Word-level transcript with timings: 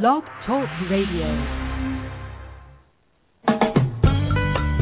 Blog 0.00 0.24
Talk 0.46 0.66
Radio. 0.90 1.28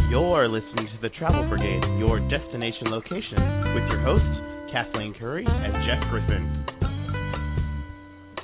You're 0.09 0.49
listening 0.49 0.87
to 0.87 0.99
the 1.03 1.09
Travel 1.19 1.49
Brigade, 1.49 1.83
your 1.99 2.21
destination 2.29 2.93
location, 2.93 3.43
with 3.75 3.89
your 3.91 4.01
hosts, 4.05 4.71
Kathleen 4.73 5.13
Curry 5.19 5.45
and 5.49 5.73
Jeff 5.83 6.09
Griffin. 6.13 6.65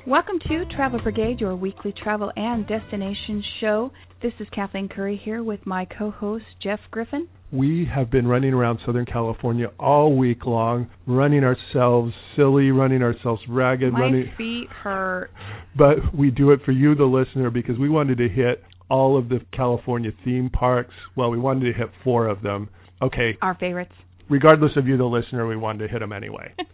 Welcome 0.08 0.40
to 0.48 0.64
Travel 0.74 1.00
Brigade, 1.04 1.38
your 1.38 1.54
weekly 1.54 1.94
travel 2.02 2.32
and 2.34 2.66
destination 2.66 3.44
show. 3.60 3.92
This 4.20 4.32
is 4.40 4.48
Kathleen 4.52 4.88
Curry 4.88 5.20
here 5.24 5.44
with 5.44 5.64
my 5.66 5.84
co 5.84 6.10
host, 6.10 6.46
Jeff 6.60 6.80
Griffin. 6.90 7.28
We 7.52 7.88
have 7.94 8.10
been 8.10 8.26
running 8.26 8.52
around 8.52 8.80
Southern 8.84 9.06
California 9.06 9.68
all 9.78 10.16
week 10.16 10.44
long, 10.46 10.88
running 11.06 11.44
ourselves 11.44 12.12
silly, 12.34 12.70
running 12.70 13.02
ourselves 13.02 13.40
ragged, 13.48 13.92
My 13.92 14.00
running. 14.00 14.32
feet 14.36 14.68
hurt. 14.68 15.30
But 15.76 16.14
we 16.14 16.30
do 16.30 16.50
it 16.50 16.60
for 16.64 16.72
you, 16.72 16.94
the 16.94 17.04
listener, 17.04 17.50
because 17.50 17.78
we 17.78 17.88
wanted 17.88 18.18
to 18.18 18.28
hit 18.28 18.62
all 18.90 19.16
of 19.16 19.28
the 19.28 19.40
California 19.52 20.10
theme 20.24 20.50
parks. 20.50 20.94
Well, 21.16 21.30
we 21.30 21.38
wanted 21.38 21.72
to 21.72 21.78
hit 21.78 21.88
four 22.02 22.26
of 22.26 22.42
them. 22.42 22.68
Okay, 23.00 23.36
Our 23.42 23.54
favorites. 23.54 23.92
regardless 24.28 24.72
of 24.76 24.86
you, 24.88 24.96
the 24.96 25.04
listener, 25.04 25.46
we 25.46 25.56
wanted 25.56 25.86
to 25.86 25.92
hit 25.92 26.00
them 26.00 26.12
anyway. 26.12 26.52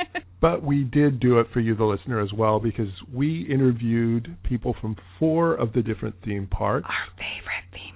But 0.40 0.64
we 0.64 0.82
did 0.82 1.20
do 1.20 1.38
it 1.38 1.46
for 1.52 1.60
you, 1.60 1.76
the 1.76 1.84
listener, 1.84 2.18
as 2.20 2.32
well, 2.32 2.58
because 2.58 2.88
we 3.14 3.42
interviewed 3.48 4.36
people 4.42 4.74
from 4.80 4.96
four 5.20 5.54
of 5.54 5.72
the 5.72 5.82
different 5.82 6.16
theme 6.24 6.48
parks. 6.48 6.88
Our 6.88 7.14
favorite 7.16 7.70
theme 7.72 7.78
parks. 7.82 7.91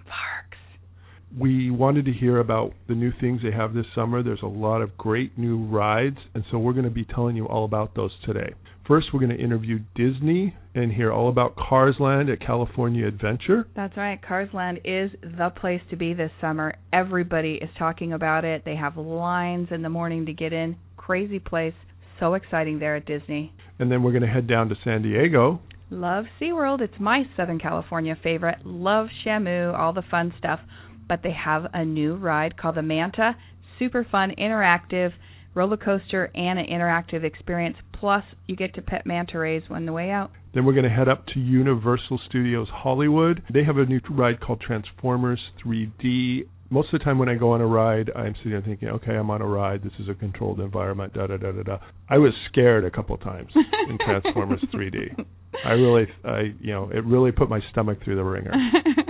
We 1.39 1.71
wanted 1.71 2.07
to 2.07 2.13
hear 2.13 2.39
about 2.39 2.73
the 2.89 2.95
new 2.95 3.13
things 3.21 3.43
they 3.43 3.53
have 3.53 3.75
this 3.75 3.85
summer. 3.95 4.23
There's 4.23 4.43
a 4.43 4.47
lot 4.47 4.81
of 4.81 4.97
great 4.97 5.37
new 5.37 5.65
rides, 5.65 6.17
and 6.35 6.45
so 6.51 6.59
we're 6.59 6.73
going 6.73 6.85
to 6.85 6.91
be 6.91 7.05
telling 7.05 7.37
you 7.37 7.47
all 7.47 7.65
about 7.65 7.95
those 7.95 8.13
today. 8.25 8.55
First, 8.89 9.09
we're 9.13 9.21
going 9.21 9.37
to 9.37 9.43
interview 9.43 9.81
Disney 9.97 10.55
and 10.75 10.93
hear 10.93 11.13
all 11.13 11.29
about 11.29 11.57
Cars 11.57 11.97
Land 11.99 12.31
at 12.31 12.41
California 12.41 13.07
Adventure. 13.07 13.67
That's 13.75 13.97
right. 13.97 14.21
Cars 14.23 14.49
Land 14.55 14.79
is 14.85 15.11
the 15.23 15.51
place 15.61 15.81
to 15.91 15.97
be 15.97 16.15
this 16.15 16.31
summer. 16.41 16.75
Everybody 16.93 17.59
is 17.61 17.69
talking 17.79 18.13
about 18.13 18.45
it. 18.45 18.63
They 18.65 18.77
have 18.77 18.97
lines 18.97 19.69
in 19.73 19.83
the 19.83 19.89
morning 19.89 20.27
to 20.27 20.33
get 20.33 20.53
in. 20.53 20.77
Crazy 20.97 21.41
place. 21.41 21.75
So 22.21 22.35
exciting 22.35 22.79
there 22.79 22.97
at 22.97 23.07
Disney. 23.07 23.53
And 23.79 23.91
then 23.91 24.03
we're 24.03 24.13
going 24.13 24.23
to 24.23 24.29
head 24.29 24.47
down 24.47 24.69
to 24.69 24.77
San 24.85 25.03
Diego. 25.03 25.61
Love 25.91 26.25
SeaWorld. 26.41 26.81
It's 26.81 26.99
my 26.99 27.25
Southern 27.37 27.59
California 27.59 28.17
favorite. 28.23 28.59
Love 28.65 29.09
Shamu, 29.25 29.77
all 29.79 29.93
the 29.93 30.03
fun 30.11 30.33
stuff. 30.39 30.61
But 31.09 31.23
they 31.23 31.33
have 31.33 31.67
a 31.73 31.85
new 31.85 32.17
ride 32.17 32.57
called 32.57 32.77
the 32.77 32.83
Manta. 32.83 33.37
Super 33.79 34.07
fun, 34.11 34.33
interactive 34.39 35.13
roller 35.57 35.77
coaster 35.77 36.31
and 36.35 36.59
an 36.59 36.67
interactive 36.67 37.25
experience. 37.25 37.77
Plus, 37.99 38.23
you 38.47 38.55
get 38.55 38.75
to 38.75 38.83
pet 38.83 39.07
manta 39.07 39.39
rays 39.39 39.63
on 39.71 39.87
the 39.87 39.93
way 39.93 40.11
out. 40.11 40.31
Then 40.55 40.65
we're 40.65 40.75
going 40.75 40.85
to 40.85 40.91
head 40.91 41.09
up 41.09 41.27
to 41.29 41.41
Universal 41.41 42.21
Studios 42.29 42.69
Hollywood. 42.73 43.43
They 43.53 43.65
have 43.65 43.79
a 43.79 43.87
new 43.87 44.01
ride 44.11 44.41
called 44.41 44.61
Transformers 44.61 45.41
3D. 45.65 46.47
Most 46.69 46.93
of 46.93 46.99
the 46.99 47.05
time 47.05 47.19
when 47.19 47.29
I 47.29 47.37
go 47.37 47.53
on 47.53 47.61
a 47.61 47.67
ride, 47.67 48.11
I'm 48.15 48.35
sitting 48.39 48.53
there 48.53 48.63
thinking, 48.63 48.89
okay, 48.89 49.13
I'm 49.13 49.31
on 49.31 49.41
a 49.41 49.47
ride. 49.47 49.83
This 49.83 49.93
is 50.01 50.09
a 50.09 50.15
controlled 50.15 50.61
environment. 50.61 51.15
Da 51.15 51.27
da 51.27 51.37
da 51.37 51.53
da 51.53 51.63
da. 51.63 51.79
I 52.09 52.19
was 52.19 52.33
scared 52.51 52.85
a 52.85 52.91
couple 52.91 53.15
of 53.15 53.23
times 53.23 53.51
in 53.55 53.99
Transformers 54.05 54.63
3D. 54.75 55.25
I 55.65 55.73
really, 55.73 56.07
I 56.25 56.55
you 56.61 56.73
know, 56.73 56.91
it 56.93 57.05
really 57.05 57.33
put 57.33 57.49
my 57.49 57.61
stomach 57.71 57.99
through 58.05 58.17
the 58.17 58.25
wringer. 58.25 58.53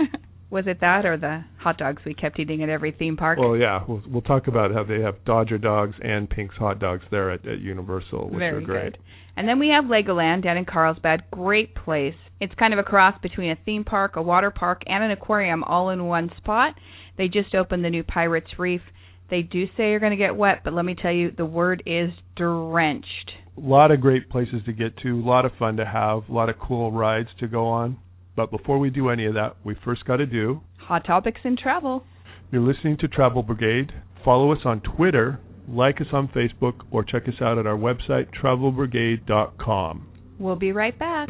Was 0.49 0.65
it 0.65 0.79
that 0.79 1.05
or 1.05 1.17
the 1.17 1.43
hot 1.59 1.77
dogs 1.77 2.01
we 2.05 2.13
kept 2.13 2.39
eating 2.39 2.63
at 2.63 2.69
every 2.69 2.93
theme 2.93 3.17
park? 3.17 3.37
Well, 3.37 3.57
yeah, 3.57 3.83
we'll 3.85 4.01
we'll 4.07 4.21
talk 4.21 4.47
about 4.47 4.71
how 4.71 4.83
they 4.83 5.01
have 5.01 5.25
Dodger 5.25 5.57
dogs 5.57 5.95
and 6.01 6.29
Pink's 6.29 6.55
hot 6.55 6.79
dogs 6.79 7.03
there 7.11 7.31
at, 7.31 7.45
at 7.45 7.59
Universal, 7.59 8.29
which 8.29 8.39
Very 8.39 8.63
are 8.63 8.65
great. 8.65 8.93
good. 8.93 8.97
And 9.35 9.47
then 9.47 9.59
we 9.59 9.67
have 9.69 9.85
Legoland 9.85 10.43
down 10.43 10.57
in 10.57 10.65
Carlsbad. 10.65 11.25
Great 11.31 11.75
place. 11.75 12.15
It's 12.39 12.53
kind 12.55 12.73
of 12.73 12.79
a 12.79 12.83
cross 12.83 13.15
between 13.21 13.51
a 13.51 13.57
theme 13.65 13.83
park, 13.83 14.15
a 14.15 14.21
water 14.21 14.51
park, 14.51 14.83
and 14.87 15.03
an 15.03 15.11
aquarium 15.11 15.63
all 15.63 15.89
in 15.89 16.05
one 16.05 16.31
spot. 16.37 16.75
They 17.17 17.27
just 17.27 17.53
opened 17.53 17.83
the 17.83 17.89
new 17.89 18.03
Pirates 18.03 18.57
Reef. 18.57 18.81
They 19.29 19.41
do 19.41 19.65
say 19.75 19.89
you're 19.89 19.99
going 19.99 20.11
to 20.11 20.17
get 20.17 20.35
wet, 20.35 20.61
but 20.63 20.73
let 20.73 20.85
me 20.85 20.95
tell 20.99 21.11
you, 21.11 21.31
the 21.35 21.45
word 21.45 21.83
is 21.85 22.11
drenched. 22.35 23.31
A 23.57 23.59
lot 23.59 23.91
of 23.91 23.99
great 23.99 24.29
places 24.29 24.61
to 24.65 24.71
get 24.71 24.97
to, 24.99 25.19
a 25.19 25.27
lot 25.27 25.45
of 25.45 25.51
fun 25.59 25.77
to 25.77 25.85
have, 25.85 26.29
a 26.29 26.33
lot 26.33 26.49
of 26.49 26.57
cool 26.59 26.91
rides 26.91 27.29
to 27.39 27.47
go 27.47 27.67
on. 27.67 27.97
But 28.37 28.51
before 28.51 28.77
we 28.77 28.91
do 28.91 29.09
any 29.09 29.25
of 29.25 29.33
that, 29.33 29.57
we 29.65 29.75
first 29.83 30.05
got 30.05 30.17
to 30.17 30.27
do. 30.27 30.61
Hot 30.77 31.03
topics 31.05 31.41
in 31.43 31.57
travel. 31.57 32.03
You're 32.51 32.61
listening 32.61 32.95
to 32.99 33.07
Travel 33.07 33.41
Brigade. 33.41 33.91
Follow 34.23 34.53
us 34.53 34.59
on 34.63 34.79
Twitter, 34.81 35.39
like 35.67 35.99
us 35.99 36.07
on 36.13 36.29
Facebook, 36.29 36.85
or 36.91 37.03
check 37.03 37.23
us 37.27 37.33
out 37.41 37.57
at 37.57 37.65
our 37.65 37.75
website, 37.75 38.27
travelbrigade.com. 38.39 40.07
We'll 40.39 40.55
be 40.55 40.71
right 40.71 40.97
back. 40.97 41.27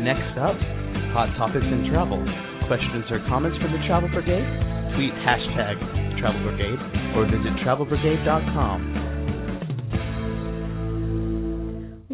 Next 0.00 0.38
up, 0.38 0.56
Hot 1.12 1.34
Topics 1.36 1.66
in 1.66 1.90
Travel. 1.90 2.24
Questions 2.68 3.04
or 3.10 3.18
comments 3.28 3.58
for 3.60 3.68
the 3.68 3.82
Travel 3.88 4.08
Brigade? 4.08 4.46
Tweet 4.94 5.12
hashtag 5.26 5.76
Travel 6.20 6.40
Brigade 6.46 6.78
or 7.18 7.26
visit 7.26 7.58
travelbrigade.com. 7.66 9.09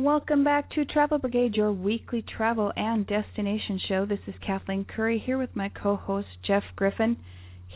Welcome 0.06 0.44
back 0.44 0.70
to 0.76 0.84
Travel 0.84 1.18
Brigade, 1.18 1.56
your 1.56 1.72
weekly 1.72 2.22
travel 2.22 2.72
and 2.76 3.04
destination 3.04 3.80
show. 3.88 4.06
This 4.06 4.20
is 4.28 4.34
Kathleen 4.40 4.84
Curry 4.84 5.18
here 5.18 5.36
with 5.36 5.50
my 5.56 5.68
co 5.68 5.96
host 5.96 6.28
Jeff 6.46 6.62
Griffin. 6.76 7.16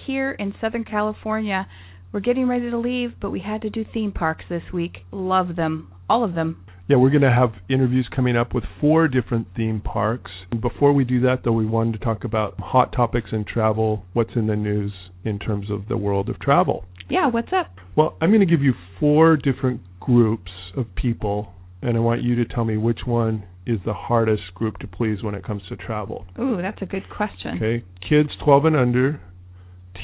Here 0.07 0.31
in 0.31 0.55
Southern 0.61 0.85
California, 0.85 1.67
we're 2.13 2.21
getting 2.21 2.47
ready 2.47 2.71
to 2.71 2.79
leave, 2.79 3.15
but 3.21 3.33
we 3.33 3.41
had 3.41 3.63
to 3.63 3.69
do 3.69 3.85
theme 3.85 4.13
parks 4.13 4.45
this 4.49 4.63
week. 4.73 4.99
Love 5.11 5.57
them, 5.57 5.93
all 6.09 6.23
of 6.23 6.37
them. 6.37 6.65
Yeah, 6.87 6.99
we're 6.99 7.11
going 7.11 7.23
to 7.23 7.33
have 7.33 7.51
interviews 7.69 8.09
coming 8.15 8.37
up 8.37 8.55
with 8.55 8.63
four 8.81 9.09
different 9.09 9.49
theme 9.57 9.81
parks. 9.81 10.31
Before 10.63 10.93
we 10.93 11.03
do 11.03 11.21
that, 11.23 11.39
though, 11.45 11.51
we 11.51 11.67
wanted 11.67 11.95
to 11.95 12.05
talk 12.05 12.23
about 12.23 12.55
hot 12.61 12.93
topics 12.93 13.31
in 13.33 13.45
travel, 13.45 14.05
what's 14.13 14.37
in 14.37 14.47
the 14.47 14.55
news 14.55 14.93
in 15.25 15.41
terms 15.41 15.69
of 15.69 15.89
the 15.89 15.97
world 15.97 16.29
of 16.29 16.39
travel. 16.39 16.85
Yeah, 17.09 17.27
what's 17.27 17.53
up? 17.53 17.75
Well, 17.97 18.17
I'm 18.21 18.31
going 18.31 18.39
to 18.39 18.47
give 18.47 18.63
you 18.63 18.75
four 19.01 19.37
different 19.37 19.81
groups 19.99 20.53
of 20.77 20.87
people, 20.95 21.55
and 21.83 21.97
I 21.97 22.01
want 22.01 22.23
you 22.23 22.37
to 22.37 22.45
tell 22.45 22.65
me 22.65 22.77
which 22.77 23.01
one 23.07 23.45
is 23.67 23.79
the 23.85 23.95
hardest 23.95 24.55
group 24.55 24.79
to 24.79 24.87
please 24.87 25.23
when 25.23 25.35
it 25.35 25.45
comes 25.45 25.63
to 25.69 25.77
travel. 25.77 26.27
Ooh, 26.39 26.59
that's 26.61 26.81
a 26.83 26.87
good 26.87 27.09
question. 27.09 27.57
Okay, 27.57 27.85
kids 28.09 28.31
12 28.45 28.65
and 28.67 28.77
under, 28.77 29.21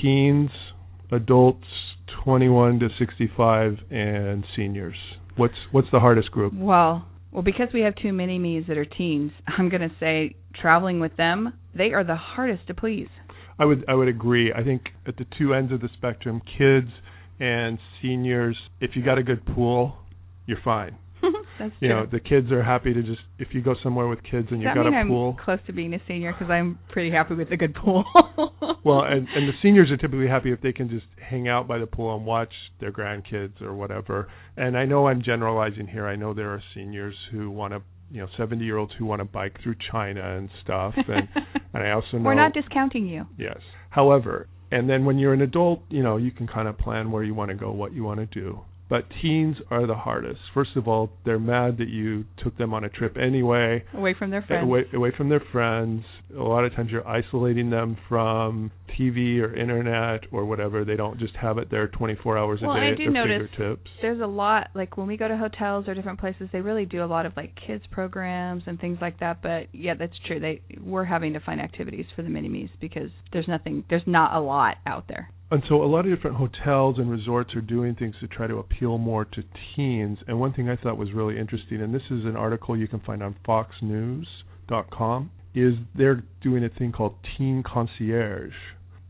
teens, 0.01 0.51
adults 1.11 1.67
21 2.25 2.81
to 2.81 2.89
65, 2.99 3.79
and 3.91 4.45
seniors. 4.57 4.97
What's 5.37 5.55
what's 5.71 5.89
the 5.93 6.01
hardest 6.01 6.31
group? 6.31 6.53
Well, 6.55 7.07
well, 7.33 7.43
because 7.43 7.69
we 7.75 7.83
have 7.83 7.95
two 8.01 8.13
mini 8.13 8.39
me's 8.39 8.65
that 8.69 8.79
are 8.79 8.85
teens, 8.85 9.33
I'm 9.59 9.69
going 9.69 9.83
to 9.83 9.95
say 10.01 10.37
traveling 10.61 11.01
with 11.01 11.17
them, 11.17 11.53
they 11.75 11.93
are 11.93 12.05
the 12.05 12.17
hardest 12.17 12.67
to 12.69 12.75
please. 12.75 13.09
I 13.59 13.65
would 13.65 13.85
I 13.89 13.95
would 13.95 14.09
agree. 14.09 14.53
I 14.53 14.63
think 14.63 14.83
at 15.07 15.17
the 15.17 15.27
two 15.39 15.55
ends 15.55 15.73
of 15.73 15.81
the 15.81 15.89
spectrum, 15.97 16.43
kids 16.59 16.89
and 17.39 17.79
seniors, 18.01 18.57
if 18.81 18.93
you 18.95 19.05
got 19.05 19.19
a 19.19 19.23
good 19.23 19.45
pool, 19.47 19.97
you're 20.47 20.61
fine. 20.65 20.97
That's 21.59 21.73
You 21.81 21.89
true. 21.89 22.01
know, 22.01 22.07
the 22.11 22.21
kids 22.21 22.51
are 22.53 22.63
happy 22.63 22.93
to 22.95 23.03
just 23.03 23.21
if 23.39 23.49
you 23.53 23.63
go 23.63 23.75
somewhere 23.83 24.07
with 24.07 24.23
kids 24.23 24.49
and 24.51 24.61
Does 24.63 24.67
you've 24.67 24.75
got 24.75 24.87
a 24.87 24.91
I'm 24.91 25.09
pool. 25.09 25.37
close 25.45 25.59
to 25.67 25.73
being 25.73 25.95
a 25.95 26.01
senior 26.07 26.33
because 26.33 26.51
I'm 26.51 26.79
pretty 26.91 27.11
happy 27.11 27.35
with 27.35 27.51
a 27.53 27.57
good 27.57 27.75
pool? 27.75 28.05
Well, 28.85 29.01
and 29.03 29.27
and 29.35 29.49
the 29.49 29.53
seniors 29.63 29.91
are 29.91 29.97
typically 29.97 30.29
happy 30.29 30.53
if 30.53 30.61
they 30.61 30.73
can 30.73 30.89
just 30.89 31.07
hang 31.21 31.49
out 31.49 31.67
by 31.67 31.79
the 31.79 31.87
pool 31.89 32.17
and 32.17 32.25
watch 32.25 32.53
their 32.81 32.93
grandkids 32.93 33.61
or 33.61 33.75
whatever. 33.75 34.29
And 34.57 34.79
I 34.79 34.85
know 34.85 35.09
I'm 35.09 35.23
generalizing 35.23 35.89
here. 35.89 36.07
I 36.07 36.15
know 36.15 36.33
there 36.35 36.51
are 36.51 36.63
seniors 36.73 37.15
who 37.33 37.51
want 37.51 37.73
to, 37.73 37.83
you 38.13 38.21
know, 38.21 38.29
70 38.37 38.65
year 38.65 38.77
olds 38.77 38.93
who 38.97 39.05
want 39.07 39.19
to 39.21 39.25
bike 39.25 39.57
through 39.61 39.75
China 39.91 40.37
and 40.37 40.49
stuff. 40.63 40.95
And 40.97 41.29
and 41.75 41.83
I 41.83 41.91
also 41.91 42.19
know 42.19 42.25
We're 42.27 42.35
not 42.35 42.55
discounting 42.55 43.07
you. 43.09 43.27
Yes. 43.37 43.59
However, 43.91 44.47
and 44.71 44.89
then 44.89 45.05
when 45.05 45.19
you're 45.19 45.35
an 45.35 45.43
adult, 45.43 45.81
you 45.89 46.05
know, 46.05 46.17
you 46.17 46.31
can 46.31 46.47
kind 46.47 46.69
of 46.69 46.79
plan 46.79 47.11
where 47.11 47.25
you 47.25 47.35
want 47.35 47.49
to 47.51 47.57
go, 47.57 47.73
what 47.73 47.93
you 47.93 48.05
want 48.05 48.21
to 48.21 48.27
do. 48.27 48.61
But 48.89 49.05
teens 49.21 49.57
are 49.71 49.87
the 49.87 49.95
hardest. 49.97 50.41
First 50.55 50.77
of 50.77 50.87
all, 50.87 51.11
they're 51.25 51.41
mad 51.41 51.79
that 51.79 51.89
you 51.89 52.25
took 52.43 52.57
them 52.57 52.73
on 52.73 52.85
a 52.85 52.89
trip 52.89 53.17
anyway, 53.17 53.85
Away 53.93 54.15
from 54.17 54.31
their 54.31 54.43
friends. 54.43 54.63
away 54.63 54.85
away 54.95 55.11
from 55.17 55.29
their 55.29 55.43
friends. 55.53 56.05
A 56.37 56.41
lot 56.43 56.65
of 56.65 56.73
times 56.75 56.91
you're 56.93 57.07
isolating 57.07 57.71
them 57.71 57.97
from 58.09 58.71
TV 58.99 59.41
or 59.41 59.55
internet 59.55 60.21
or 60.31 60.45
whatever. 60.45 60.85
They 60.85 60.97
don't 60.97 61.19
just 61.19 61.35
have 61.37 61.59
it 61.59 61.69
there 61.71 61.89
24 61.89 62.39
hours 62.39 62.61
a 62.63 62.67
Well, 62.67 62.77
day 62.77 62.83
I 62.83 62.91
at 62.93 62.97
do 62.97 63.05
their 63.05 63.13
notice 63.13 63.51
fingertips. 63.57 63.91
There's 64.03 64.21
a 64.21 64.27
lot 64.27 64.69
like 64.75 64.97
when 64.97 65.07
we 65.09 65.17
go 65.17 65.27
to 65.29 65.37
hotels 65.37 65.89
or 65.89 65.95
different 65.95 66.21
places, 66.21 66.49
they 66.53 66.61
really 66.61 66.85
do 66.87 67.03
a 67.05 67.07
lot 67.07 67.27
of 67.27 67.33
like 67.37 67.55
kids 67.67 67.83
programs 67.91 68.63
and 68.67 68.81
things 68.81 68.99
like 69.01 69.19
that. 69.21 69.43
But 69.43 69.67
yeah, 69.73 69.95
that's 69.95 70.15
true. 70.27 70.39
They 70.39 70.63
we're 70.81 71.05
having 71.05 71.33
to 71.33 71.41
find 71.41 71.61
activities 71.61 72.07
for 72.15 72.23
the 72.23 72.29
mini 72.29 72.49
me's 72.49 72.71
because 72.81 73.11
there's 73.33 73.49
nothing, 73.49 73.85
there's 73.91 74.07
not 74.07 74.35
a 74.35 74.41
lot 74.41 74.77
out 74.87 75.07
there. 75.09 75.31
And 75.51 75.63
so 75.69 75.83
a 75.83 75.87
lot 75.87 76.07
of 76.07 76.15
different 76.15 76.37
hotels 76.37 76.99
and 76.99 77.09
resorts 77.11 77.55
are 77.55 77.61
doing 77.61 77.95
things 77.95 78.17
to 78.21 78.27
try 78.27 78.49
to 78.49 78.57
appeal 78.57 78.99
more 78.99 79.25
to 79.25 79.45
teens. 79.77 80.19
And 80.27 80.41
one 80.41 80.53
thing 80.53 80.69
I 80.69 80.77
thought 80.77 80.99
was 80.99 81.13
really 81.13 81.39
interesting, 81.39 81.81
and 81.81 81.95
this 81.95 82.03
is 82.11 82.25
an 82.25 82.37
article 82.37 82.77
you 82.77 82.89
can 82.89 83.01
find 83.01 83.23
on 83.23 83.37
foxnews.com, 83.47 85.31
is 85.55 85.75
they're 85.97 86.25
doing 86.43 86.65
a 86.65 86.69
thing 86.69 86.93
called 86.93 87.15
Teen 87.37 87.63
Concierge. 87.63 88.53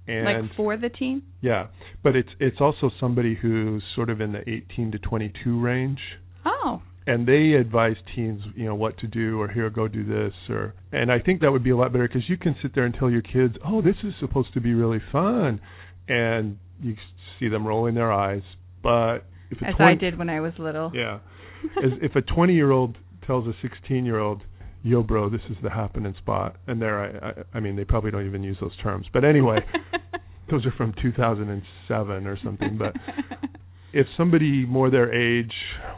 And 0.08 0.24
like 0.24 0.54
for 0.56 0.76
the 0.76 0.88
teen. 0.88 1.22
yeah, 1.40 1.66
but 2.04 2.14
it's 2.14 2.28
it's 2.38 2.60
also 2.60 2.92
somebody 3.00 3.34
who's 3.34 3.82
sort 3.96 4.08
of 4.08 4.20
in 4.20 4.30
the 4.30 4.48
18 4.48 4.92
to 4.92 4.98
22 5.00 5.60
range. 5.60 5.98
Oh, 6.44 6.80
and 7.08 7.26
they 7.26 7.54
advise 7.58 7.96
teens, 8.14 8.40
you 8.54 8.66
know, 8.66 8.76
what 8.76 8.98
to 8.98 9.08
do 9.08 9.40
or 9.40 9.48
here 9.48 9.68
go 9.68 9.88
do 9.88 10.04
this 10.04 10.32
or 10.48 10.74
and 10.92 11.10
I 11.10 11.18
think 11.18 11.40
that 11.40 11.50
would 11.50 11.64
be 11.64 11.70
a 11.70 11.76
lot 11.76 11.92
better 11.92 12.06
because 12.06 12.28
you 12.28 12.36
can 12.36 12.54
sit 12.62 12.72
there 12.72 12.84
and 12.84 12.94
tell 12.94 13.10
your 13.10 13.22
kids, 13.22 13.56
"Oh, 13.64 13.82
this 13.82 13.96
is 14.04 14.14
supposed 14.20 14.54
to 14.54 14.60
be 14.60 14.74
really 14.74 15.00
fun." 15.10 15.60
And 16.08 16.58
you 16.80 16.96
see 17.38 17.48
them 17.48 17.66
rolling 17.66 17.94
their 17.94 18.12
eyes, 18.12 18.42
but 18.82 19.24
if 19.50 19.60
a 19.62 19.68
As 19.68 19.74
20, 19.76 19.92
I 19.92 19.94
did 19.94 20.18
when 20.18 20.30
I 20.30 20.40
was 20.40 20.52
little. 20.58 20.92
Yeah. 20.94 21.18
As 21.84 21.92
if 22.02 22.14
a 22.16 22.22
20-year-old 22.22 22.96
tells 23.26 23.46
a 23.46 23.66
16-year-old, 23.66 24.42
"Yo, 24.82 25.02
bro, 25.02 25.28
this 25.28 25.40
is 25.50 25.56
the 25.62 25.70
happening 25.70 26.14
spot," 26.18 26.56
and 26.66 26.80
there, 26.80 27.00
I, 27.00 27.28
I, 27.28 27.32
I 27.54 27.60
mean, 27.60 27.76
they 27.76 27.84
probably 27.84 28.10
don't 28.10 28.26
even 28.26 28.42
use 28.42 28.56
those 28.60 28.76
terms. 28.82 29.06
But 29.12 29.24
anyway, 29.24 29.58
those 30.50 30.64
are 30.66 30.72
from 30.76 30.94
2007 31.00 32.26
or 32.26 32.38
something. 32.42 32.78
But 32.78 32.94
if 33.92 34.06
somebody 34.16 34.66
more 34.66 34.90
their 34.90 35.12
age 35.12 35.52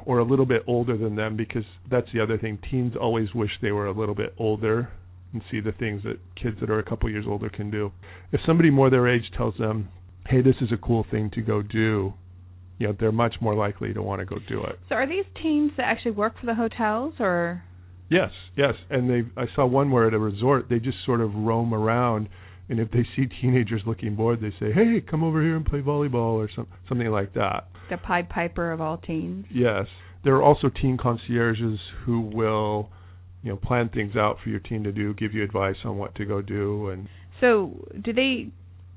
or 0.07 0.19
a 0.19 0.25
little 0.25 0.47
bit 0.47 0.63
older 0.67 0.97
than 0.97 1.17
them, 1.17 1.37
because 1.37 1.65
that's 1.91 2.09
the 2.15 2.21
other 2.21 2.39
thing, 2.39 2.59
teens 2.71 2.95
always 2.99 3.35
wish 3.35 3.51
they 3.61 3.73
were 3.73 3.87
a 3.87 3.93
little 3.93 4.15
bit 4.15 4.35
older 4.39 4.91
and 5.33 5.43
see 5.51 5.61
the 5.61 5.73
things 5.73 6.03
that 6.05 6.19
kids 6.41 6.57
that 6.61 6.71
are 6.71 6.79
a 6.79 6.83
couple 6.83 7.11
years 7.11 7.27
older 7.29 7.51
can 7.51 7.71
do. 7.71 7.93
If 8.33 8.41
somebody 8.47 8.71
more 8.71 8.89
their 8.89 9.07
age 9.07 9.31
tells 9.37 9.57
them, 9.59 9.89
"Hey, 10.29 10.43
this 10.43 10.57
is 10.61 10.71
a 10.73 10.77
cool 10.77 11.05
thing 11.11 11.31
to 11.31 11.41
go 11.41 11.63
do," 11.63 12.15
you 12.79 12.87
know, 12.87 12.93
they're 12.93 13.13
much 13.13 13.41
more 13.41 13.55
likely 13.55 13.93
to 13.95 14.03
want 14.03 14.21
to 14.21 14.27
go 14.27 14.39
do 14.47 14.63
it. 14.65 14.79
So 14.89 14.95
are 14.95 15.07
these 15.07 15.25
teens 15.43 15.73
that 15.77 15.85
actually 15.85 16.13
work 16.13 16.39
for 16.39 16.47
the 16.47 16.55
hotels 16.55 17.15
or 17.19 17.63
Yes, 18.11 18.31
yes, 18.57 18.75
and 18.89 19.11
they. 19.11 19.25
I 19.37 19.47
saw 19.55 19.67
one 19.67 19.91
where 19.91 20.07
at 20.07 20.15
a 20.15 20.19
resort 20.19 20.69
they 20.69 20.79
just 20.79 21.05
sort 21.05 21.21
of 21.21 21.35
roam 21.35 21.75
around, 21.75 22.29
and 22.69 22.81
if 22.81 22.91
they 22.91 23.07
see 23.15 23.27
teenagers 23.27 23.83
looking 23.87 24.15
bored, 24.15 24.41
they 24.41 24.53
say, 24.59 24.73
"Hey, 24.73 25.03
come 25.03 25.23
over 25.23 25.43
here 25.43 25.57
and 25.57 25.65
play 25.65 25.83
volleyball" 25.83 26.37
or 26.37 26.49
some, 26.55 26.67
something 26.89 27.11
like 27.11 27.35
that. 27.35 27.69
the 27.91 27.99
Pied 27.99 28.29
Piper 28.29 28.73
of 28.73 28.81
all 28.81 28.97
teens? 28.99 29.47
Yes, 29.51 29.87
there 30.23 30.35
are 30.37 30.43
also 30.43 30.69
teen 30.69 30.97
concierges 30.97 31.81
who 32.05 32.21
will, 32.21 32.91
you 33.43 33.51
know, 33.51 33.57
plan 33.57 33.89
things 33.89 34.17
out 34.17 34.39
for 34.41 34.49
your 34.51 34.61
teen 34.61 34.85
to 34.85 34.93
do, 34.93 35.15
give 35.15 35.35
you 35.35 35.43
advice 35.43 35.77
on 35.85 35.99
what 35.99 36.15
to 36.17 36.25
go 36.25 36.41
do, 36.41 36.89
and 36.89 37.09
So 37.41 37.87
do 38.03 38.13
they 38.13 38.49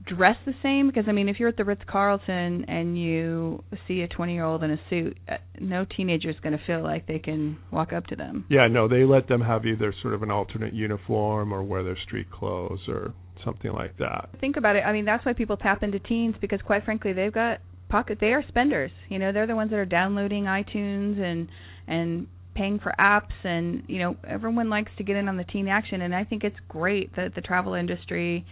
dress 0.06 0.36
the 0.46 0.54
same? 0.64 0.88
Because 0.88 1.06
I 1.08 1.12
mean, 1.12 1.30
if 1.30 1.40
you're 1.40 1.50
at 1.50 1.58
the 1.58 1.66
Ritz 1.66 1.82
Carlton 1.88 2.66
and 2.68 2.98
you 3.00 3.64
see 3.88 4.02
a 4.02 4.08
20 4.08 4.34
year 4.34 4.44
old 4.44 4.64
in 4.64 4.72
a 4.72 4.80
suit, 4.90 5.18
uh, 5.30 5.38
no 5.60 5.86
teenager 5.86 6.30
is 6.30 6.36
going 6.42 6.58
to 6.58 6.64
feel 6.66 6.84
like 6.84 7.08
they 7.08 7.20
can 7.20 7.58
walk 7.72 7.94
up 7.94 8.08
to 8.08 8.16
them. 8.16 8.46
yeah, 8.50 8.68
no, 8.68 8.88
they 8.88 9.04
let 9.04 9.28
them 9.28 9.42
have 9.42 9.66
either 9.66 9.94
sort 10.02 10.14
of 10.14 10.24
an 10.24 10.32
alternate 10.32 10.74
uniform 10.74 11.54
or 11.54 11.64
wear 11.64 11.84
their 11.84 11.98
street 12.06 12.30
clothes 12.32 12.82
or 12.88 13.14
something 13.44 13.72
like 13.72 13.98
that. 13.98 14.30
Think 14.40 14.58
about 14.58 14.76
it. 14.76 14.82
I 14.82 14.94
mean, 14.94 15.06
that's 15.06 15.26
why 15.26 15.34
people 15.34 15.58
tap 15.58 15.84
into 15.84 16.00
teens 16.00 16.36
because, 16.40 16.60
quite 16.66 16.86
frankly, 16.86 17.14
they've 17.14 17.34
got 17.34 17.60
pocket. 17.90 18.18
They 18.22 18.34
are 18.34 18.44
spenders. 18.48 18.92
You 19.10 19.20
know, 19.20 19.32
they're 19.32 19.48
the 19.48 19.56
ones 19.56 19.72
that 19.72 19.78
are 19.78 19.86
downloading 19.86 20.46
iTunes 20.46 21.20
and 21.20 21.48
and 21.88 22.28
paying 22.56 22.80
for 22.80 22.94
apps, 23.00 23.34
and 23.44 23.84
you 23.88 24.00
know, 24.00 24.16
everyone 24.28 24.70
likes 24.70 24.92
to 24.98 25.04
get 25.04 25.16
in 25.16 25.28
on 25.28 25.38
the 25.38 25.44
teen 25.44 25.68
action. 25.68 26.02
And 26.02 26.14
I 26.14 26.24
think 26.24 26.44
it's 26.44 26.56
great 26.68 27.16
that 27.16 27.36
the 27.36 27.42
travel 27.42 27.74
industry 27.74 28.46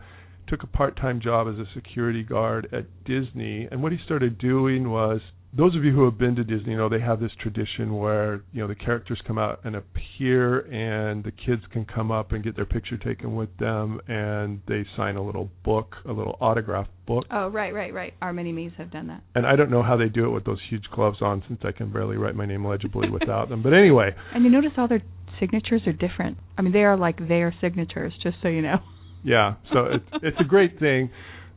took 0.52 0.64
a 0.64 0.68
part-time 0.68 1.22
job 1.22 1.48
as 1.48 1.56
a 1.56 1.66
security 1.74 2.24
guard 2.24 2.68
at 2.74 2.86
Disney, 3.06 3.68
and 3.72 3.82
what 3.82 3.94
he 3.94 3.98
started 4.06 4.38
doing 4.38 4.92
was 4.92 5.22
those 5.54 5.76
of 5.76 5.84
you 5.84 5.92
who 5.92 6.06
have 6.06 6.18
been 6.18 6.36
to 6.36 6.44
Disney 6.44 6.76
know 6.76 6.88
they 6.88 7.00
have 7.00 7.20
this 7.20 7.32
tradition 7.42 7.96
where 7.98 8.42
you 8.54 8.62
know 8.62 8.68
the 8.68 8.76
characters 8.76 9.20
come 9.26 9.38
out 9.38 9.62
and 9.64 9.76
appear, 9.76 10.60
and 10.60 11.24
the 11.24 11.32
kids 11.32 11.62
can 11.72 11.86
come 11.86 12.12
up 12.12 12.34
and 12.34 12.44
get 12.44 12.56
their 12.56 12.66
picture 12.66 12.98
taken 12.98 13.36
with 13.36 13.50
them, 13.58 14.02
and 14.08 14.62
they 14.68 14.86
sign 14.98 15.16
a 15.16 15.24
little 15.24 15.50
book, 15.64 15.96
a 16.06 16.12
little 16.12 16.38
autograph 16.42 16.88
book. 17.08 17.26
Oh, 17.32 17.48
right, 17.48 17.74
right, 17.74 17.94
right. 17.94 18.14
Our 18.22 18.34
mini 18.34 18.52
me's 18.52 18.72
have 18.78 18.92
done 18.92 19.08
that. 19.08 19.24
And 19.36 19.46
I 19.46 19.56
don't 19.56 19.72
know 19.72 19.84
how 19.84 19.98
they 19.98 20.10
do 20.10 20.26
it 20.26 20.30
with 20.30 20.46
those 20.46 20.60
huge 20.70 20.86
gloves 20.94 21.22
on, 21.22 21.44
since 21.48 21.62
I 21.64 21.72
can 21.72 21.92
barely 21.92 22.18
write 22.18 22.36
my 22.36 22.46
name 22.46 22.66
legibly 22.66 23.10
without 23.10 23.50
them. 23.50 23.64
But 23.64 23.74
anyway, 23.74 24.12
And 24.34 24.44
you 24.44 24.50
notice 24.50 24.72
all 24.78 24.88
their 24.88 25.04
signatures 25.40 25.82
are 25.86 25.94
different. 25.94 26.38
I 26.58 26.62
mean, 26.62 26.74
they 26.74 26.84
are 26.84 26.98
like 26.98 27.28
their 27.28 27.54
signatures, 27.60 28.14
just 28.24 28.38
so 28.42 28.48
you 28.48 28.62
know. 28.62 28.78
Yeah, 29.24 29.56
so 29.72 29.86
it's 29.86 30.10
it's 30.24 30.38
a 30.40 30.44
great 30.44 30.80
thing. 30.80 31.10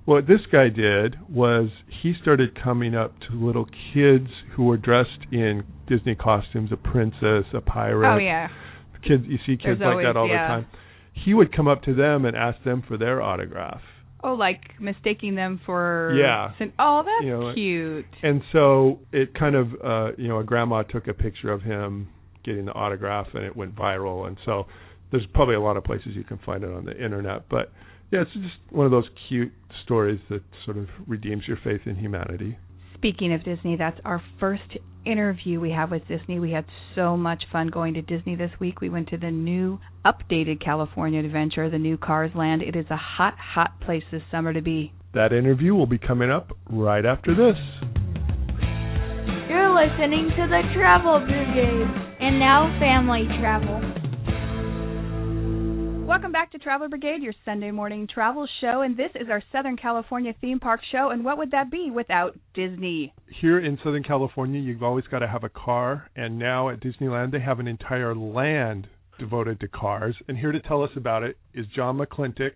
What 0.04 0.26
this 0.26 0.40
guy 0.52 0.68
did 0.68 1.16
was 1.30 1.70
he 2.02 2.12
started 2.20 2.58
coming 2.62 2.94
up 2.94 3.14
to 3.20 3.34
little 3.34 3.66
kids 3.94 4.28
who 4.54 4.64
were 4.64 4.76
dressed 4.76 5.26
in 5.32 5.64
Disney 5.88 6.14
costumes, 6.14 6.70
a 6.72 6.76
princess, 6.76 7.44
a 7.54 7.60
pirate. 7.62 8.14
Oh 8.14 8.18
yeah. 8.18 8.48
Kids, 9.06 9.24
you 9.26 9.38
see 9.46 9.56
kids 9.56 9.78
There's 9.78 9.80
like 9.80 9.88
always- 9.88 10.06
that 10.06 10.16
all 10.16 10.28
yeah. 10.28 10.42
the 10.58 10.62
time. 10.62 10.66
He 11.24 11.32
would 11.32 11.54
come 11.54 11.68
up 11.68 11.82
to 11.84 11.94
them 11.94 12.24
and 12.24 12.36
ask 12.36 12.62
them 12.64 12.82
for 12.86 12.98
their 12.98 13.22
autograph. 13.22 13.80
Oh, 14.22 14.32
like 14.32 14.80
mistaking 14.80 15.34
them 15.36 15.60
for. 15.64 16.14
Yeah. 16.18 16.52
Oh, 16.78 17.02
that's 17.04 17.24
You 17.24 17.30
know, 17.30 17.54
cute. 17.54 18.06
And 18.22 18.42
so 18.52 18.98
it 19.12 19.34
kind 19.38 19.54
of, 19.54 19.68
uh, 19.84 20.12
you 20.16 20.28
know, 20.28 20.38
a 20.38 20.44
grandma 20.44 20.82
took 20.82 21.06
a 21.08 21.12
picture 21.14 21.52
of 21.52 21.62
him 21.62 22.08
getting 22.42 22.64
the 22.64 22.72
autograph, 22.72 23.28
and 23.34 23.44
it 23.44 23.54
went 23.54 23.76
viral. 23.76 24.26
And 24.26 24.38
so 24.44 24.66
there's 25.14 25.26
probably 25.32 25.54
a 25.54 25.60
lot 25.60 25.76
of 25.76 25.84
places 25.84 26.08
you 26.14 26.24
can 26.24 26.40
find 26.44 26.64
it 26.64 26.72
on 26.72 26.84
the 26.84 26.92
internet. 26.92 27.48
But 27.48 27.70
yeah, 28.10 28.22
it's 28.22 28.32
just 28.32 28.56
one 28.70 28.84
of 28.84 28.90
those 28.90 29.04
cute 29.28 29.52
stories 29.84 30.18
that 30.28 30.42
sort 30.64 30.76
of 30.76 30.88
redeems 31.06 31.44
your 31.46 31.56
faith 31.62 31.82
in 31.86 31.94
humanity. 31.94 32.58
Speaking 32.96 33.32
of 33.32 33.44
Disney, 33.44 33.76
that's 33.76 34.00
our 34.04 34.20
first 34.40 34.76
interview 35.06 35.60
we 35.60 35.70
have 35.70 35.92
with 35.92 36.02
Disney. 36.08 36.40
We 36.40 36.50
had 36.50 36.64
so 36.96 37.16
much 37.16 37.44
fun 37.52 37.68
going 37.68 37.94
to 37.94 38.02
Disney 38.02 38.34
this 38.34 38.50
week. 38.58 38.80
We 38.80 38.88
went 38.88 39.08
to 39.10 39.16
the 39.16 39.30
new 39.30 39.78
updated 40.04 40.64
California 40.64 41.20
Adventure, 41.20 41.70
the 41.70 41.78
new 41.78 41.96
Cars 41.96 42.32
Land. 42.34 42.62
It 42.62 42.74
is 42.74 42.86
a 42.90 42.96
hot, 42.96 43.34
hot 43.38 43.80
place 43.82 44.02
this 44.10 44.22
summer 44.32 44.52
to 44.52 44.62
be. 44.62 44.92
That 45.12 45.32
interview 45.32 45.74
will 45.74 45.86
be 45.86 45.98
coming 45.98 46.32
up 46.32 46.50
right 46.68 47.06
after 47.06 47.36
this. 47.36 47.56
You're 49.48 49.70
listening 49.70 50.30
to 50.34 50.48
the 50.48 50.62
Travel 50.74 51.20
Brigade. 51.20 52.00
And 52.18 52.40
now, 52.40 52.76
family 52.80 53.28
travel. 53.38 54.03
Welcome 56.06 56.32
back 56.32 56.52
to 56.52 56.58
Travel 56.58 56.90
Brigade, 56.90 57.22
your 57.22 57.32
Sunday 57.46 57.70
morning 57.70 58.06
travel 58.06 58.46
show, 58.60 58.82
and 58.82 58.94
this 58.94 59.10
is 59.14 59.28
our 59.30 59.42
Southern 59.50 59.78
California 59.78 60.34
theme 60.38 60.60
park 60.60 60.80
show. 60.92 61.08
And 61.08 61.24
what 61.24 61.38
would 61.38 61.50
that 61.52 61.70
be 61.70 61.90
without 61.90 62.38
Disney? 62.52 63.14
Here 63.40 63.58
in 63.58 63.78
Southern 63.82 64.02
California, 64.02 64.60
you've 64.60 64.82
always 64.82 65.06
got 65.06 65.20
to 65.20 65.26
have 65.26 65.44
a 65.44 65.48
car, 65.48 66.10
and 66.14 66.38
now 66.38 66.68
at 66.68 66.80
Disneyland, 66.80 67.32
they 67.32 67.40
have 67.40 67.58
an 67.58 67.66
entire 67.66 68.14
land 68.14 68.86
devoted 69.18 69.60
to 69.60 69.68
cars. 69.68 70.14
And 70.28 70.36
here 70.36 70.52
to 70.52 70.60
tell 70.60 70.82
us 70.82 70.90
about 70.94 71.22
it 71.22 71.38
is 71.54 71.64
John 71.74 71.96
McClintock. 71.96 72.52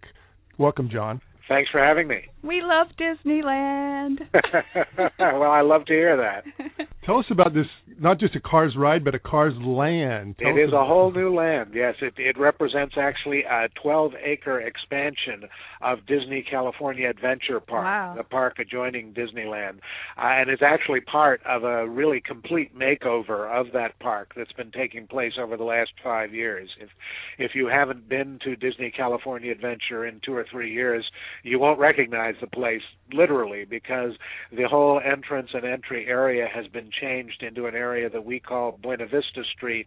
Welcome, 0.58 0.90
John. 0.92 1.22
Thanks 1.48 1.70
for 1.70 1.82
having 1.82 2.06
me. 2.06 2.24
We 2.42 2.60
love 2.62 2.88
Disneyland. 3.00 4.18
well, 5.18 5.50
I 5.50 5.62
love 5.62 5.86
to 5.86 5.94
hear 5.94 6.18
that. 6.18 6.44
Tell 7.08 7.20
us 7.20 7.24
about 7.30 7.54
this, 7.54 7.64
not 7.98 8.20
just 8.20 8.36
a 8.36 8.40
Cars 8.40 8.74
ride, 8.76 9.02
but 9.02 9.14
a 9.14 9.18
Cars 9.18 9.54
land. 9.64 10.36
Tell 10.38 10.54
It 10.54 10.68
us 10.68 10.74
a 10.74 10.84
whole 10.84 11.10
new 11.10 11.34
land. 11.34 11.70
Yes, 11.72 11.94
it 12.02 12.12
it 12.18 12.36
represents 12.38 12.96
actually 12.98 13.44
a 13.44 13.70
12-acre 13.82 14.60
expansion 14.60 15.48
of 15.80 16.04
Disney 16.06 16.42
California 16.48 17.08
Adventure 17.08 17.60
Park, 17.60 17.84
Wow. 17.84 18.14
the 18.14 18.24
park 18.24 18.58
adjoining 18.58 19.14
Disneyland, 19.14 19.78
uh, 20.18 20.36
and 20.38 20.50
it's 20.50 20.60
actually 20.60 21.00
part 21.00 21.40
of 21.46 21.64
a 21.64 21.88
really 21.88 22.20
complete 22.20 22.76
makeover 22.78 23.48
of 23.58 23.72
that 23.72 23.98
park 24.00 24.34
that's 24.36 24.52
been 24.52 24.70
taking 24.70 25.06
place 25.06 25.32
over 25.40 25.56
the 25.56 25.64
last 25.64 25.92
five 26.04 26.34
years. 26.34 26.68
If 26.78 26.90
if 27.38 27.54
you 27.54 27.68
haven't 27.68 28.06
been 28.06 28.38
to 28.44 28.54
Disney 28.54 28.90
California 28.90 29.50
Adventure 29.50 30.04
in 30.04 30.20
two 30.22 30.34
or 30.34 30.44
three 30.52 30.70
years, 30.70 31.10
you 31.42 31.58
won't 31.58 31.78
recognize 31.78 32.34
the 32.42 32.48
place 32.48 32.82
literally 33.14 33.64
because 33.64 34.12
the 34.54 34.68
whole 34.68 35.00
entrance 35.02 35.48
and 35.54 35.64
entry 35.64 36.06
area 36.06 36.46
has 36.54 36.66
been 36.66 36.90
changed 37.00 37.42
into 37.42 37.66
an 37.66 37.74
area 37.74 38.08
that 38.10 38.24
we 38.24 38.40
call 38.40 38.78
Buena 38.82 39.04
Vista 39.04 39.42
Street 39.56 39.86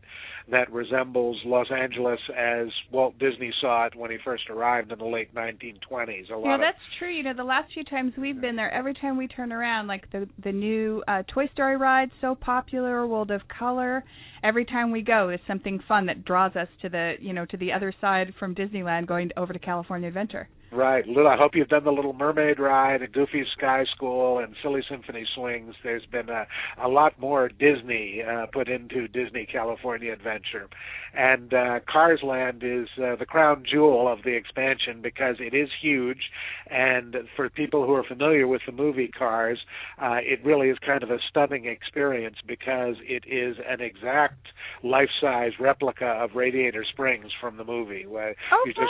that 0.50 0.72
resembles 0.72 1.38
Los 1.46 1.68
Angeles 1.72 2.20
as 2.38 2.68
Walt 2.92 3.18
Disney 3.20 3.52
saw 3.62 3.86
it 3.86 3.96
when 3.96 4.12
he 4.12 4.18
first 4.24 4.50
arrived 4.50 4.92
in 4.92 5.00
the 5.00 5.06
late 5.06 5.34
1920s. 5.34 6.32
A 6.32 6.36
lot 6.36 6.48
yeah, 6.48 6.56
of 6.56 6.62
that's 6.62 6.78
true. 7.00 7.10
You 7.10 7.24
know, 7.24 7.34
the 7.34 7.44
last 7.44 7.74
few 7.74 7.84
times 7.84 8.14
we've 8.18 8.40
been 8.40 8.56
there, 8.56 8.72
every 8.74 8.94
time 8.94 9.18
we 9.18 9.28
turn 9.28 9.52
around, 9.52 9.88
like 9.88 10.10
the 10.12 10.28
the 10.44 10.52
new 10.52 11.04
uh 11.08 11.24
Toy 11.34 11.48
Story 11.54 11.78
ride, 11.78 12.10
so 12.22 12.36
popular, 12.36 13.08
World 13.08 13.32
of 13.32 13.42
Color. 13.48 14.04
Every 14.44 14.66
time 14.66 14.92
we 14.92 15.02
go, 15.02 15.30
it's 15.30 15.44
something 15.48 15.80
fun 15.88 16.08
that 16.08 16.26
draws 16.26 16.56
us 16.56 16.68
to 16.82 16.90
the 16.90 17.14
you 17.20 17.34
know 17.34 17.46
to 17.46 17.58
the 17.58 17.72
other 17.72 17.94
side 18.02 18.34
from 18.40 18.56
Disneyland, 18.56 19.08
going 19.08 19.32
over 19.38 19.54
to 19.54 19.60
California 19.60 20.08
Adventure. 20.08 20.48
Right. 20.72 21.04
I 21.06 21.36
hope 21.38 21.52
you've 21.54 21.68
done 21.68 21.84
the 21.84 21.92
Little 21.92 22.14
Mermaid 22.14 22.58
ride 22.58 23.02
and 23.02 23.12
Goofy's 23.12 23.48
Sky 23.58 23.84
School 23.94 24.40
and 24.40 24.56
Silly 24.64 24.82
Symphony 24.90 25.26
Swings. 25.36 25.76
There's 25.84 26.06
been 26.06 26.30
a, 26.30 26.48
a 26.82 26.88
lot 26.88 27.20
more 27.20 27.50
Disney 27.50 28.22
uh, 28.24 28.46
put 28.54 28.70
into 28.70 29.10
Disney 29.10 29.46
California 29.52 30.14
Adventure. 30.14 30.70
And 31.14 31.54
uh, 31.54 31.80
Cars 31.92 32.22
Land 32.24 32.64
is 32.64 32.88
uh, 32.98 33.18
the 33.18 33.26
crown 33.26 33.66
jewel 33.70 34.08
of 34.12 34.20
the 34.24 34.34
expansion 34.36 35.02
because 35.02 35.36
it 35.40 35.54
is 35.54 35.68
huge. 35.82 36.32
And 36.70 37.18
for 37.36 37.50
people 37.50 37.86
who 37.86 37.94
are 37.94 38.06
familiar 38.06 38.48
with 38.48 38.62
the 38.66 38.72
movie 38.72 39.10
Cars, 39.10 39.60
uh, 40.02 40.20
it 40.22 40.40
really 40.46 40.70
is 40.70 40.78
kind 40.86 41.04
of 41.04 41.12
a 41.12 41.18
stunning 41.30 41.66
experience 41.66 42.38
because 42.48 42.96
it 43.02 43.26
is 43.28 43.58
an 43.68 43.82
exact 43.82 44.48
life-size 44.84 45.52
replica 45.60 46.06
of 46.06 46.32
Radiator 46.36 46.86
Springs 46.90 47.32
from 47.42 47.58
the 47.58 47.66
movie. 47.66 48.06
Where 48.06 48.36
Oh, 48.54 48.64
you 48.66 48.74
just 48.74 48.88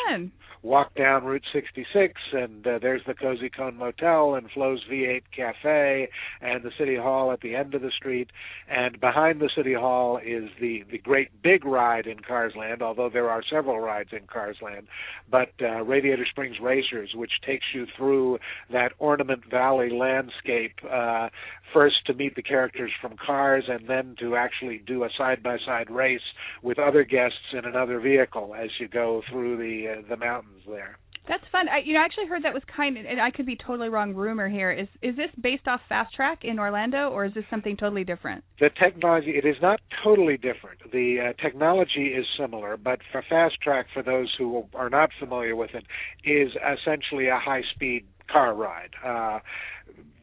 walk 0.62 0.94
down 0.96 1.24
Route 1.24 1.44
66, 1.74 2.22
and 2.34 2.68
uh, 2.68 2.80
there's 2.82 3.02
the 3.08 3.14
Cozy 3.14 3.50
Cone 3.50 3.78
Motel 3.78 4.36
and 4.36 4.50
Flo's 4.52 4.84
V8 4.92 5.24
Cafe, 5.36 6.10
and 6.42 6.64
the 6.64 6.72
City 6.78 6.96
Hall 6.96 7.32
at 7.32 7.42
the 7.42 7.56
end 7.56 7.74
of 7.74 7.82
the 7.82 7.92
street. 7.92 8.30
And 8.70 9.00
behind 9.00 9.40
the 9.40 9.50
City 9.56 9.74
Hall 9.74 10.18
is 10.18 10.50
the 10.60 10.84
the 10.92 10.98
great 10.98 11.42
big 11.42 11.66
ride 11.66 12.08
in 12.08 12.20
Cars 12.20 12.54
Land, 12.58 12.82
although 12.82 13.10
there 13.10 13.30
are 13.30 13.42
several 13.50 13.80
rides 13.80 14.10
in 14.12 14.28
Cars 14.28 14.58
Land. 14.62 14.88
But 15.30 15.52
uh, 15.62 15.84
Radiator 15.84 16.26
Springs 16.30 16.58
Racers, 16.62 17.12
which 17.16 17.32
takes 17.46 17.66
you 17.74 17.86
through 17.98 18.40
that 18.72 18.94
Ornament 19.00 19.44
Valley 19.50 19.90
landscape, 19.90 20.76
uh, 20.90 21.30
first 21.74 22.06
to 22.08 22.14
meet 22.14 22.36
the 22.36 22.42
characters 22.42 22.92
from 23.02 23.16
Cars, 23.18 23.66
and 23.68 23.88
then 23.88 24.16
to 24.20 24.36
actually 24.36 24.80
do 24.86 25.04
a 25.04 25.10
side-by-side 25.18 25.90
race 25.90 26.22
with 26.62 26.80
other 26.80 27.04
guests 27.04 27.54
in 27.54 27.66
another 27.66 28.00
vehicle 28.00 28.56
as 28.58 28.70
you 28.80 28.88
go 28.88 29.22
through 29.30 29.58
the 29.58 30.00
uh, 30.00 30.02
the 30.10 30.18
mountains 30.18 30.64
there. 30.68 30.98
That's 31.28 31.44
fun. 31.52 31.70
I, 31.70 31.80
you 31.86 31.94
know, 31.94 32.02
I 32.02 32.06
actually 32.06 32.26
heard 32.26 32.44
that 32.44 32.54
was 32.54 32.64
kind 32.76 32.98
of, 32.98 33.06
and 33.06 33.22
I 33.22 33.30
could 33.30 33.46
be 33.46 33.56
totally 33.56 33.90
wrong. 33.90 34.16
Rumor 34.16 34.50
here 34.50 34.72
is 34.72 34.88
is 35.02 35.16
this 35.16 35.30
based 35.40 35.68
off 35.68 35.80
Test 35.88 36.14
Track 36.16 36.40
in 36.44 36.60
Orlando, 36.60 37.10
or 37.10 37.26
is 37.26 37.34
this 37.34 37.44
something 37.50 37.78
totally 37.78 38.04
different? 38.04 38.44
The 38.60 38.70
technology 38.70 39.32
it 39.32 39.46
is 39.46 39.56
not 39.62 39.80
totally 40.04 40.38
different. 40.38 40.80
The 40.92 41.30
uh, 41.30 41.42
technology 41.42 42.08
is 42.08 42.26
similar, 42.40 42.76
but 42.76 43.00
for 43.12 43.24
Test 43.30 43.62
Track, 43.62 43.86
for 43.94 44.02
those 44.02 44.34
who 44.38 44.66
are 44.74 44.90
not 44.90 45.12
familiar 45.20 45.56
with 45.56 45.72
it, 45.76 45.86
is 46.24 46.52
essentially 46.56 47.28
a 47.28 47.38
high-speed 47.38 48.04
car 48.32 48.56
ride. 48.56 48.92
Uh, 49.06 49.40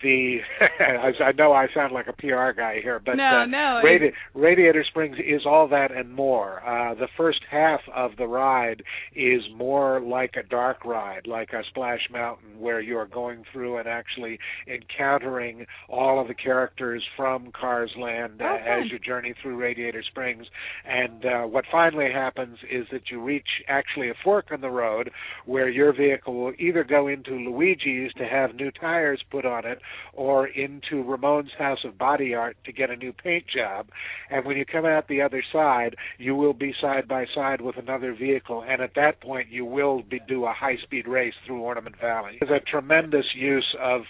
the 0.02 0.38
I 1.24 1.32
know 1.32 1.52
I 1.52 1.66
sound 1.74 1.92
like 1.92 2.06
a 2.08 2.12
PR 2.12 2.52
guy 2.56 2.80
here, 2.82 3.00
but 3.04 3.16
no, 3.16 3.42
uh, 3.42 3.46
no, 3.46 3.80
Radi- 3.84 4.12
Radiator 4.34 4.84
Springs 4.88 5.16
is 5.18 5.42
all 5.46 5.68
that 5.68 5.90
and 5.92 6.12
more. 6.12 6.60
Uh, 6.66 6.94
the 6.94 7.08
first 7.16 7.40
half 7.50 7.80
of 7.94 8.12
the 8.16 8.26
ride 8.26 8.82
is 9.14 9.42
more 9.54 10.00
like 10.00 10.34
a 10.38 10.46
dark 10.48 10.84
ride, 10.84 11.26
like 11.26 11.52
a 11.52 11.62
Splash 11.68 12.08
Mountain, 12.10 12.58
where 12.58 12.80
you 12.80 12.96
are 12.96 13.06
going 13.06 13.44
through 13.52 13.78
and 13.78 13.88
actually 13.88 14.38
encountering 14.66 15.66
all 15.88 16.20
of 16.20 16.28
the 16.28 16.34
characters 16.34 17.04
from 17.16 17.50
Cars 17.58 17.92
Land 17.98 18.40
uh, 18.40 18.44
Oh, 18.48 18.56
as 18.56 18.90
you 18.90 18.98
journey 18.98 19.34
through 19.42 19.56
Radiator 19.56 20.02
Springs. 20.02 20.46
And 20.86 21.24
uh, 21.24 21.42
what 21.42 21.64
finally 21.70 22.10
happens 22.12 22.58
is 22.70 22.86
that 22.92 23.02
you 23.10 23.22
reach 23.22 23.46
actually 23.68 24.08
a 24.10 24.14
fork 24.24 24.46
in 24.50 24.60
the 24.60 24.70
road 24.70 25.10
where 25.46 25.68
your 25.68 25.92
vehicle 25.94 26.34
will 26.34 26.52
either 26.58 26.84
go 26.84 27.08
into 27.08 27.32
Luigi's 27.32 28.12
to 28.14 28.24
have 28.24 28.54
new 28.54 28.70
tires 28.70 29.22
put 29.30 29.44
on 29.44 29.66
it 29.66 29.78
or 30.12 30.46
into 30.46 31.02
Ramon's 31.02 31.52
House 31.58 31.84
of 31.84 31.98
Body 31.98 32.34
Art 32.34 32.56
to 32.64 32.72
get 32.72 32.90
a 32.90 32.96
new 32.96 33.12
paint 33.12 33.44
job. 33.46 33.88
And 34.30 34.44
when 34.44 34.56
you 34.56 34.64
come 34.64 34.84
out 34.84 35.08
the 35.08 35.22
other 35.22 35.42
side, 35.52 35.96
you 36.18 36.34
will 36.34 36.52
be 36.52 36.74
side 36.80 37.06
by 37.08 37.26
side 37.34 37.60
with 37.60 37.76
another 37.76 38.14
vehicle, 38.14 38.64
and 38.66 38.82
at 38.82 38.94
that 38.96 39.20
point, 39.20 39.48
you 39.50 39.64
will 39.64 40.02
be 40.02 40.20
do 40.26 40.44
a 40.44 40.52
high 40.52 40.76
speed 40.82 41.06
race 41.06 41.34
through 41.46 41.60
Ornament 41.60 41.96
Valley. 42.00 42.38
It's 42.40 42.50
a 42.50 42.60
tremendous 42.60 43.26
use 43.34 43.76
of 43.80 44.02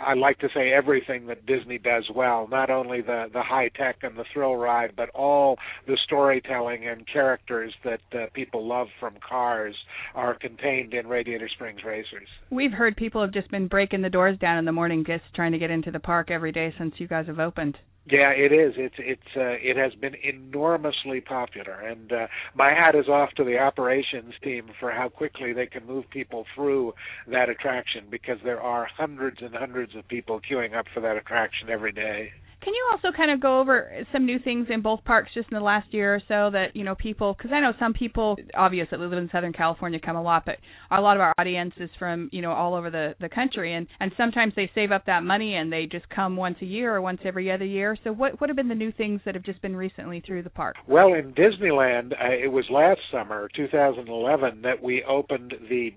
I 0.00 0.14
like 0.14 0.38
to 0.40 0.48
say 0.54 0.72
everything 0.72 1.26
that 1.26 1.46
Disney 1.46 1.78
does 1.78 2.04
well, 2.14 2.48
not 2.48 2.70
only 2.70 3.00
the 3.00 3.26
the 3.32 3.42
high 3.42 3.68
tech 3.68 3.98
and 4.02 4.16
the 4.16 4.24
thrill 4.32 4.56
ride, 4.56 4.92
but 4.96 5.10
all 5.10 5.56
the 5.86 5.98
storytelling 6.04 6.86
and 6.86 7.06
characters 7.06 7.72
that 7.84 8.00
uh, 8.12 8.26
people 8.32 8.66
love 8.66 8.88
from 8.98 9.14
Cars 9.26 9.76
are 10.14 10.34
contained 10.34 10.94
in 10.94 11.06
Radiator 11.06 11.48
Springs 11.48 11.84
Racers. 11.84 12.28
We've 12.50 12.72
heard 12.72 12.96
people 12.96 13.20
have 13.20 13.32
just 13.32 13.50
been 13.50 13.68
breaking 13.68 14.02
the 14.02 14.10
doors 14.10 14.38
down 14.38 14.58
in 14.58 14.64
the 14.64 14.72
morning 14.72 15.04
just 15.06 15.24
trying 15.34 15.52
to 15.52 15.58
get 15.58 15.70
into 15.70 15.90
the 15.90 16.00
park 16.00 16.30
every 16.30 16.52
day 16.52 16.74
since 16.78 16.94
you 16.98 17.06
guys 17.06 17.26
have 17.26 17.38
opened. 17.38 17.78
Yeah, 18.06 18.32
it 18.36 18.52
is. 18.52 18.74
It's 18.76 18.96
it's 18.98 19.34
uh, 19.34 19.56
it 19.62 19.78
has 19.78 19.94
been 19.94 20.14
enormously 20.22 21.22
popular, 21.22 21.72
and 21.80 22.12
uh, 22.12 22.26
my 22.54 22.68
hat 22.70 22.94
is 22.94 23.08
off 23.08 23.30
to 23.36 23.44
the 23.44 23.58
operations 23.58 24.34
team 24.42 24.66
for 24.78 24.90
how 24.90 25.08
quickly 25.08 25.54
they 25.54 25.64
can 25.66 25.86
move 25.86 26.04
people 26.10 26.44
through 26.54 26.92
that 27.28 27.48
attraction 27.48 28.04
because 28.10 28.36
there 28.44 28.60
are 28.60 28.86
hundreds 28.94 29.38
and 29.40 29.54
hundreds 29.54 29.94
of 29.96 30.06
people 30.06 30.38
queuing 30.38 30.76
up 30.76 30.84
for 30.92 31.00
that 31.00 31.16
attraction 31.16 31.70
every 31.70 31.92
day. 31.92 32.30
Can 32.64 32.72
you 32.72 32.88
also 32.90 33.14
kind 33.14 33.30
of 33.30 33.40
go 33.40 33.60
over 33.60 33.90
some 34.10 34.24
new 34.24 34.38
things 34.38 34.68
in 34.70 34.80
both 34.80 35.04
parks 35.04 35.30
just 35.34 35.48
in 35.50 35.58
the 35.58 35.62
last 35.62 35.92
year 35.92 36.14
or 36.14 36.20
so 36.26 36.50
that 36.50 36.74
you 36.74 36.82
know 36.82 36.94
people? 36.94 37.34
Because 37.36 37.52
I 37.52 37.60
know 37.60 37.72
some 37.78 37.92
people, 37.92 38.36
obviously, 38.56 38.96
that 38.96 39.04
live 39.04 39.12
in 39.12 39.28
Southern 39.30 39.52
California 39.52 40.00
come 40.02 40.16
a 40.16 40.22
lot, 40.22 40.44
but 40.46 40.56
a 40.90 41.00
lot 41.00 41.16
of 41.16 41.20
our 41.20 41.34
audience 41.38 41.74
is 41.78 41.90
from 41.98 42.30
you 42.32 42.40
know 42.40 42.52
all 42.52 42.74
over 42.74 42.90
the 42.90 43.16
the 43.20 43.28
country, 43.28 43.74
and 43.74 43.86
and 44.00 44.12
sometimes 44.16 44.54
they 44.56 44.70
save 44.74 44.92
up 44.92 45.04
that 45.06 45.22
money 45.22 45.56
and 45.56 45.70
they 45.70 45.84
just 45.84 46.08
come 46.08 46.36
once 46.36 46.56
a 46.62 46.64
year 46.64 46.94
or 46.94 47.02
once 47.02 47.20
every 47.24 47.52
other 47.52 47.66
year. 47.66 47.98
So 48.02 48.12
what 48.12 48.40
what 48.40 48.48
have 48.48 48.56
been 48.56 48.68
the 48.68 48.74
new 48.74 48.92
things 48.92 49.20
that 49.26 49.34
have 49.34 49.44
just 49.44 49.60
been 49.60 49.76
recently 49.76 50.22
through 50.26 50.42
the 50.42 50.50
park? 50.50 50.76
Well, 50.88 51.08
in 51.08 51.34
Disneyland, 51.34 52.12
uh, 52.12 52.32
it 52.32 52.50
was 52.50 52.64
last 52.70 53.00
summer, 53.12 53.48
2011, 53.54 54.62
that 54.62 54.82
we 54.82 55.04
opened 55.04 55.54
the, 55.68 55.90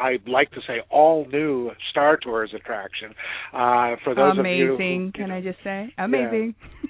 I'd 0.00 0.26
like 0.26 0.50
to 0.52 0.60
say, 0.66 0.78
all 0.90 1.26
new 1.30 1.70
Star 1.90 2.16
Tours 2.16 2.52
attraction. 2.54 3.10
Uh, 3.52 3.96
for 4.04 4.14
those 4.14 4.38
Amazing, 4.38 4.70
of 4.70 4.80
you, 4.80 5.04
who, 5.06 5.12
can 5.12 5.30
I 5.30 5.40
just 5.40 5.58
say? 5.62 5.92
Amazing. 5.98 6.13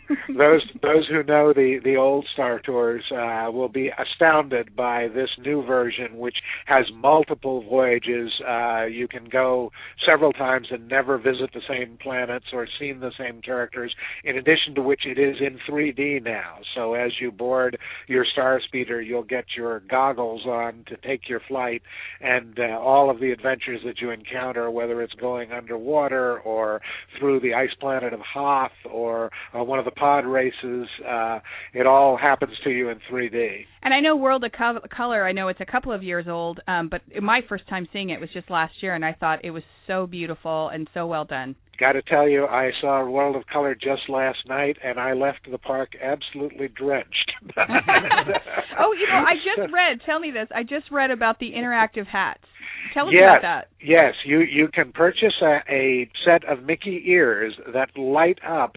those 0.36 0.62
those 0.82 1.08
who 1.08 1.22
know 1.22 1.52
the 1.52 1.80
the 1.82 1.96
old 1.96 2.26
Star 2.32 2.60
Tours 2.60 3.04
uh, 3.10 3.50
will 3.50 3.68
be 3.68 3.90
astounded 3.98 4.76
by 4.76 5.08
this 5.08 5.30
new 5.38 5.64
version, 5.64 6.18
which 6.18 6.36
has 6.66 6.84
multiple 6.94 7.64
voyages. 7.68 8.30
Uh, 8.46 8.84
you 8.84 9.08
can 9.08 9.24
go 9.24 9.72
several 10.06 10.32
times 10.32 10.68
and 10.70 10.88
never 10.88 11.16
visit 11.16 11.50
the 11.54 11.62
same 11.68 11.98
planets 12.02 12.46
or 12.52 12.66
seen 12.78 13.00
the 13.00 13.12
same 13.18 13.40
characters. 13.40 13.94
In 14.24 14.36
addition 14.36 14.74
to 14.74 14.82
which, 14.82 15.02
it 15.06 15.18
is 15.18 15.36
in 15.40 15.58
3D 15.68 16.22
now. 16.22 16.58
So 16.74 16.94
as 16.94 17.12
you 17.20 17.30
board 17.30 17.78
your 18.06 18.24
Star 18.30 18.60
Speeder, 18.66 19.00
you'll 19.00 19.22
get 19.22 19.44
your 19.56 19.80
goggles 19.80 20.44
on 20.46 20.84
to 20.88 20.96
take 20.96 21.28
your 21.28 21.40
flight, 21.48 21.82
and 22.20 22.58
uh, 22.58 22.78
all 22.78 23.10
of 23.10 23.20
the 23.20 23.30
adventures 23.30 23.80
that 23.86 24.00
you 24.00 24.10
encounter, 24.10 24.70
whether 24.70 25.02
it's 25.02 25.14
going 25.14 25.52
underwater 25.52 26.40
or 26.40 26.82
through 27.18 27.40
the 27.40 27.54
ice 27.54 27.74
planet 27.80 28.12
of 28.12 28.20
Hoth 28.20 28.72
or 28.90 29.13
uh, 29.14 29.64
one 29.64 29.78
of 29.78 29.85
the 29.85 29.90
pod 29.90 30.25
races. 30.26 30.87
Uh, 31.06 31.38
it 31.73 31.87
all 31.87 32.16
happens 32.16 32.52
to 32.64 32.71
you 32.71 32.88
in 32.88 32.99
3D. 33.11 33.64
And 33.83 33.92
I 33.92 34.00
know 34.00 34.16
World 34.16 34.44
of 34.44 34.52
Co- 34.52 34.80
Color. 34.94 35.26
I 35.26 35.33
know 35.33 35.49
it's 35.49 35.61
a 35.61 35.66
couple 35.66 35.92
of 35.92 36.02
years 36.02 36.26
old, 36.28 36.61
um, 36.66 36.88
but 36.88 37.02
my 37.23 37.40
first 37.49 37.68
time 37.68 37.87
seeing 37.92 38.11
it 38.11 38.21
was 38.21 38.30
just 38.33 38.50
last 38.50 38.75
year, 38.80 38.94
and 38.94 39.04
I 39.04 39.12
thought 39.12 39.44
it 39.44 39.50
was 39.50 39.62
so 39.87 40.06
beautiful 40.06 40.68
and 40.68 40.88
so 40.94 41.06
well 41.06 41.25
done. 41.25 41.56
Got 41.78 41.92
to 41.92 42.02
tell 42.02 42.28
you, 42.28 42.44
I 42.47 42.71
saw 42.80 43.04
World 43.04 43.35
of 43.35 43.42
Color 43.52 43.75
just 43.75 44.09
last 44.09 44.38
night, 44.49 44.76
and 44.85 44.99
I 44.99 45.12
left 45.12 45.50
the 45.50 45.59
park 45.59 45.90
absolutely 46.00 46.68
drenched. 46.68 47.33
oh, 47.56 48.92
you 48.92 49.06
know, 49.09 49.25
I 49.26 49.35
just 49.44 49.73
read. 49.73 50.00
Tell 50.06 50.21
me 50.21 50.30
this. 50.30 50.49
I 50.54 50.62
just 50.62 50.90
read 50.92 51.11
about 51.11 51.40
the 51.40 51.50
interactive 51.52 52.06
hats. 52.06 52.44
Tell 52.92 53.08
us 53.08 53.14
yes, 53.14 53.38
about 53.38 53.42
that. 53.42 53.68
Yes, 53.80 54.14
you 54.24 54.40
you 54.40 54.68
can 54.72 54.92
purchase 54.92 55.34
a, 55.42 55.60
a 55.68 56.10
set 56.24 56.44
of 56.44 56.64
Mickey 56.64 57.04
ears 57.06 57.54
that 57.72 57.96
light 57.96 58.38
up 58.46 58.76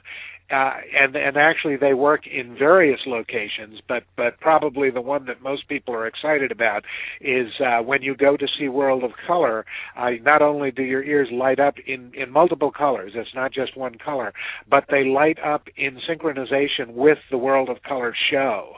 uh, 0.49 0.71
and 0.97 1.15
and 1.15 1.35
actually 1.35 1.75
they 1.75 1.93
work 1.93 2.21
in 2.25 2.55
various 2.57 3.01
locations, 3.05 3.81
but 3.87 4.03
but 4.15 4.39
probably 4.39 4.89
the 4.89 5.01
one 5.01 5.25
that 5.25 5.41
most 5.41 5.67
people 5.67 5.93
are 5.93 6.07
excited 6.07 6.51
about 6.51 6.85
is 7.19 7.47
uh, 7.59 7.83
when 7.83 8.01
you 8.01 8.15
go 8.15 8.37
to 8.37 8.47
see 8.57 8.69
World 8.69 9.03
of 9.03 9.11
Color. 9.25 9.65
Uh, 9.97 10.11
not 10.23 10.41
only 10.41 10.71
do 10.71 10.83
your 10.83 11.03
ears 11.03 11.27
light 11.33 11.59
up 11.59 11.75
in 11.85 12.13
in 12.13 12.31
multiple 12.31 12.71
colors, 12.71 13.11
it's 13.15 13.35
not 13.35 13.51
just 13.51 13.75
one 13.75 13.97
color, 13.97 14.31
but 14.69 14.85
they 14.89 15.03
light 15.03 15.37
up 15.45 15.63
in 15.75 15.99
synchronization 16.09 16.93
with 16.93 17.17
the 17.29 17.37
World 17.37 17.67
of 17.69 17.83
Color 17.83 18.15
show. 18.31 18.75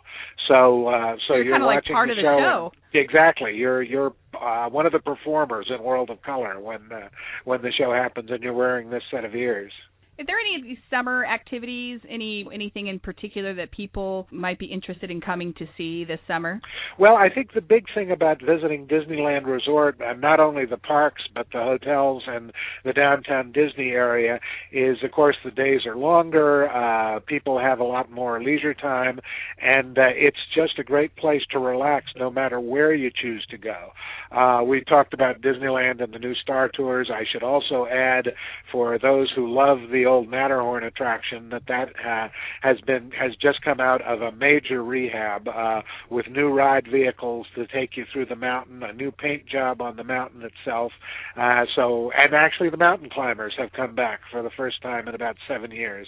So 0.48 0.88
uh, 0.88 1.18
so 1.28 1.36
you're, 1.36 1.46
you're 1.46 1.66
watching 1.66 1.76
like 1.76 1.84
part 1.94 2.08
the 2.08 2.14
of 2.14 2.18
the 2.18 2.24
show. 2.24 2.40
show. 2.40 2.72
and- 2.94 3.06
exactly, 3.06 3.54
you're 3.54 3.84
you're 3.84 4.14
uh, 4.42 4.70
one 4.70 4.86
of 4.86 4.92
the 4.92 5.00
performers 5.00 5.70
in 5.70 5.84
World 5.84 6.10
of 6.10 6.22
Color 6.22 6.60
when 6.60 6.92
uh, 6.92 7.10
when 7.46 7.62
the 7.62 7.72
show 7.72 7.94
happens, 7.94 8.30
and 8.32 8.42
you're 8.42 8.54
wearing 8.54 8.90
this 8.90 9.04
set 9.12 9.26
of 9.26 9.36
ears. 9.36 9.72
Is 10.20 10.28
there 10.28 10.36
any 10.38 10.58
of 10.58 10.64
these 10.64 10.78
summer 10.90 11.26
activities, 11.26 12.02
any 12.10 12.46
anything 12.54 12.88
in 12.88 13.00
particular 13.00 13.54
that 13.54 13.72
people 13.72 14.28
might 14.32 14.60
be 14.60 14.66
interested 14.66 15.10
in 15.10 15.22
coming 15.22 15.54
to 15.54 15.66
see 15.78 16.04
this 16.04 16.20
summer? 16.28 16.60
Well, 17.00 17.16
I 17.16 17.30
think 17.34 17.54
the 17.54 17.62
big 17.62 17.86
thing 17.96 18.12
about 18.12 18.42
visiting 18.42 18.86
Disneyland 18.86 19.46
Resort, 19.46 19.96
and 20.02 20.20
not 20.20 20.42
only 20.42 20.66
the 20.66 20.76
parks 20.76 21.22
but 21.34 21.48
the 21.54 21.60
hotels 21.60 22.24
and 22.28 22.52
the 22.84 22.92
downtown 22.92 23.54
Disney 23.54 23.92
area, 23.92 24.42
is 24.74 24.98
of 25.06 25.12
course 25.14 25.38
the 25.46 25.52
days 25.52 25.86
are 25.86 25.96
longer. 25.96 26.70
Uh, 26.70 27.22
people 27.22 27.58
have 27.58 27.80
a 27.80 27.86
lot 27.86 28.12
more 28.12 28.44
leisure 28.44 28.74
time, 28.74 29.22
and 29.62 29.98
uh, 29.98 30.12
it's 30.14 30.38
just 30.54 30.80
a 30.80 30.84
great 30.84 31.16
place 31.16 31.44
to 31.52 31.60
relax, 31.60 32.08
no 32.18 32.30
matter 32.30 32.60
where 32.60 32.94
you 32.94 33.10
choose 33.10 33.46
to 33.52 33.58
go. 33.58 33.92
Uh, 34.32 34.64
we 34.66 34.84
talked 34.84 35.14
about 35.14 35.40
Disneyland 35.40 36.04
and 36.04 36.14
the 36.14 36.20
new 36.20 36.36
Star 36.36 36.68
Tours. 36.68 37.10
I 37.10 37.24
should 37.32 37.42
also 37.42 37.88
add, 37.90 38.34
for 38.70 39.00
those 39.00 39.32
who 39.34 39.50
love 39.50 39.78
the 39.94 40.09
old 40.10 40.30
Matterhorn 40.30 40.84
attraction 40.84 41.50
that 41.50 41.64
that 41.68 41.90
uh, 42.06 42.28
has 42.62 42.82
been 42.82 43.12
has 43.12 43.32
just 43.42 43.62
come 43.62 43.80
out 43.80 44.02
of 44.02 44.22
a 44.22 44.32
major 44.32 44.84
rehab 44.84 45.48
uh, 45.48 45.82
with 46.10 46.28
new 46.28 46.50
ride 46.50 46.88
vehicles 46.92 47.48
to 47.56 47.68
take 47.68 47.96
you 47.96 48.06
through 48.12 48.26
the 48.26 48.36
mountain, 48.36 48.84
a 48.84 48.94
new 48.94 49.12
paint 49.12 49.48
job 49.48 49.82
on 49.82 49.96
the 49.96 50.04
mountain 50.04 50.42
itself. 50.42 50.92
Uh, 51.38 51.66
so 51.76 52.12
and 52.18 52.34
actually 52.34 52.70
the 52.70 52.78
mountain 52.78 53.10
climbers 53.10 53.54
have 53.58 53.72
come 53.72 53.96
back 53.96 54.20
for 54.32 54.42
the 54.42 54.50
first 54.58 54.82
time 54.82 55.08
in 55.08 55.16
about 55.16 55.36
seven 55.48 55.72
years. 55.72 56.08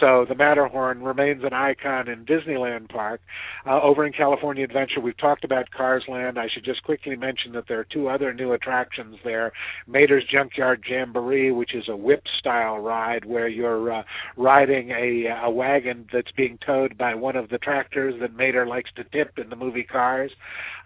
So 0.00 0.26
the 0.28 0.34
Matterhorn 0.34 1.02
remains 1.02 1.42
an 1.44 1.52
icon 1.52 2.08
in 2.08 2.24
Disneyland 2.24 2.88
Park. 2.90 3.20
Uh, 3.66 3.80
over 3.82 4.06
in 4.06 4.12
California 4.12 4.64
Adventure, 4.64 5.00
we've 5.00 5.16
talked 5.18 5.44
about 5.44 5.70
Cars 5.70 6.04
Land. 6.08 6.38
I 6.38 6.48
should 6.52 6.64
just 6.64 6.82
quickly 6.84 7.16
mention 7.16 7.52
that 7.52 7.64
there 7.68 7.80
are 7.80 7.86
two 7.90 8.08
other 8.08 8.32
new 8.34 8.52
attractions 8.52 9.16
there: 9.24 9.52
Mater's 9.86 10.24
Junkyard 10.30 10.84
Jamboree, 10.88 11.52
which 11.52 11.74
is 11.74 11.84
a 11.88 11.96
whip 11.96 12.22
style 12.38 12.78
ride 12.78 13.24
where 13.24 13.37
where 13.38 13.46
you're 13.46 13.92
uh, 13.92 14.02
riding 14.36 14.90
a, 14.90 15.26
a 15.44 15.50
wagon 15.50 16.08
that's 16.12 16.32
being 16.36 16.58
towed 16.66 16.98
by 16.98 17.14
one 17.14 17.36
of 17.36 17.50
the 17.50 17.58
tractors 17.58 18.14
that 18.20 18.34
Mater 18.34 18.66
likes 18.66 18.90
to 18.96 19.04
tip 19.04 19.38
in 19.38 19.48
the 19.48 19.54
movie 19.54 19.84
Cars, 19.84 20.32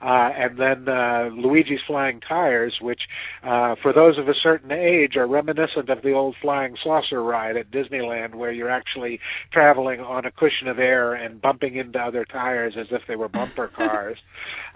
uh, 0.03 0.31
and 0.37 0.59
then 0.59 0.89
uh, 0.89 1.31
Luigi's 1.33 1.81
Flying 1.87 2.21
Tires, 2.21 2.77
which 2.83 3.01
uh, 3.43 3.77
for 3.81 3.93
those 3.95 4.19
of 4.19 4.29
a 4.29 4.35
certain 4.43 4.73
age 4.73 5.17
are 5.17 5.27
reminiscent 5.27 5.89
of 5.89 6.03
the 6.03 6.13
old 6.13 6.35
flying 6.43 6.75
saucer 6.83 7.23
ride 7.23 7.57
at 7.57 7.71
Disneyland, 7.71 8.35
where 8.35 8.53
you're 8.53 8.71
actually 8.71 9.21
traveling 9.53 10.01
on 10.01 10.27
a 10.27 10.31
cushion 10.31 10.67
of 10.67 10.79
air 10.79 11.15
and 11.15 11.41
bumping 11.41 11.77
into 11.77 11.99
other 11.99 12.25
tires 12.25 12.75
as 12.79 12.89
if 12.91 13.03
they 13.09 13.17
were 13.17 13.29
bumper 13.29 13.69
cars. 13.77 14.19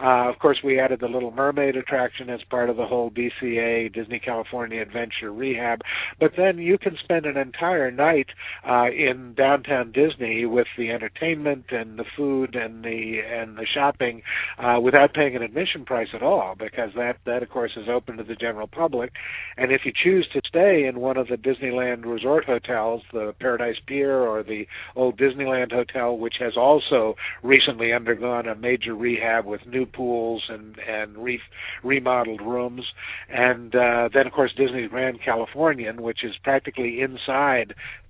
uh, 0.00 0.30
of 0.30 0.38
course, 0.38 0.58
we 0.64 0.78
added 0.80 1.00
the 1.00 1.08
Little 1.08 1.32
Mermaid 1.32 1.76
attraction 1.76 2.30
as 2.30 2.40
part 2.48 2.70
of 2.70 2.76
the 2.76 2.86
whole 2.86 3.10
DCA 3.10 3.92
Disney 3.92 4.20
California 4.20 4.80
Adventure 4.80 5.32
rehab, 5.32 5.80
but 6.20 6.30
then 6.38 6.58
you 6.58 6.78
can 6.78 6.96
spend 7.02 7.26
an 7.26 7.36
entire 7.56 7.90
night 7.90 8.28
uh, 8.68 8.86
in 8.90 9.34
downtown 9.34 9.92
Disney 9.92 10.44
with 10.44 10.66
the 10.76 10.90
entertainment 10.90 11.66
and 11.70 11.98
the 11.98 12.04
food 12.16 12.54
and 12.54 12.84
the 12.84 13.20
and 13.20 13.56
the 13.56 13.66
shopping 13.66 14.22
uh, 14.58 14.78
without 14.80 15.14
paying 15.14 15.36
an 15.36 15.42
admission 15.42 15.84
price 15.84 16.08
at 16.14 16.22
all, 16.22 16.54
because 16.58 16.90
that 16.96 17.16
that 17.24 17.42
of 17.42 17.48
course 17.50 17.72
is 17.76 17.88
open 17.88 18.16
to 18.18 18.24
the 18.24 18.34
general 18.34 18.66
public. 18.66 19.12
And 19.56 19.72
if 19.72 19.82
you 19.84 19.92
choose 19.92 20.28
to 20.32 20.40
stay 20.46 20.84
in 20.84 21.00
one 21.00 21.16
of 21.16 21.28
the 21.28 21.36
Disneyland 21.36 22.04
resort 22.04 22.44
hotels, 22.44 23.02
the 23.12 23.34
Paradise 23.40 23.76
Pier 23.86 24.20
or 24.20 24.42
the 24.42 24.66
old 24.94 25.18
Disneyland 25.18 25.72
Hotel, 25.72 26.16
which 26.16 26.34
has 26.40 26.56
also 26.56 27.16
recently 27.42 27.92
undergone 27.92 28.46
a 28.46 28.54
major 28.54 28.94
rehab 28.94 29.46
with 29.46 29.66
new 29.66 29.86
pools 29.86 30.44
and 30.48 30.78
and 30.78 31.16
re- 31.16 31.40
remodeled 31.82 32.42
rooms, 32.42 32.84
and 33.30 33.74
uh, 33.74 34.08
then 34.12 34.26
of 34.26 34.32
course 34.32 34.52
Disney's 34.56 34.90
Grand 34.90 35.20
Californian, 35.24 36.02
which 36.02 36.22
is 36.22 36.34
practically 36.42 37.00
inside 37.00 37.45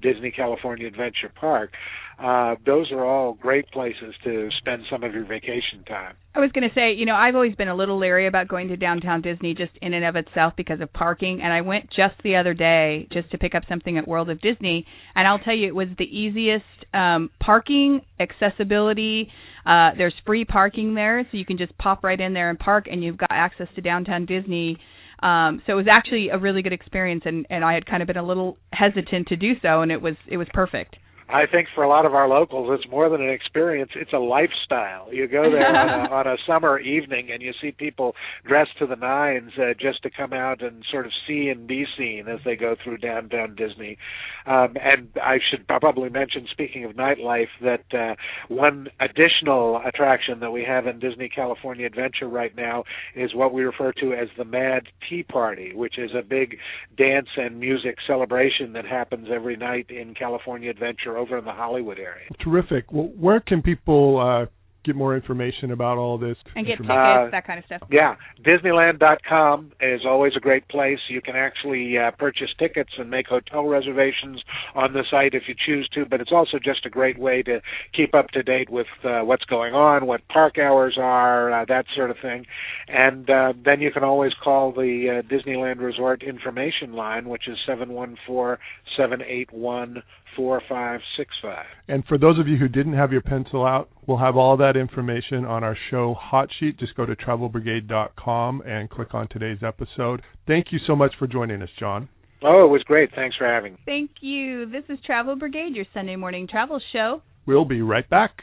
Disney 0.03 0.31
California 0.31 0.87
Adventure 0.87 1.33
Park. 1.35 1.71
Uh, 2.19 2.55
those 2.65 2.91
are 2.93 3.05
all 3.05 3.35
great 3.35 3.71
places 3.73 4.15
to 4.25 4.49
spend 4.59 4.83
some 4.91 5.05
of 5.05 5.13
your 5.13 5.27
vacation 5.27 5.85
time. 5.87 6.15
I 6.35 6.41
was 6.41 6.51
going 6.53 6.67
to 6.67 6.75
say, 6.75 6.95
you 6.95 7.05
know, 7.05 7.15
I've 7.15 7.35
always 7.35 7.55
been 7.55 7.69
a 7.69 7.75
little 7.75 7.99
leery 7.99 8.27
about 8.27 8.49
going 8.49 8.69
to 8.69 8.77
downtown 8.77 9.21
Disney 9.21 9.55
just 9.55 9.73
in 9.83 9.93
and 9.93 10.05
of 10.05 10.17
itself 10.17 10.55
because 10.57 10.81
of 10.81 10.91
parking, 10.95 11.41
and 11.43 11.53
I 11.53 11.61
went 11.61 11.91
just 11.91 12.15
the 12.25 12.37
other 12.37 12.55
day 12.55 13.07
just 13.13 13.31
to 13.33 13.39
pick 13.39 13.55
up 13.55 13.65
something 13.69 13.99
at 13.99 14.09
World 14.09 14.31
of 14.31 14.41
Disney, 14.41 14.87
and 15.15 15.29
I'll 15.29 15.39
tell 15.39 15.55
you, 15.55 15.69
it 15.69 15.75
was 15.75 15.89
the 15.99 16.05
easiest 16.05 16.65
um, 16.95 17.29
parking 17.39 18.01
accessibility. 18.19 19.29
Uh, 19.67 19.91
there's 19.99 20.15
free 20.25 20.47
parking 20.47 20.95
there, 20.95 21.27
so 21.31 21.37
you 21.37 21.45
can 21.45 21.59
just 21.59 21.77
pop 21.77 22.03
right 22.03 22.21
in 22.21 22.33
there 22.33 22.49
and 22.49 22.59
park, 22.59 22.87
and 22.91 23.05
you've 23.05 23.19
got 23.19 23.31
access 23.31 23.69
to 23.75 23.83
downtown 23.83 24.25
Disney 24.25 24.79
um, 25.21 25.63
so 25.67 25.73
it 25.73 25.77
was 25.77 25.87
actually 25.91 26.29
a 26.29 26.39
really 26.39 26.63
good 26.63 26.73
experience, 26.73 27.23
and 27.25 27.47
and 27.51 27.65
I 27.65 27.75
had 27.75 27.87
kind 27.87 28.03
of 28.03 28.07
been 28.07 28.17
a 28.17 28.27
little 28.27 28.59
hesitant 28.73 29.29
to 29.29 29.37
do 29.37 29.55
so, 29.63 29.83
and 29.83 29.91
it 29.91 30.01
was 30.01 30.15
it 30.27 30.37
was 30.37 30.49
perfect. 30.53 30.97
I 31.29 31.47
think 31.51 31.69
for 31.75 31.83
a 31.83 31.89
lot 31.89 32.07
of 32.07 32.15
our 32.15 32.29
locals, 32.29 32.69
it's 32.79 32.89
more 32.89 33.09
than 33.09 33.21
an 33.21 33.31
experience; 33.31 33.91
it's 33.97 34.13
a 34.13 34.19
lifestyle. 34.19 35.13
You 35.13 35.27
go 35.27 35.51
there 35.51 35.67
on, 35.67 35.89
a, 35.89 36.15
on 36.15 36.27
a 36.27 36.37
summer 36.47 36.79
evening, 36.79 37.31
and 37.33 37.43
you 37.43 37.53
see 37.61 37.73
people 37.73 38.15
dressed 38.47 38.79
to 38.79 38.87
the 38.87 38.95
nines 38.95 39.53
uh, 39.59 39.75
just 39.79 40.03
to 40.05 40.11
come 40.11 40.33
out 40.33 40.63
and 40.63 40.85
sort 40.91 41.05
of 41.05 41.13
see 41.27 41.49
and 41.49 41.67
be 41.67 41.85
seen 41.99 42.29
as 42.29 42.39
they 42.45 42.55
go 42.55 42.77
through 42.83 42.99
downtown 42.99 43.57
Disney. 43.57 43.99
Um, 44.47 44.77
and 44.81 45.09
I 45.21 45.39
should 45.51 45.67
probably 45.67 46.11
mention, 46.11 46.47
speaking 46.49 46.85
of 46.85 46.93
nightlife, 46.93 47.49
that 47.61 47.93
uh, 47.93 48.15
one 48.47 48.89
additional 49.01 49.83
attraction 49.85 50.39
that 50.41 50.53
we 50.53 50.63
have 50.63 50.87
in 50.87 51.01
Disney 51.01 51.29
California 51.29 51.87
Adventure 51.87 52.29
right 52.29 52.55
now 52.55 52.85
is 53.17 53.35
what 53.35 53.53
we 53.53 53.65
refer 53.65 53.93
to 54.01 54.13
as 54.13 54.29
the 54.39 54.45
Mad 54.45 54.85
T 55.09 55.25
Party, 55.25 55.75
which 55.75 55.99
is 55.99 56.13
a 56.17 56.23
big 56.23 56.59
dance 56.97 57.29
and 57.37 57.59
music 57.59 57.97
celebration 58.07 58.75
that 58.75 58.87
happens 58.87 59.27
every 59.33 59.57
night 59.57 59.91
in 59.91 60.15
California 60.15 60.71
Adventure 60.71 61.16
over 61.17 61.39
in 61.39 61.45
the 61.45 61.53
Hollywood 61.53 61.99
area. 61.99 62.29
Terrific. 62.43 62.93
Well, 62.93 63.11
where 63.19 63.41
can 63.41 63.63
people 63.63 64.19
uh, 64.21 64.47
get 64.87 64.97
more 64.97 65.15
information 65.17 65.73
about 65.73 65.99
all 65.99 66.17
this 66.17 66.37
and 66.55 66.65
get 66.65 66.79
tickets, 66.79 66.89
uh, 66.89 67.29
that 67.31 67.47
kind 67.47 67.59
of 67.59 67.65
stuff. 67.67 67.83
Yeah, 67.91 68.15
Disneyland.com 68.47 69.73
is 69.81 70.03
always 70.07 70.33
a 70.37 70.41
great 70.41 70.67
place. 70.69 70.99
You 71.11 71.21
can 71.21 71.35
actually 71.35 71.99
uh, 71.99 72.13
purchase 72.13 72.51
tickets 72.59 72.91
and 72.97 73.11
make 73.11 73.27
hotel 73.27 73.65
reservations 73.65 74.43
on 74.75 74.93
the 74.93 75.05
site 75.11 75.35
if 75.35 75.43
you 75.49 75.55
choose 75.55 75.89
to. 75.95 76.07
But 76.07 76.21
it's 76.21 76.33
also 76.33 76.59
just 76.63 76.87
a 76.87 76.91
great 76.91 77.19
way 77.19 77.43
to 77.43 77.61
keep 77.95 78.15
up 78.15 78.29
to 78.29 78.43
date 78.43 78.71
with 78.71 78.87
uh, 79.05 79.21
what's 79.21 79.45
going 79.45 79.75
on, 79.75 80.07
what 80.07 80.27
park 80.29 80.57
hours 80.59 80.97
are, 80.99 81.53
uh, 81.53 81.65
that 81.67 81.87
sort 81.95 82.11
of 82.11 82.17
thing. 82.23 82.47
And 82.89 83.29
uh, 83.29 83.53
then 83.63 83.81
you 83.81 83.91
can 83.91 84.05
always 84.05 84.33
call 84.43 84.73
the 84.73 85.23
uh, 85.25 85.29
Disneyland 85.29 85.81
Resort 85.81 86.23
information 86.23 86.93
line, 86.93 87.29
which 87.29 87.49
is 87.49 87.59
seven 87.67 87.93
one 87.93 88.17
four 88.27 88.61
seven 88.97 89.21
eight 89.23 89.53
one 89.53 90.03
four 90.37 90.63
five 90.69 91.01
six 91.17 91.31
five. 91.43 91.67
And 91.89 92.05
for 92.05 92.19
those 92.19 92.39
of 92.39 92.47
you 92.47 92.57
who 92.57 92.69
didn't 92.69 92.93
have 92.93 93.11
your 93.11 93.23
pencil 93.23 93.65
out, 93.65 93.89
we'll 94.07 94.19
have 94.19 94.37
all 94.37 94.57
that 94.59 94.77
information 94.77 95.45
on 95.45 95.65
our 95.65 95.77
show 95.91 96.15
hot 96.15 96.49
sheet. 96.61 96.79
Just 96.79 96.95
go 96.95 97.07
to 97.07 97.17
travelbrigade.com 97.17 98.63
and 98.63 98.91
click 98.91 99.15
on 99.15 99.29
today's 99.29 99.63
episode. 99.67 100.23
Thank 100.47 100.67
you 100.71 100.79
so 100.87 100.95
much 100.95 101.15
for 101.19 101.27
joining 101.27 101.63
us, 101.63 101.71
John. 101.79 102.09
Oh, 102.43 102.65
it 102.65 102.69
was 102.69 102.83
great. 102.83 103.11
Thanks 103.15 103.37
for 103.37 103.47
having 103.47 103.73
me. 103.73 103.79
Thank 103.87 104.11
you. 104.21 104.67
This 104.67 104.85
is 104.89 104.99
Travel 105.05 105.37
Brigade, 105.37 105.75
your 105.75 105.87
Sunday 105.95 106.17
morning 106.17 106.47
travel 106.47 106.81
show. 106.93 107.23
We'll 107.47 107.65
be 107.65 107.81
right 107.81 108.09
back. 108.11 108.43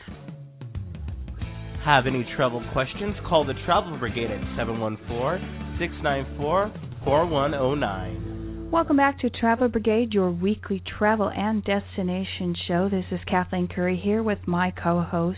Have 1.86 2.08
any 2.08 2.26
travel 2.36 2.64
questions? 2.72 3.16
Call 3.28 3.46
the 3.46 3.54
Travel 3.66 3.98
Brigade 4.00 4.32
at 4.32 4.42
714 4.58 5.78
694 5.80 6.72
4109. 7.04 8.33
Welcome 8.74 8.98
back 8.98 9.20
to 9.20 9.30
Travel 9.30 9.68
Brigade, 9.68 10.14
your 10.14 10.32
weekly 10.32 10.82
travel 10.98 11.30
and 11.30 11.64
destination 11.64 12.56
show. 12.68 12.90
This 12.90 13.06
is 13.12 13.20
Kathleen 13.30 13.68
Curry 13.68 14.02
here 14.04 14.24
with 14.24 14.40
my 14.48 14.72
co 14.72 15.00
host, 15.00 15.38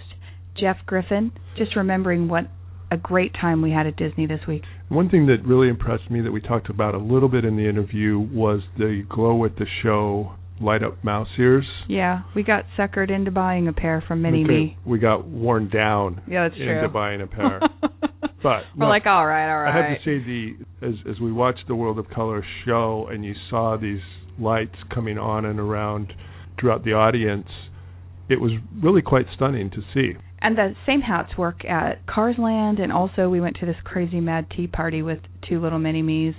Jeff 0.57 0.77
Griffin. 0.85 1.33
Just 1.57 1.75
remembering 1.75 2.29
what 2.29 2.45
a 2.89 2.95
great 2.95 3.33
time 3.33 3.61
we 3.61 3.71
had 3.71 3.87
at 3.87 3.97
Disney 3.97 4.25
this 4.25 4.39
week. 4.47 4.61
One 4.87 5.09
thing 5.09 5.25
that 5.25 5.45
really 5.45 5.67
impressed 5.67 6.09
me 6.09 6.21
that 6.21 6.31
we 6.31 6.39
talked 6.39 6.69
about 6.69 6.95
a 6.95 6.97
little 6.97 7.27
bit 7.27 7.43
in 7.43 7.57
the 7.57 7.67
interview 7.67 8.17
was 8.19 8.61
the 8.77 9.03
glow 9.09 9.43
at 9.43 9.57
the 9.57 9.65
show 9.83 10.35
light 10.61 10.81
up 10.81 11.03
mouse 11.03 11.27
ears. 11.37 11.65
Yeah, 11.89 12.21
we 12.37 12.43
got 12.43 12.63
suckered 12.79 13.11
into 13.13 13.31
buying 13.31 13.67
a 13.67 13.73
pair 13.73 14.01
from 14.07 14.21
Mini 14.21 14.45
Me. 14.45 14.77
We 14.85 14.97
got 14.97 15.27
worn 15.27 15.69
down 15.69 16.21
yeah, 16.25 16.47
that's 16.47 16.57
into 16.57 16.79
true. 16.79 16.87
buying 16.87 17.19
a 17.19 17.27
pair. 17.27 17.59
But 18.45 18.61
we're 18.77 18.85
no, 18.85 18.89
like, 18.89 19.07
all 19.07 19.25
right, 19.25 19.51
all 19.51 19.63
right. 19.63 19.73
I 19.73 19.89
have 19.89 19.97
to 19.97 20.03
say, 20.05 20.23
the 20.23 20.51
as 20.85 20.93
as 21.09 21.19
we 21.19 21.31
watched 21.31 21.63
the 21.67 21.73
World 21.73 21.97
of 21.97 22.07
Color 22.11 22.45
show, 22.63 23.07
and 23.11 23.25
you 23.25 23.33
saw 23.49 23.75
these 23.75 24.01
lights 24.37 24.75
coming 24.93 25.17
on 25.17 25.45
and 25.45 25.59
around 25.59 26.13
throughout 26.59 26.85
the 26.85 26.93
audience, 26.93 27.47
it 28.29 28.39
was 28.39 28.51
really 28.83 29.01
quite 29.01 29.25
stunning 29.33 29.71
to 29.71 29.77
see. 29.95 30.11
And 30.43 30.55
the 30.55 30.75
same 30.85 31.01
hats 31.01 31.35
work 31.35 31.65
at 31.65 32.05
Cars 32.05 32.35
Land, 32.37 32.77
and 32.77 32.91
also 32.91 33.29
we 33.29 33.41
went 33.41 33.57
to 33.61 33.65
this 33.65 33.77
crazy 33.83 34.19
mad 34.19 34.45
tea 34.55 34.67
party 34.67 35.01
with 35.01 35.21
two 35.49 35.59
little 35.59 35.79
mini 35.79 36.03
me's, 36.03 36.35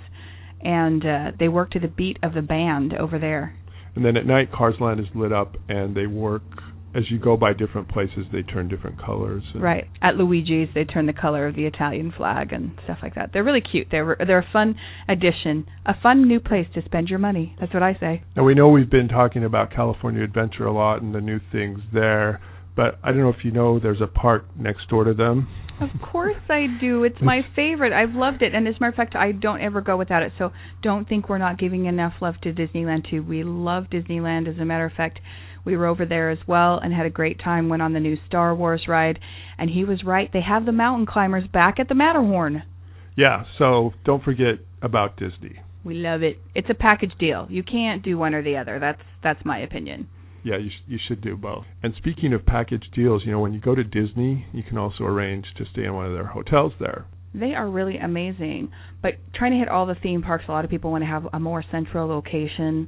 and 0.61 1.05
uh, 1.05 1.31
they 1.37 1.49
work 1.49 1.71
to 1.71 1.79
the 1.81 1.89
beat 1.89 2.19
of 2.23 2.33
the 2.33 2.41
band 2.41 2.93
over 2.93 3.19
there. 3.19 3.53
And 3.95 4.05
then 4.05 4.15
at 4.15 4.25
night, 4.25 4.49
Cars 4.53 4.75
Land 4.79 5.01
is 5.01 5.07
lit 5.13 5.33
up, 5.33 5.57
and 5.67 5.93
they 5.93 6.07
work 6.07 6.43
as 6.97 7.03
you 7.11 7.19
go 7.19 7.37
by 7.37 7.53
different 7.53 7.87
places, 7.89 8.25
they 8.33 8.41
turn 8.41 8.67
different 8.67 8.99
colors. 8.99 9.43
Right. 9.53 9.85
At 10.01 10.15
Luigi's, 10.15 10.69
they 10.73 10.83
turn 10.83 11.05
the 11.05 11.13
color 11.13 11.47
of 11.47 11.55
the 11.55 11.65
Italian 11.65 12.11
flag 12.15 12.51
and 12.51 12.71
stuff 12.85 12.97
like 13.03 13.13
that. 13.13 13.29
They're 13.31 13.43
really 13.43 13.61
cute. 13.61 13.87
They're 13.91 14.17
they're 14.25 14.39
a 14.39 14.49
fun 14.51 14.75
addition, 15.07 15.67
a 15.85 15.93
fun 16.01 16.27
new 16.27 16.39
place 16.39 16.65
to 16.73 16.81
spend 16.83 17.09
your 17.09 17.19
money. 17.19 17.55
That's 17.59 17.73
what 17.73 17.83
I 17.83 17.93
say. 17.99 18.23
Now 18.35 18.43
we 18.43 18.55
know 18.55 18.69
we've 18.69 18.89
been 18.89 19.09
talking 19.09 19.43
about 19.43 19.71
California 19.71 20.23
Adventure 20.23 20.65
a 20.65 20.73
lot 20.73 21.03
and 21.03 21.13
the 21.13 21.21
new 21.21 21.39
things 21.51 21.79
there, 21.93 22.41
but 22.75 22.97
I 23.03 23.11
don't 23.11 23.21
know 23.21 23.29
if 23.29 23.45
you 23.45 23.51
know 23.51 23.79
there's 23.79 24.01
a 24.01 24.07
park 24.07 24.45
next 24.57 24.89
door 24.89 25.03
to 25.03 25.13
them. 25.13 25.47
Of 25.79 25.89
course 26.11 26.41
I 26.49 26.65
do. 26.81 27.03
It's 27.03 27.21
my 27.21 27.41
favorite. 27.55 27.93
I've 27.93 28.15
loved 28.15 28.41
it, 28.41 28.55
and 28.55 28.67
as 28.67 28.73
a 28.77 28.79
matter 28.79 28.89
of 28.89 28.95
fact, 28.95 29.15
I 29.15 29.33
don't 29.33 29.61
ever 29.61 29.81
go 29.81 29.97
without 29.97 30.23
it. 30.23 30.31
So 30.39 30.51
don't 30.81 31.07
think 31.07 31.29
we're 31.29 31.37
not 31.37 31.59
giving 31.59 31.85
enough 31.85 32.13
love 32.21 32.35
to 32.41 32.51
Disneyland 32.51 33.07
too. 33.07 33.21
We 33.21 33.43
love 33.43 33.85
Disneyland. 33.91 34.51
As 34.51 34.59
a 34.59 34.65
matter 34.65 34.85
of 34.85 34.93
fact, 34.93 35.19
we 35.67 35.75
were 35.75 35.85
over 35.85 36.05
there 36.05 36.29
as 36.29 36.39
well 36.47 36.79
and 36.81 36.93
had 36.93 37.05
a 37.05 37.09
great 37.09 37.39
time. 37.43 37.67
Went 37.67 37.81
on 37.81 37.91
the 37.91 37.99
new 37.99 38.17
Star 38.25 38.55
Wars 38.55 38.85
ride, 38.87 39.19
and 39.57 39.69
he 39.69 39.83
was 39.83 40.01
right. 40.05 40.31
They 40.31 40.41
have 40.41 40.65
the 40.65 40.71
mountain 40.71 41.05
climbers 41.05 41.43
back 41.51 41.77
at 41.77 41.89
the 41.89 41.93
Matterhorn. 41.93 42.63
Yeah, 43.17 43.43
so 43.57 43.91
don't 44.05 44.23
forget 44.23 44.59
about 44.81 45.17
Disney. 45.17 45.59
We 45.83 45.95
love 45.95 46.23
it. 46.23 46.39
It's 46.55 46.69
a 46.69 46.73
package 46.73 47.11
deal. 47.19 47.47
You 47.49 47.63
can't 47.63 48.01
do 48.01 48.17
one 48.17 48.33
or 48.33 48.41
the 48.41 48.55
other. 48.55 48.79
That's 48.79 49.01
that's 49.21 49.43
my 49.43 49.59
opinion. 49.59 50.07
Yeah, 50.41 50.57
you 50.57 50.69
sh- 50.69 50.87
you 50.87 50.99
should 51.05 51.19
do 51.19 51.35
both. 51.35 51.65
And 51.83 51.93
speaking 51.97 52.31
of 52.31 52.45
package 52.45 52.85
deals, 52.95 53.23
you 53.25 53.33
know, 53.33 53.41
when 53.41 53.53
you 53.53 53.59
go 53.59 53.75
to 53.75 53.83
Disney, 53.83 54.45
you 54.53 54.63
can 54.63 54.77
also 54.77 55.03
arrange 55.03 55.47
to 55.57 55.65
stay 55.73 55.83
in 55.83 55.93
one 55.93 56.05
of 56.05 56.13
their 56.13 56.27
hotels 56.27 56.71
there. 56.79 57.07
They 57.33 57.53
are 57.55 57.69
really 57.69 57.97
amazing. 57.97 58.71
But 59.01 59.15
trying 59.35 59.51
to 59.51 59.57
hit 59.57 59.67
all 59.67 59.85
the 59.85 59.95
theme 60.01 60.21
parks, 60.21 60.45
a 60.47 60.51
lot 60.51 60.63
of 60.63 60.71
people 60.71 60.91
want 60.91 61.03
to 61.03 61.09
have 61.09 61.27
a 61.33 61.39
more 61.39 61.63
central 61.71 62.07
location, 62.07 62.87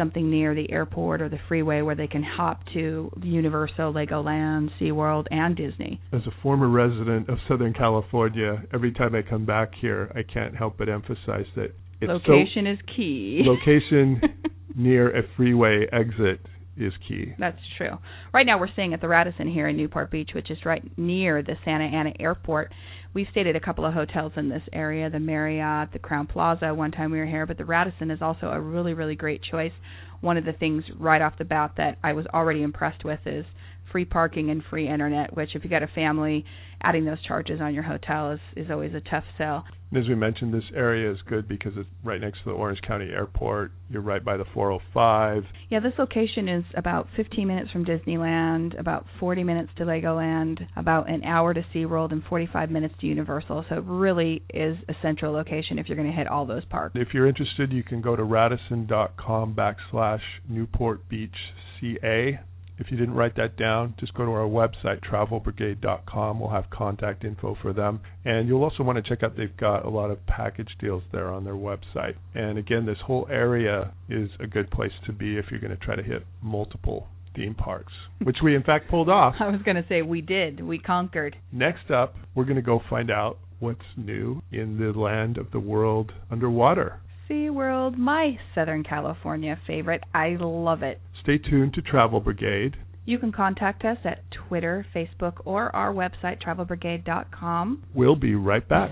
something 0.00 0.30
near 0.30 0.54
the 0.54 0.72
airport 0.72 1.20
or 1.20 1.28
the 1.28 1.38
freeway 1.46 1.82
where 1.82 1.94
they 1.94 2.06
can 2.06 2.22
hop 2.22 2.62
to 2.72 3.10
Universal, 3.22 3.92
Legoland, 3.92 4.70
SeaWorld, 4.80 5.26
and 5.30 5.54
Disney. 5.54 6.00
As 6.10 6.22
a 6.26 6.30
former 6.42 6.70
resident 6.70 7.28
of 7.28 7.36
Southern 7.46 7.74
California, 7.74 8.62
every 8.72 8.92
time 8.92 9.14
I 9.14 9.20
come 9.20 9.44
back 9.44 9.72
here, 9.78 10.10
I 10.14 10.22
can't 10.22 10.56
help 10.56 10.78
but 10.78 10.88
emphasize 10.88 11.44
that 11.54 11.74
it's 12.00 12.08
location 12.08 12.64
so, 12.64 12.70
is 12.70 12.78
key. 12.96 13.42
location 13.44 14.22
near 14.74 15.14
a 15.14 15.22
freeway 15.36 15.86
exit 15.92 16.40
is 16.78 16.94
key. 17.06 17.34
That's 17.38 17.60
true. 17.76 17.98
Right 18.32 18.46
now 18.46 18.58
we're 18.58 18.72
staying 18.72 18.94
at 18.94 19.02
the 19.02 19.08
Radisson 19.08 19.52
here 19.52 19.68
in 19.68 19.76
Newport 19.76 20.10
Beach, 20.10 20.30
which 20.34 20.50
is 20.50 20.56
right 20.64 20.82
near 20.96 21.42
the 21.42 21.56
Santa 21.62 21.84
Ana 21.84 22.12
Airport. 22.18 22.72
We 23.12 23.26
stayed 23.32 23.48
at 23.48 23.56
a 23.56 23.60
couple 23.60 23.84
of 23.84 23.92
hotels 23.92 24.32
in 24.36 24.48
this 24.48 24.62
area, 24.72 25.10
the 25.10 25.18
Marriott, 25.18 25.92
the 25.92 25.98
Crowne 25.98 26.28
Plaza 26.28 26.72
one 26.72 26.92
time 26.92 27.10
we 27.10 27.18
were 27.18 27.26
here, 27.26 27.44
but 27.44 27.58
the 27.58 27.64
Radisson 27.64 28.10
is 28.10 28.22
also 28.22 28.46
a 28.46 28.60
really, 28.60 28.94
really 28.94 29.16
great 29.16 29.42
choice. 29.42 29.72
One 30.20 30.36
of 30.36 30.44
the 30.44 30.52
things 30.52 30.84
right 30.96 31.20
off 31.20 31.36
the 31.36 31.44
bat 31.44 31.72
that 31.76 31.98
I 32.04 32.12
was 32.12 32.26
already 32.26 32.62
impressed 32.62 33.04
with 33.04 33.18
is 33.26 33.44
free 33.90 34.04
parking 34.04 34.50
and 34.50 34.62
free 34.62 34.88
internet, 34.88 35.36
which 35.36 35.56
if 35.56 35.64
you 35.64 35.70
got 35.70 35.82
a 35.82 35.88
family, 35.88 36.44
adding 36.82 37.04
those 37.04 37.22
charges 37.22 37.60
on 37.60 37.74
your 37.74 37.82
hotel 37.82 38.32
is, 38.32 38.40
is 38.56 38.70
always 38.70 38.94
a 38.94 39.00
tough 39.00 39.24
sell. 39.36 39.64
And 39.90 40.02
as 40.02 40.08
we 40.08 40.14
mentioned, 40.14 40.54
this 40.54 40.64
area 40.74 41.10
is 41.10 41.18
good 41.28 41.48
because 41.48 41.72
it's 41.76 41.88
right 42.04 42.20
next 42.20 42.38
to 42.38 42.44
the 42.46 42.52
Orange 42.52 42.80
County 42.86 43.10
Airport. 43.10 43.72
You're 43.90 44.02
right 44.02 44.24
by 44.24 44.36
the 44.36 44.44
405. 44.54 45.42
Yeah, 45.68 45.80
this 45.80 45.94
location 45.98 46.48
is 46.48 46.64
about 46.76 47.08
15 47.16 47.46
minutes 47.46 47.72
from 47.72 47.84
Disneyland, 47.84 48.78
about 48.78 49.06
40 49.18 49.42
minutes 49.42 49.70
to 49.78 49.84
Legoland, 49.84 50.60
about 50.76 51.10
an 51.10 51.24
hour 51.24 51.52
to 51.54 51.64
SeaWorld, 51.74 52.12
and 52.12 52.22
45 52.24 52.70
minutes 52.70 52.94
to 53.00 53.06
Universal. 53.06 53.64
So 53.68 53.76
it 53.76 53.84
really 53.84 54.42
is 54.54 54.76
a 54.88 54.94
central 55.02 55.32
location 55.32 55.78
if 55.78 55.88
you're 55.88 55.96
going 55.96 56.10
to 56.10 56.16
hit 56.16 56.28
all 56.28 56.46
those 56.46 56.64
parks. 56.66 56.94
If 56.94 57.08
you're 57.12 57.26
interested, 57.26 57.72
you 57.72 57.82
can 57.82 58.00
go 58.00 58.14
to 58.14 58.22
radisson.com 58.22 59.56
backslash 59.56 60.20
Newport 60.48 61.08
Beach 61.08 61.34
CA 61.80 62.38
if 62.80 62.90
you 62.90 62.96
didn't 62.96 63.14
write 63.14 63.36
that 63.36 63.56
down, 63.56 63.94
just 64.00 64.14
go 64.14 64.24
to 64.24 64.32
our 64.32 64.48
website, 64.48 65.00
travelbrigade.com. 65.04 66.40
We'll 66.40 66.50
have 66.50 66.70
contact 66.70 67.24
info 67.24 67.56
for 67.60 67.72
them. 67.72 68.00
And 68.24 68.48
you'll 68.48 68.64
also 68.64 68.82
want 68.82 69.02
to 69.02 69.08
check 69.08 69.22
out, 69.22 69.36
they've 69.36 69.56
got 69.56 69.84
a 69.84 69.90
lot 69.90 70.10
of 70.10 70.24
package 70.26 70.70
deals 70.80 71.02
there 71.12 71.28
on 71.28 71.44
their 71.44 71.54
website. 71.54 72.14
And 72.34 72.58
again, 72.58 72.86
this 72.86 72.98
whole 73.04 73.28
area 73.30 73.92
is 74.08 74.30
a 74.40 74.46
good 74.46 74.70
place 74.70 74.92
to 75.06 75.12
be 75.12 75.36
if 75.36 75.46
you're 75.50 75.60
going 75.60 75.76
to 75.76 75.84
try 75.84 75.94
to 75.94 76.02
hit 76.02 76.24
multiple 76.42 77.08
theme 77.36 77.54
parks, 77.54 77.92
which 78.22 78.38
we 78.42 78.56
in 78.56 78.62
fact 78.62 78.90
pulled 78.90 79.08
off. 79.08 79.34
I 79.40 79.48
was 79.48 79.60
going 79.62 79.76
to 79.76 79.84
say 79.88 80.02
we 80.02 80.20
did. 80.20 80.60
We 80.64 80.78
conquered. 80.78 81.36
Next 81.52 81.90
up, 81.90 82.14
we're 82.34 82.44
going 82.44 82.56
to 82.56 82.62
go 82.62 82.80
find 82.88 83.10
out 83.10 83.38
what's 83.58 83.80
new 83.96 84.42
in 84.50 84.78
the 84.78 84.98
land 84.98 85.36
of 85.36 85.50
the 85.52 85.60
world 85.60 86.12
underwater. 86.30 87.00
SeaWorld, 87.30 87.96
my 87.96 88.36
Southern 88.54 88.82
California 88.82 89.56
favorite. 89.66 90.02
I 90.12 90.36
love 90.40 90.82
it. 90.82 91.00
Stay 91.22 91.38
tuned 91.38 91.74
to 91.74 91.82
Travel 91.82 92.20
Brigade. 92.20 92.76
You 93.04 93.18
can 93.18 93.30
contact 93.30 93.84
us 93.84 93.98
at 94.04 94.24
Twitter, 94.48 94.84
Facebook, 94.94 95.34
or 95.44 95.74
our 95.74 95.92
website, 95.94 96.42
travelbrigade.com. 96.42 97.84
We'll 97.94 98.16
be 98.16 98.34
right 98.34 98.68
back. 98.68 98.90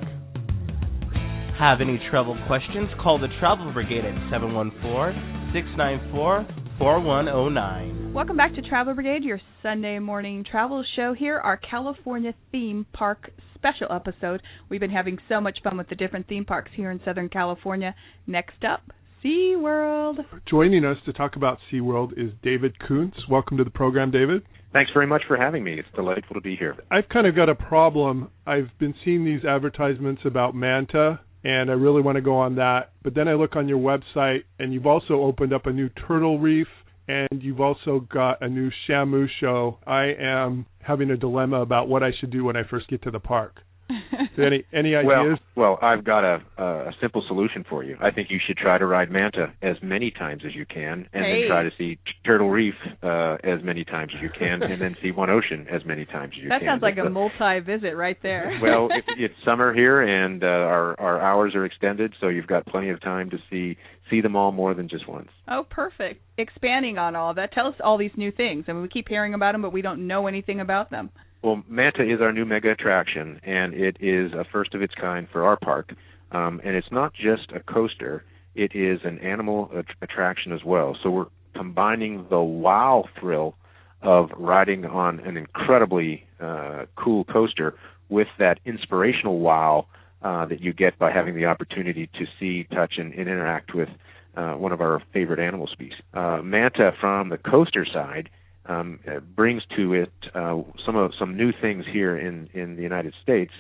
Have 1.59 1.81
any 1.81 2.01
travel 2.11 2.39
questions? 2.47 2.89
Call 3.03 3.19
the 3.19 3.27
Travel 3.41 3.73
Brigade 3.73 4.05
at 4.05 4.31
714 4.31 5.53
694 5.53 6.47
4109. 6.79 8.13
Welcome 8.15 8.37
back 8.37 8.55
to 8.55 8.63
Travel 8.63 8.95
Brigade, 8.95 9.25
your 9.25 9.41
Sunday 9.63 9.99
morning 9.99 10.45
travel 10.49 10.85
show 10.95 11.13
here, 11.13 11.39
our 11.39 11.57
California 11.57 12.35
theme 12.53 12.87
park 12.93 13.31
special 13.59 13.89
episode. 13.93 14.41
We've 14.69 14.81
been 14.81 14.91
having 14.91 15.19
so 15.29 15.41
much 15.41 15.59
fun 15.63 15.77
with 15.77 15.89
the 15.89 15.95
different 15.97 16.29
theme 16.29 16.45
parks 16.45 16.71
here 16.75 16.91
in 16.91 17.01
Southern 17.05 17.29
California. 17.29 17.95
Next 18.27 18.65
up, 18.65 18.83
SeaWorld. 19.25 20.19
Joining 20.49 20.85
us 20.85 20.97
to 21.05 21.13
talk 21.13 21.37
about 21.37 21.59
SeaWorld 21.71 22.13
is 22.13 22.33
David 22.43 22.77
Koontz. 22.79 23.17
Welcome 23.29 23.57
to 23.59 23.65
the 23.65 23.71
program, 23.71 24.11
David. 24.11 24.43
Thanks 24.73 24.91
very 24.95 25.07
much 25.07 25.23
for 25.27 25.37
having 25.37 25.65
me. 25.65 25.79
It's 25.79 25.89
delightful 25.95 26.35
to 26.35 26.41
be 26.41 26.55
here. 26.55 26.77
I've 26.91 27.09
kind 27.09 27.27
of 27.27 27.35
got 27.35 27.49
a 27.49 27.55
problem. 27.55 28.31
I've 28.47 28.71
been 28.79 28.95
seeing 29.05 29.25
these 29.25 29.45
advertisements 29.45 30.23
about 30.25 30.55
Manta, 30.55 31.21
and 31.43 31.71
I 31.71 31.75
really 31.75 32.03
want 32.03 32.17
to 32.17 32.23
go 32.23 32.37
on 32.37 32.57
that. 32.57 32.93
But 33.03 33.15
then 33.15 33.29
I 33.29 33.35
look 33.35 33.57
on 33.57 33.67
your 33.67 33.79
website, 33.79 34.45
and 34.59 34.73
you've 34.73 34.87
also 34.87 35.15
opened 35.15 35.53
up 35.53 35.67
a 35.67 35.73
new 35.73 35.89
turtle 36.07 36.39
reef, 36.39 36.69
and 37.09 37.43
you've 37.43 37.61
also 37.61 38.07
got 38.13 38.43
a 38.43 38.49
new 38.49 38.71
Shamu 38.89 39.27
show. 39.41 39.79
I 39.87 40.13
am 40.21 40.67
having 40.81 41.11
a 41.11 41.17
dilemma 41.17 41.61
about 41.63 41.89
what 41.89 42.03
I 42.03 42.11
should 42.21 42.31
do 42.31 42.45
when 42.45 42.57
I 42.57 42.63
first 42.69 42.89
get 42.89 43.03
to 43.03 43.11
the 43.11 43.21
park. 43.21 43.63
any 44.39 44.65
any 44.73 44.95
ideas? 44.95 45.39
Well, 45.57 45.79
well, 45.81 45.91
I've 45.91 46.05
got 46.05 46.23
a 46.25 46.43
a 46.59 46.93
simple 47.01 47.25
solution 47.27 47.65
for 47.69 47.83
you. 47.83 47.97
I 48.01 48.11
think 48.11 48.29
you 48.31 48.39
should 48.47 48.57
try 48.57 48.79
to 48.79 48.87
ride 48.87 49.11
Manta 49.11 49.53
as 49.63 49.77
many 49.83 50.11
times 50.11 50.43
as 50.47 50.55
you 50.55 50.67
can, 50.67 51.09
and 51.13 51.25
hey. 51.25 51.43
then 51.43 51.49
try 51.49 51.63
to 51.63 51.71
see 51.79 51.99
Turtle 52.25 52.51
Reef 52.51 52.75
uh, 53.03 53.37
as 53.43 53.63
many 53.63 53.85
times 53.85 54.13
as 54.15 54.23
you 54.23 54.31
can, 54.39 54.63
and 54.63 54.81
then 54.81 54.97
see 55.03 55.11
One 55.11 55.31
Ocean 55.31 55.67
as 55.71 55.85
many 55.87 56.05
times 56.05 56.35
as 56.37 56.43
you 56.43 56.49
that 56.49 56.61
can. 56.61 56.67
That 56.67 56.73
sounds 56.73 56.83
like 56.83 56.99
It's 56.99 57.07
a 57.07 57.11
multi-visit 57.11 57.97
right 57.97 58.19
there. 58.23 58.59
well, 58.63 58.89
it, 58.91 59.05
it's 59.17 59.35
summer 59.45 59.73
here, 59.73 60.03
and 60.03 60.45
uh, 60.45 60.47
our 60.47 61.01
our 61.01 61.21
hours 61.21 61.55
are 61.55 61.65
extended, 61.65 62.13
so 62.21 62.29
you've 62.29 62.47
got 62.47 62.67
plenty 62.67 62.91
of 62.91 63.01
time 63.01 63.31
to 63.31 63.39
see 63.51 63.79
see 64.11 64.21
them 64.21 64.37
all 64.37 64.53
more 64.53 64.75
than 64.75 64.89
just 64.89 65.09
once. 65.09 65.29
Oh, 65.49 65.65
perfect. 65.69 66.21
Expanding 66.37 66.99
on 66.99 67.17
all 67.17 67.35
that, 67.35 67.53
tell 67.53 67.67
us 67.67 67.75
all 67.83 67.99
these 67.99 68.13
new 68.17 68.31
things. 68.31 68.65
I 68.69 68.73
mean, 68.73 68.83
we 68.83 68.89
keep 68.89 69.09
hearing 69.09 69.35
about 69.35 69.53
them, 69.53 69.63
but 69.63 69.73
we 69.73 69.83
don't 69.83 70.07
know 70.07 70.27
anything 70.27 70.61
about 70.61 70.91
them. 70.91 71.11
Well, 71.43 71.63
Manta 71.69 72.03
is 72.03 72.21
our 72.21 72.33
new 72.33 72.45
mega 72.45 72.73
attraction, 72.73 73.41
and 73.45 73.73
it 73.75 73.97
is 74.01 74.33
a 74.33 74.45
first 74.51 74.75
of 74.75 74.83
its 74.83 74.95
kind 74.95 75.29
for 75.33 75.45
our 75.45 75.57
park. 75.57 75.95
Um, 76.33 76.61
and 76.65 76.75
it's 76.75 76.91
not 76.91 77.15
just 77.15 77.53
a 77.55 77.61
coaster; 77.61 78.25
it 78.55 78.75
is 78.75 79.01
an 79.05 79.19
animal 79.21 79.71
att- 79.75 79.95
attraction 80.03 80.53
as 80.53 80.65
well. 80.65 80.97
So 81.03 81.11
we're 81.11 81.27
combining 81.55 82.27
the 82.29 82.41
wow 82.41 83.05
thrill 83.19 83.55
of 84.03 84.31
riding 84.37 84.85
on 84.85 85.21
an 85.21 85.37
incredibly 85.37 86.25
uh, 86.41 86.87
cool 86.97 87.25
coaster 87.25 87.75
with 88.09 88.29
that 88.39 88.59
inspirational 88.65 89.39
wow 89.39 89.87
uh, 90.23 90.47
that 90.47 90.61
you 90.61 90.73
get 90.73 90.99
by 90.99 91.11
having 91.11 91.35
the 91.35 91.47
opportunity 91.47 92.09
to 92.19 92.27
see, 92.39 92.65
touch, 92.75 92.95
and, 92.99 93.13
and 93.13 93.29
interact 93.29 93.75
with 93.75 93.89
uh, 94.37 94.55
one 94.55 94.73
of 94.73 94.81
our 94.81 95.03
favorite 95.13 95.41
animal 95.41 95.67
species. 95.67 95.99
Uh, 96.15 96.41
Manta, 96.43 96.93
from 97.01 97.29
the 97.29 97.39
coaster 97.39 97.85
side, 97.85 98.29
um, 98.67 99.01
uh, 99.09 99.21
brings 99.21 99.63
to 99.77 99.95
it 99.95 100.13
uh, 100.35 100.61
some 100.85 100.97
of 100.97 101.13
some 101.19 101.37
new 101.37 101.53
things 101.53 101.85
here 101.91 102.17
in 102.17 102.49
in 102.53 102.77
the 102.77 102.83
United 102.83 103.15
States. 103.23 103.53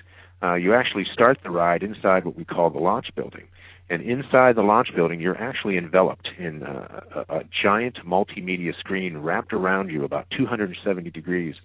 Uh, 0.42 0.54
you 0.54 0.74
actually 0.74 1.04
start 1.12 1.38
the 1.42 1.50
ride 1.50 1.82
inside 1.82 2.24
what 2.24 2.36
we 2.36 2.44
call 2.44 2.70
the 2.70 2.78
launch 2.78 3.08
building, 3.16 3.48
and 3.90 4.02
inside 4.02 4.54
the 4.54 4.62
launch 4.62 4.94
building, 4.94 5.18
you're 5.20 5.40
actually 5.40 5.78
enveloped 5.78 6.28
in 6.38 6.62
a, 6.62 7.24
a 7.28 7.44
giant 7.62 7.96
multimedia 8.06 8.76
screen 8.78 9.18
wrapped 9.18 9.52
around 9.52 9.90
you 9.90 10.04
about 10.04 10.26
270 10.36 11.10
degrees, 11.10 11.56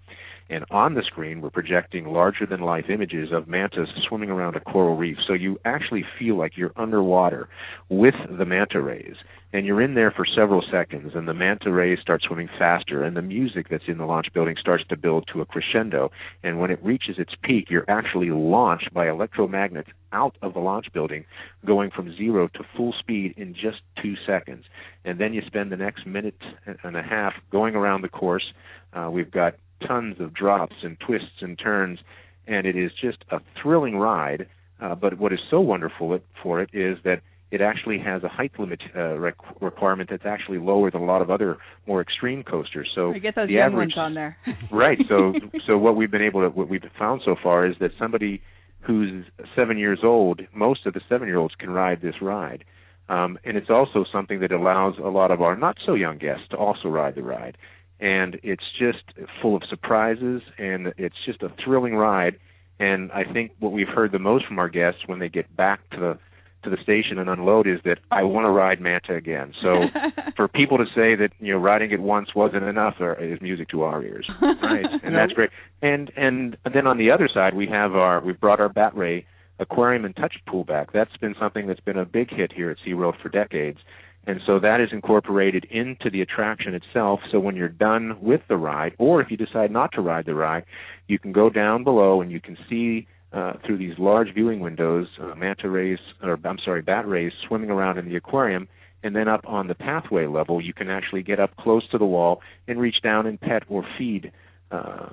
And 0.50 0.66
on 0.70 0.94
the 0.94 1.04
screen, 1.04 1.42
we're 1.42 1.50
projecting 1.50 2.06
larger 2.06 2.46
than 2.46 2.62
life 2.62 2.86
images 2.90 3.30
of 3.32 3.48
mantas 3.48 3.90
swimming 4.08 4.30
around 4.30 4.56
a 4.56 4.60
coral 4.60 4.96
reef. 4.96 5.18
So 5.26 5.34
you 5.34 5.60
actually 5.66 6.06
feel 6.20 6.38
like 6.38 6.58
you're 6.58 6.74
underwater 6.76 7.50
with 7.90 8.16
the 8.30 8.46
manta 8.46 8.82
rays. 8.82 9.16
And 9.54 9.68
you're 9.68 9.84
in 9.84 9.94
there 9.94 10.10
for 10.10 10.26
several 10.26 10.64
seconds, 10.72 11.12
and 11.14 11.28
the 11.28 11.34
manta 11.34 11.72
rays 11.72 12.00
start 12.02 12.24
swimming 12.24 12.50
faster, 12.58 13.04
and 13.04 13.16
the 13.16 13.22
music 13.22 13.68
that's 13.70 13.84
in 13.88 14.00
the 14.00 14.06
launch 14.06 14.34
building 14.34 14.56
starts 14.60 14.84
to 14.90 14.98
build 14.98 15.30
to 15.32 15.42
a 15.42 15.46
crescendo. 15.46 16.12
And 16.42 16.60
when 16.60 16.72
it 16.72 16.84
reaches 16.84 17.20
its 17.20 17.34
peak, 17.44 17.70
you're 17.70 17.86
actually 17.88 18.32
launched 18.32 18.92
by 18.94 19.06
electromagnets 19.06 19.90
out 20.12 20.36
of 20.42 20.56
the 20.56 20.60
launch 20.60 20.88
building, 20.92 21.26
going 21.66 21.92
from 21.92 22.16
zero 22.16 22.48
to 22.48 22.64
full 22.76 22.96
speed 22.98 23.36
in 23.38 23.54
just 23.54 23.82
two 24.02 24.16
seconds. 24.26 24.66
And 25.06 25.20
then 25.20 25.34
you 25.34 25.44
spend 25.46 25.72
the 25.72 25.78
next 25.78 26.08
minute 26.08 26.42
and 26.84 26.98
a 26.98 27.04
half 27.04 27.34
going 27.52 27.76
around 27.76 28.02
the 28.02 28.10
course. 28.10 28.54
Uh, 28.92 29.10
we've 29.12 29.32
got 29.32 29.54
tons 29.88 30.20
of 30.20 30.34
drops 30.34 30.76
and 30.84 30.98
twists 31.00 31.42
and 31.42 31.58
turns, 31.58 32.00
and 32.48 32.66
it 32.66 32.76
is 32.76 32.92
just 33.00 33.18
a 33.32 33.40
thrilling 33.62 33.98
ride. 33.98 34.48
Uh, 34.82 34.96
but 34.96 35.18
what 35.18 35.32
is 35.32 35.40
so 35.50 35.60
wonderful 35.62 36.14
it, 36.14 36.26
for 36.42 36.62
it 36.62 36.70
is 36.74 36.98
that 37.04 37.22
it 37.52 37.62
actually 37.62 38.00
has 38.00 38.24
a 38.24 38.28
height 38.28 38.52
limit 38.58 38.82
uh, 38.96 39.16
rec- 39.20 39.62
requirement 39.62 40.10
that's 40.10 40.26
actually 40.26 40.58
lower 40.58 40.90
than 40.90 41.02
a 41.02 41.06
lot 41.06 41.22
of 41.22 41.30
other 41.30 41.58
more 41.86 42.02
extreme 42.02 42.44
coasters. 42.44 42.90
So 42.96 43.14
I 43.14 43.20
get 43.20 43.36
those 43.36 43.48
the 43.48 43.54
young 43.54 43.74
average, 43.74 43.94
ones 43.96 43.98
on 43.98 44.14
there. 44.16 44.38
right. 44.72 44.98
So 45.08 45.34
so 45.68 45.78
what 45.78 45.96
we've 45.96 46.10
been 46.10 46.24
able 46.24 46.42
to 46.42 46.50
what 46.50 46.68
we've 46.68 46.82
found 46.98 47.22
so 47.24 47.36
far 47.42 47.68
is 47.68 47.76
that 47.80 47.92
somebody 48.00 48.42
who's 48.82 49.26
seven 49.56 49.78
years 49.78 50.00
old, 50.04 50.42
most 50.54 50.86
of 50.86 50.94
the 50.94 51.02
seven 51.08 51.28
year 51.28 51.38
olds 51.38 51.54
can 51.56 51.70
ride 51.70 52.02
this 52.02 52.16
ride. 52.22 52.66
Um, 53.08 53.38
and 53.44 53.56
it's 53.58 53.70
also 53.70 54.06
something 54.12 54.40
that 54.40 54.52
allows 54.52 54.96
a 54.98 55.10
lot 55.10 55.30
of 55.30 55.42
our 55.42 55.56
not 55.56 55.78
so 55.86 55.94
young 55.94 56.18
guests 56.18 56.46
to 56.52 56.58
also 56.58 56.88
ride 56.88 57.16
the 57.16 57.24
ride. 57.24 57.58
And 58.00 58.40
it's 58.44 58.64
just 58.78 59.04
full 59.42 59.56
of 59.56 59.64
surprises 59.70 60.42
and 60.58 60.94
it's 60.98 61.16
just 61.26 61.42
a 61.42 61.50
thrilling 61.64 61.96
ride. 61.96 62.36
And 62.80 63.12
I 63.12 63.24
think 63.24 63.52
what 63.60 63.72
we've 63.72 63.88
heard 63.88 64.12
the 64.12 64.20
most 64.20 64.46
from 64.46 64.60
our 64.60 64.70
guests 64.70 65.02
when 65.06 65.20
they 65.20 65.30
get 65.30 65.56
back 65.56 65.90
to 65.92 66.00
the 66.00 66.20
to 66.64 66.70
the 66.70 66.78
station 66.82 67.20
and 67.20 67.30
unload 67.30 67.68
is 67.68 67.80
that 67.84 68.00
I 68.10 68.24
want 68.24 68.46
to 68.46 68.50
ride 68.50 68.80
Manta 68.80 69.16
again. 69.16 69.54
So 69.62 69.84
for 70.36 70.48
people 70.48 70.78
to 70.78 70.86
say 70.86 71.16
that 71.16 71.30
you 71.40 71.54
know 71.54 71.60
riding 71.60 71.92
it 71.92 72.00
once 72.00 72.30
wasn't 72.36 72.64
enough 72.64 72.96
uh, 73.00 73.14
is 73.18 73.42
music 73.42 73.70
to 73.70 73.84
our 73.84 74.02
ears, 74.02 74.30
right? 74.42 74.86
And 75.04 75.16
that's 75.16 75.34
great. 75.34 75.50
And 75.82 76.12
and 76.16 76.58
then 76.74 76.88
on 76.88 76.98
the 76.98 77.12
other 77.12 77.30
side 77.34 77.54
we 77.54 77.68
have 77.68 77.94
our 77.96 78.22
we've 78.22 78.40
brought 78.40 78.60
our 78.60 78.70
Bat 78.70 78.96
Ray 78.96 79.26
aquarium 79.60 80.06
and 80.06 80.16
touch 80.16 80.36
pool 80.48 80.64
back. 80.64 80.92
That's 80.94 81.16
been 81.18 81.36
something 81.40 81.68
that's 81.68 81.80
been 81.80 81.98
a 81.98 82.06
big 82.06 82.30
hit 82.30 82.52
here 82.52 82.72
at 82.72 82.78
SeaWorld 82.86 83.22
for 83.22 83.30
decades. 83.30 83.80
And 84.26 84.40
so 84.46 84.60
that 84.60 84.80
is 84.80 84.90
incorporated 84.92 85.66
into 85.66 86.10
the 86.10 86.22
attraction 86.22 86.74
itself. 86.74 87.20
So 87.32 87.40
when 87.40 87.56
you're 87.56 87.68
done 87.68 88.18
with 88.22 88.42
the 88.48 88.56
ride, 88.56 88.96
or 88.98 89.22
if 89.22 89.30
you 89.30 89.38
decide 89.38 89.70
not 89.70 89.92
to 89.94 90.02
ride 90.02 90.26
the 90.26 90.36
ride, 90.36 90.64
you 91.08 91.20
can 91.20 91.34
go 91.34 91.50
down 91.50 91.84
below 91.84 92.22
and 92.22 92.32
you 92.32 92.40
can 92.40 92.58
see 92.70 93.08
uh, 93.34 93.54
through 93.66 93.78
these 93.78 93.98
large 93.98 94.34
viewing 94.34 94.60
windows, 94.60 95.08
uh, 95.20 95.34
manta 95.36 95.70
rays, 95.70 96.00
or 96.22 96.40
I'm 96.46 96.60
sorry, 96.64 96.82
bat 96.82 97.08
rays 97.08 97.34
swimming 97.48 97.70
around 97.70 97.98
in 97.98 98.08
the 98.08 98.16
aquarium, 98.16 98.68
and 99.02 99.16
then 99.16 99.28
up 99.28 99.42
on 99.46 99.68
the 99.68 99.76
pathway 99.76 100.28
level, 100.28 100.62
you 100.62 100.74
can 100.74 100.90
actually 100.90 101.24
get 101.24 101.40
up 101.40 101.56
close 101.58 101.88
to 101.90 101.98
the 101.98 102.06
wall 102.06 102.42
and 102.68 102.80
reach 102.80 103.02
down 103.02 103.26
and 103.26 103.42
pet 103.42 103.64
or 103.68 103.84
feed 103.98 104.32
uh, 104.72 105.10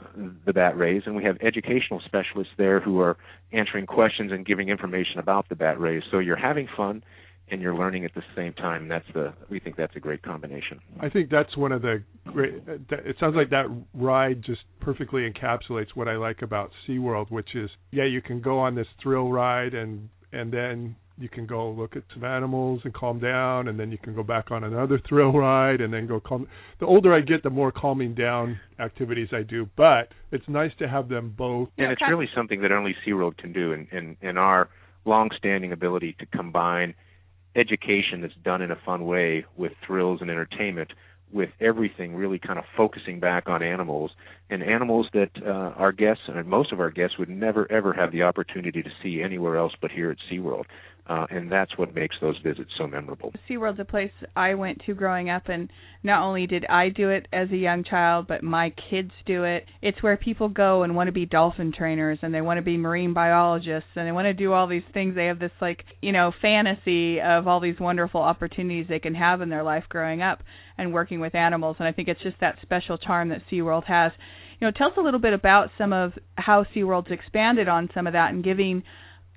the 0.47 0.53
bat 0.53 0.77
rays. 0.77 1.03
And 1.07 1.17
we 1.17 1.25
have 1.25 1.37
educational 1.41 2.01
specialists 2.05 2.53
there 2.57 2.79
who 2.79 3.01
are 3.01 3.17
answering 3.53 3.87
questions 3.87 4.31
and 4.33 4.47
giving 4.47 4.69
information 4.69 5.19
about 5.19 5.49
the 5.49 5.57
bat 5.57 5.81
rays. 5.81 6.03
So 6.11 6.19
you're 6.19 6.37
having 6.37 6.69
fun 6.77 7.03
and 7.51 7.61
you're 7.61 7.75
learning 7.75 8.05
at 8.05 8.15
the 8.15 8.23
same 8.37 8.53
time. 8.55 8.89
That's 8.89 9.07
the 9.15 9.33
we 9.49 9.61
think 9.61 9.77
that's 9.77 9.95
a 9.97 10.01
great 10.01 10.23
combination. 10.23 10.81
I 11.01 11.09
think 11.09 11.31
that's 11.31 11.57
one 11.57 11.73
of 11.73 11.83
the 11.83 12.03
great. 12.27 12.55
It 12.67 13.17
sounds 13.19 13.37
like 13.37 13.51
that 13.51 13.67
ride 13.95 14.43
just 14.45 14.63
perfectly 14.81 15.31
encapsulates 15.31 15.89
what 15.95 16.09
I 16.09 16.17
like 16.17 16.43
about 16.43 16.71
SeaWorld, 16.89 17.31
which 17.31 17.55
is 17.55 17.71
yeah, 17.91 18.05
you 18.05 18.23
can 18.23 18.41
go 18.41 18.59
on 18.59 18.75
this 18.75 18.87
thrill 19.03 19.31
ride 19.31 19.75
and 19.75 20.09
and 20.33 20.53
then 20.53 20.97
you 21.21 21.29
can 21.29 21.47
go 21.47 21.71
look 21.71 21.97
at 21.97 22.03
some 22.15 22.25
animals 22.25 22.81
and 22.85 22.95
calm 22.95 23.21
down, 23.21 23.69
and 23.69 23.79
then 23.79 23.93
you 23.93 23.99
can 23.99 24.15
go 24.15 24.23
back 24.23 24.51
on 24.51 24.65
another 24.65 24.99
thrill 25.09 25.33
ride, 25.33 25.81
and 25.83 25.93
then 25.93 26.07
go 26.07 26.19
calm. 26.19 26.49
The 26.81 26.87
older 26.87 27.15
I 27.15 27.21
get, 27.21 27.43
the 27.43 27.51
more 27.51 27.71
calming 27.71 28.15
down 28.15 28.59
activities 28.79 29.29
I 29.33 29.43
do. 29.43 29.69
But 29.77 30.09
it's 30.33 30.49
nice 30.49 30.73
to 30.79 30.89
have 30.89 31.09
them 31.09 31.35
both. 31.37 31.69
And 31.77 31.93
it's 31.93 32.01
really 32.09 32.29
something 32.35 32.63
that 32.63 32.73
only 32.73 32.97
SeaWorld 33.07 33.37
can 33.37 33.53
do, 33.53 33.73
and 33.73 33.87
and, 33.93 34.17
and 34.23 34.39
our 34.39 34.71
long-standing 35.05 35.73
ability 35.73 36.15
to 36.19 36.27
combine 36.27 36.95
education 37.57 38.21
that's 38.21 38.35
done 38.45 38.63
in 38.63 38.71
a 38.71 38.77
fun 38.85 39.05
way 39.05 39.45
with 39.57 39.73
thrills 39.87 40.21
and 40.21 40.31
entertainment 40.31 40.93
with 41.33 41.51
everything 41.61 42.15
really 42.15 42.39
kind 42.39 42.59
of 42.59 42.65
focusing 42.77 43.21
back 43.21 43.49
on 43.49 43.63
animals 43.63 44.11
and 44.49 44.63
animals 44.63 45.07
that 45.13 45.31
uh, 45.45 45.73
our 45.77 45.93
guests 45.93 46.25
and 46.27 46.47
most 46.47 46.73
of 46.73 46.81
our 46.81 46.91
guests 46.91 47.19
would 47.19 47.29
never 47.29 47.71
ever 47.71 47.93
have 47.93 48.11
the 48.11 48.23
opportunity 48.23 48.83
to 48.83 48.91
see 49.03 49.23
anywhere 49.23 49.57
else 49.57 49.73
but 49.81 49.91
here 49.91 50.11
at 50.11 50.17
SeaWorld. 50.31 50.65
Uh, 51.07 51.27
and 51.31 51.51
that's 51.51 51.77
what 51.77 51.95
makes 51.95 52.15
those 52.21 52.37
visits 52.45 52.71
so 52.79 52.87
memorable. 52.87 53.33
SeaWorld's 53.49 53.81
a 53.81 53.85
place 53.85 54.13
I 54.37 54.55
went 54.55 54.83
to 54.87 54.95
growing 54.95 55.29
up, 55.29 55.49
and 55.49 55.69
not 56.05 56.23
only 56.23 56.47
did 56.47 56.65
I 56.67 56.89
do 56.89 57.11
it 57.11 57.27
as 57.33 57.51
a 57.51 57.57
young 57.57 57.83
child, 57.83 58.27
but 58.29 58.45
my 58.45 58.73
kids 58.91 59.11
do 59.27 59.45
it. 59.45 59.65
It's 59.83 60.03
where 60.03 60.17
people 60.17 60.49
go 60.49 60.85
and 60.85 60.95
want 60.95 61.09
to 61.09 61.13
be 61.13 61.27
dolphin 61.27 61.73
trainers, 61.77 62.19
and 62.23 62.33
they 62.33 62.41
want 62.41 62.59
to 62.59 62.63
be 62.63 62.77
marine 62.77 63.13
biologists, 63.13 63.89
and 63.97 64.07
they 64.07 64.13
want 64.13 64.27
to 64.27 64.35
do 64.35 64.53
all 64.53 64.69
these 64.69 64.85
things. 64.95 65.17
They 65.17 65.27
have 65.27 65.41
this, 65.41 65.51
like, 65.61 65.85
you 66.01 66.13
know, 66.13 66.33
fantasy 66.41 67.21
of 67.21 67.49
all 67.49 67.61
these 67.61 67.81
wonderful 67.81 68.21
opportunities 68.21 68.87
they 68.89 69.01
can 69.01 69.15
have 69.15 69.41
in 69.41 69.49
their 69.49 69.65
life 69.65 69.85
growing 69.89 70.23
up 70.23 70.43
and 70.79 70.93
working 70.95 71.19
with 71.19 71.35
animals. 71.35 71.77
And 71.79 71.89
I 71.89 71.93
think 71.93 72.09
it's 72.09 72.23
just 72.23 72.41
that 72.41 72.59
special 72.63 72.99
charm 72.99 73.31
that 73.31 73.43
SeaWorld 73.51 73.85
has. 73.87 74.13
You 74.61 74.67
know, 74.67 74.73
tell 74.77 74.89
us 74.89 74.95
a 74.97 75.03
little 75.03 75.21
bit 75.21 75.33
about 75.33 75.71
some 75.77 75.93
of 75.93 76.13
how 76.37 76.65
SeaWorld's 76.75 77.11
expanded 77.11 77.67
on 77.67 77.89
some 77.95 78.07
of 78.07 78.13
that 78.13 78.31
and 78.31 78.45
giving 78.45 78.83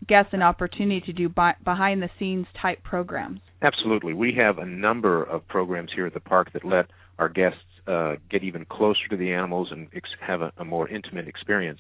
guests 0.08 0.34
an 0.34 0.42
opportunity 0.42 1.02
to 1.02 1.14
do 1.14 1.30
bi- 1.30 1.56
behind 1.64 2.02
the 2.02 2.10
scenes 2.20 2.48
type 2.62 2.84
programs. 2.84 3.40
Absolutely. 3.62 4.14
We 4.14 4.34
have 4.38 4.58
a 4.58 4.66
number 4.66 5.24
of 5.24 5.48
programs 5.48 5.92
here 5.96 6.06
at 6.06 6.14
the 6.14 6.20
park 6.20 6.54
that 6.54 6.66
let 6.66 6.88
our 7.20 7.30
guests 7.30 7.60
uh, 7.88 8.16
get 8.30 8.44
even 8.44 8.66
closer 8.66 9.08
to 9.10 9.18
the 9.18 9.32
animals 9.34 9.70
and 9.72 9.88
ex- 9.96 10.10
have 10.22 10.42
a, 10.42 10.52
a, 10.58 10.66
more 10.66 10.88
intimate 10.88 11.28
experience. 11.28 11.80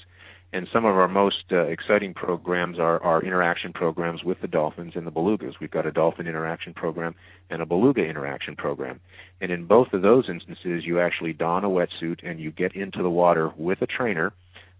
And 0.52 0.68
some 0.72 0.86
of 0.86 0.96
our 0.96 1.08
most 1.08 1.46
uh, 1.52 1.62
exciting 1.62 2.14
programs 2.14 2.78
are 2.78 3.02
our 3.02 3.24
interaction 3.24 3.74
programs 3.74 4.24
with 4.24 4.40
the 4.42 4.48
dolphins 4.48 4.94
and 4.96 5.08
the 5.08 5.12
belugas. 5.12 5.54
We've 5.60 5.72
got 5.72 5.88
a 5.88 5.92
dolphin 5.92 6.28
interaction 6.28 6.74
program 6.74 7.16
and 7.50 7.62
a 7.62 7.66
beluga 7.66 8.02
interaction 8.02 8.56
program. 8.56 9.00
And 9.42 9.52
in 9.52 9.66
both 9.66 9.94
of 9.94 10.04
those 10.04 10.26
instances, 10.30 10.84
you 10.86 11.00
actually 11.00 11.34
don 11.34 11.64
a 11.64 11.70
wetsuit 11.70 12.20
and 12.22 12.40
you 12.40 12.52
get 12.52 12.76
into 12.76 13.02
the 13.02 13.10
water 13.10 13.52
with 13.58 13.82
a 13.82 13.88
trainer 13.88 14.32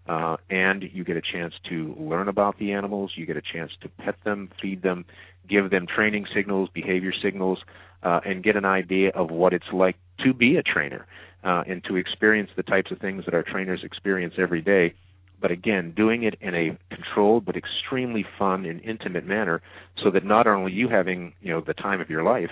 uh, 0.06 0.36
and 0.50 0.84
you 0.92 1.04
get 1.04 1.16
a 1.16 1.22
chance 1.22 1.54
to 1.68 1.94
learn 1.98 2.28
about 2.28 2.58
the 2.58 2.72
animals. 2.72 3.12
You 3.16 3.26
get 3.26 3.36
a 3.36 3.42
chance 3.42 3.72
to 3.82 3.88
pet 3.88 4.16
them, 4.24 4.50
feed 4.60 4.82
them, 4.82 5.04
give 5.48 5.70
them 5.70 5.86
training 5.86 6.26
signals, 6.34 6.68
behavior 6.72 7.12
signals, 7.22 7.58
uh, 8.02 8.20
and 8.24 8.42
get 8.42 8.56
an 8.56 8.64
idea 8.64 9.10
of 9.10 9.30
what 9.30 9.52
it's 9.52 9.72
like 9.72 9.96
to 10.24 10.34
be 10.34 10.56
a 10.56 10.62
trainer 10.62 11.06
uh, 11.42 11.62
and 11.66 11.82
to 11.84 11.96
experience 11.96 12.50
the 12.56 12.62
types 12.62 12.90
of 12.90 12.98
things 12.98 13.24
that 13.24 13.34
our 13.34 13.42
trainers 13.42 13.80
experience 13.82 14.34
every 14.38 14.60
day. 14.60 14.94
But 15.40 15.50
again, 15.50 15.92
doing 15.94 16.22
it 16.22 16.36
in 16.40 16.54
a 16.54 16.78
controlled 16.94 17.44
but 17.44 17.56
extremely 17.56 18.24
fun 18.38 18.64
and 18.64 18.80
intimate 18.82 19.26
manner, 19.26 19.62
so 20.02 20.10
that 20.10 20.24
not 20.24 20.46
only 20.46 20.72
you 20.72 20.88
having 20.88 21.34
you 21.42 21.52
know 21.52 21.60
the 21.60 21.74
time 21.74 22.00
of 22.00 22.08
your 22.08 22.22
life, 22.22 22.50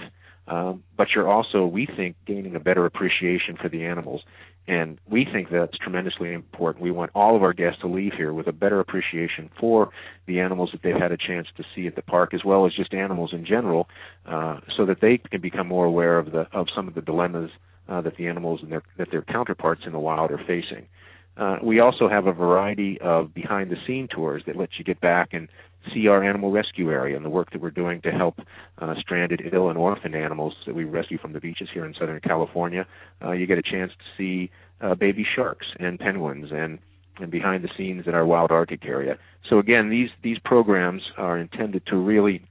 um, 0.48 0.82
but 0.96 1.08
you're 1.14 1.28
also, 1.28 1.64
we 1.64 1.86
think, 1.86 2.16
gaining 2.26 2.56
a 2.56 2.60
better 2.60 2.84
appreciation 2.84 3.56
for 3.60 3.68
the 3.68 3.84
animals. 3.84 4.22
And 4.68 4.98
we 5.08 5.24
think 5.24 5.50
that's 5.50 5.76
tremendously 5.76 6.32
important. 6.32 6.84
We 6.84 6.92
want 6.92 7.10
all 7.14 7.34
of 7.34 7.42
our 7.42 7.52
guests 7.52 7.80
to 7.80 7.88
leave 7.88 8.12
here 8.12 8.32
with 8.32 8.46
a 8.46 8.52
better 8.52 8.78
appreciation 8.78 9.50
for 9.58 9.90
the 10.26 10.38
animals 10.38 10.70
that 10.72 10.82
they've 10.82 10.94
had 10.94 11.10
a 11.10 11.16
chance 11.16 11.48
to 11.56 11.64
see 11.74 11.88
at 11.88 11.96
the 11.96 12.02
park, 12.02 12.32
as 12.32 12.44
well 12.44 12.64
as 12.64 12.72
just 12.72 12.94
animals 12.94 13.32
in 13.32 13.44
general, 13.44 13.88
uh, 14.24 14.60
so 14.76 14.86
that 14.86 15.00
they 15.00 15.18
can 15.18 15.40
become 15.40 15.66
more 15.66 15.84
aware 15.84 16.16
of 16.16 16.30
the 16.30 16.46
of 16.52 16.68
some 16.74 16.86
of 16.86 16.94
the 16.94 17.02
dilemmas 17.02 17.50
uh, 17.88 18.00
that 18.02 18.16
the 18.16 18.28
animals 18.28 18.60
and 18.62 18.70
their 18.70 18.82
that 18.98 19.10
their 19.10 19.22
counterparts 19.22 19.82
in 19.84 19.92
the 19.92 19.98
wild 19.98 20.30
are 20.30 20.38
facing. 20.46 20.86
Uh, 21.36 21.56
we 21.62 21.80
also 21.80 22.08
have 22.08 22.26
a 22.26 22.32
variety 22.32 23.00
of 23.00 23.32
behind 23.34 23.70
the 23.70 23.76
scene 23.86 24.08
tours 24.08 24.42
that 24.46 24.56
let 24.56 24.70
you 24.78 24.84
get 24.84 25.00
back 25.00 25.30
and 25.32 25.48
see 25.92 26.06
our 26.06 26.22
animal 26.22 26.50
rescue 26.50 26.90
area 26.90 27.16
and 27.16 27.24
the 27.24 27.30
work 27.30 27.50
that 27.50 27.60
we're 27.60 27.70
doing 27.70 28.00
to 28.02 28.10
help 28.10 28.38
uh, 28.78 28.94
stranded, 29.00 29.42
ill, 29.52 29.68
and 29.68 29.78
orphan 29.78 30.14
animals 30.14 30.54
that 30.66 30.74
we 30.74 30.84
rescue 30.84 31.18
from 31.18 31.32
the 31.32 31.40
beaches 31.40 31.68
here 31.72 31.84
in 31.84 31.94
Southern 31.98 32.20
California. 32.20 32.86
Uh, 33.24 33.32
you 33.32 33.46
get 33.46 33.58
a 33.58 33.62
chance 33.62 33.90
to 33.92 34.04
see 34.16 34.50
uh, 34.80 34.94
baby 34.94 35.26
sharks 35.34 35.66
and 35.78 35.98
penguins 35.98 36.50
and 36.52 36.78
and 37.20 37.30
behind 37.30 37.62
the 37.62 37.68
scenes 37.76 38.06
in 38.06 38.14
our 38.14 38.24
wild 38.24 38.50
Arctic 38.50 38.86
area. 38.86 39.18
So 39.48 39.58
again, 39.58 39.90
these 39.90 40.08
these 40.22 40.38
programs 40.38 41.02
are 41.18 41.38
intended 41.38 41.84
to 41.86 41.96
really 41.96 42.42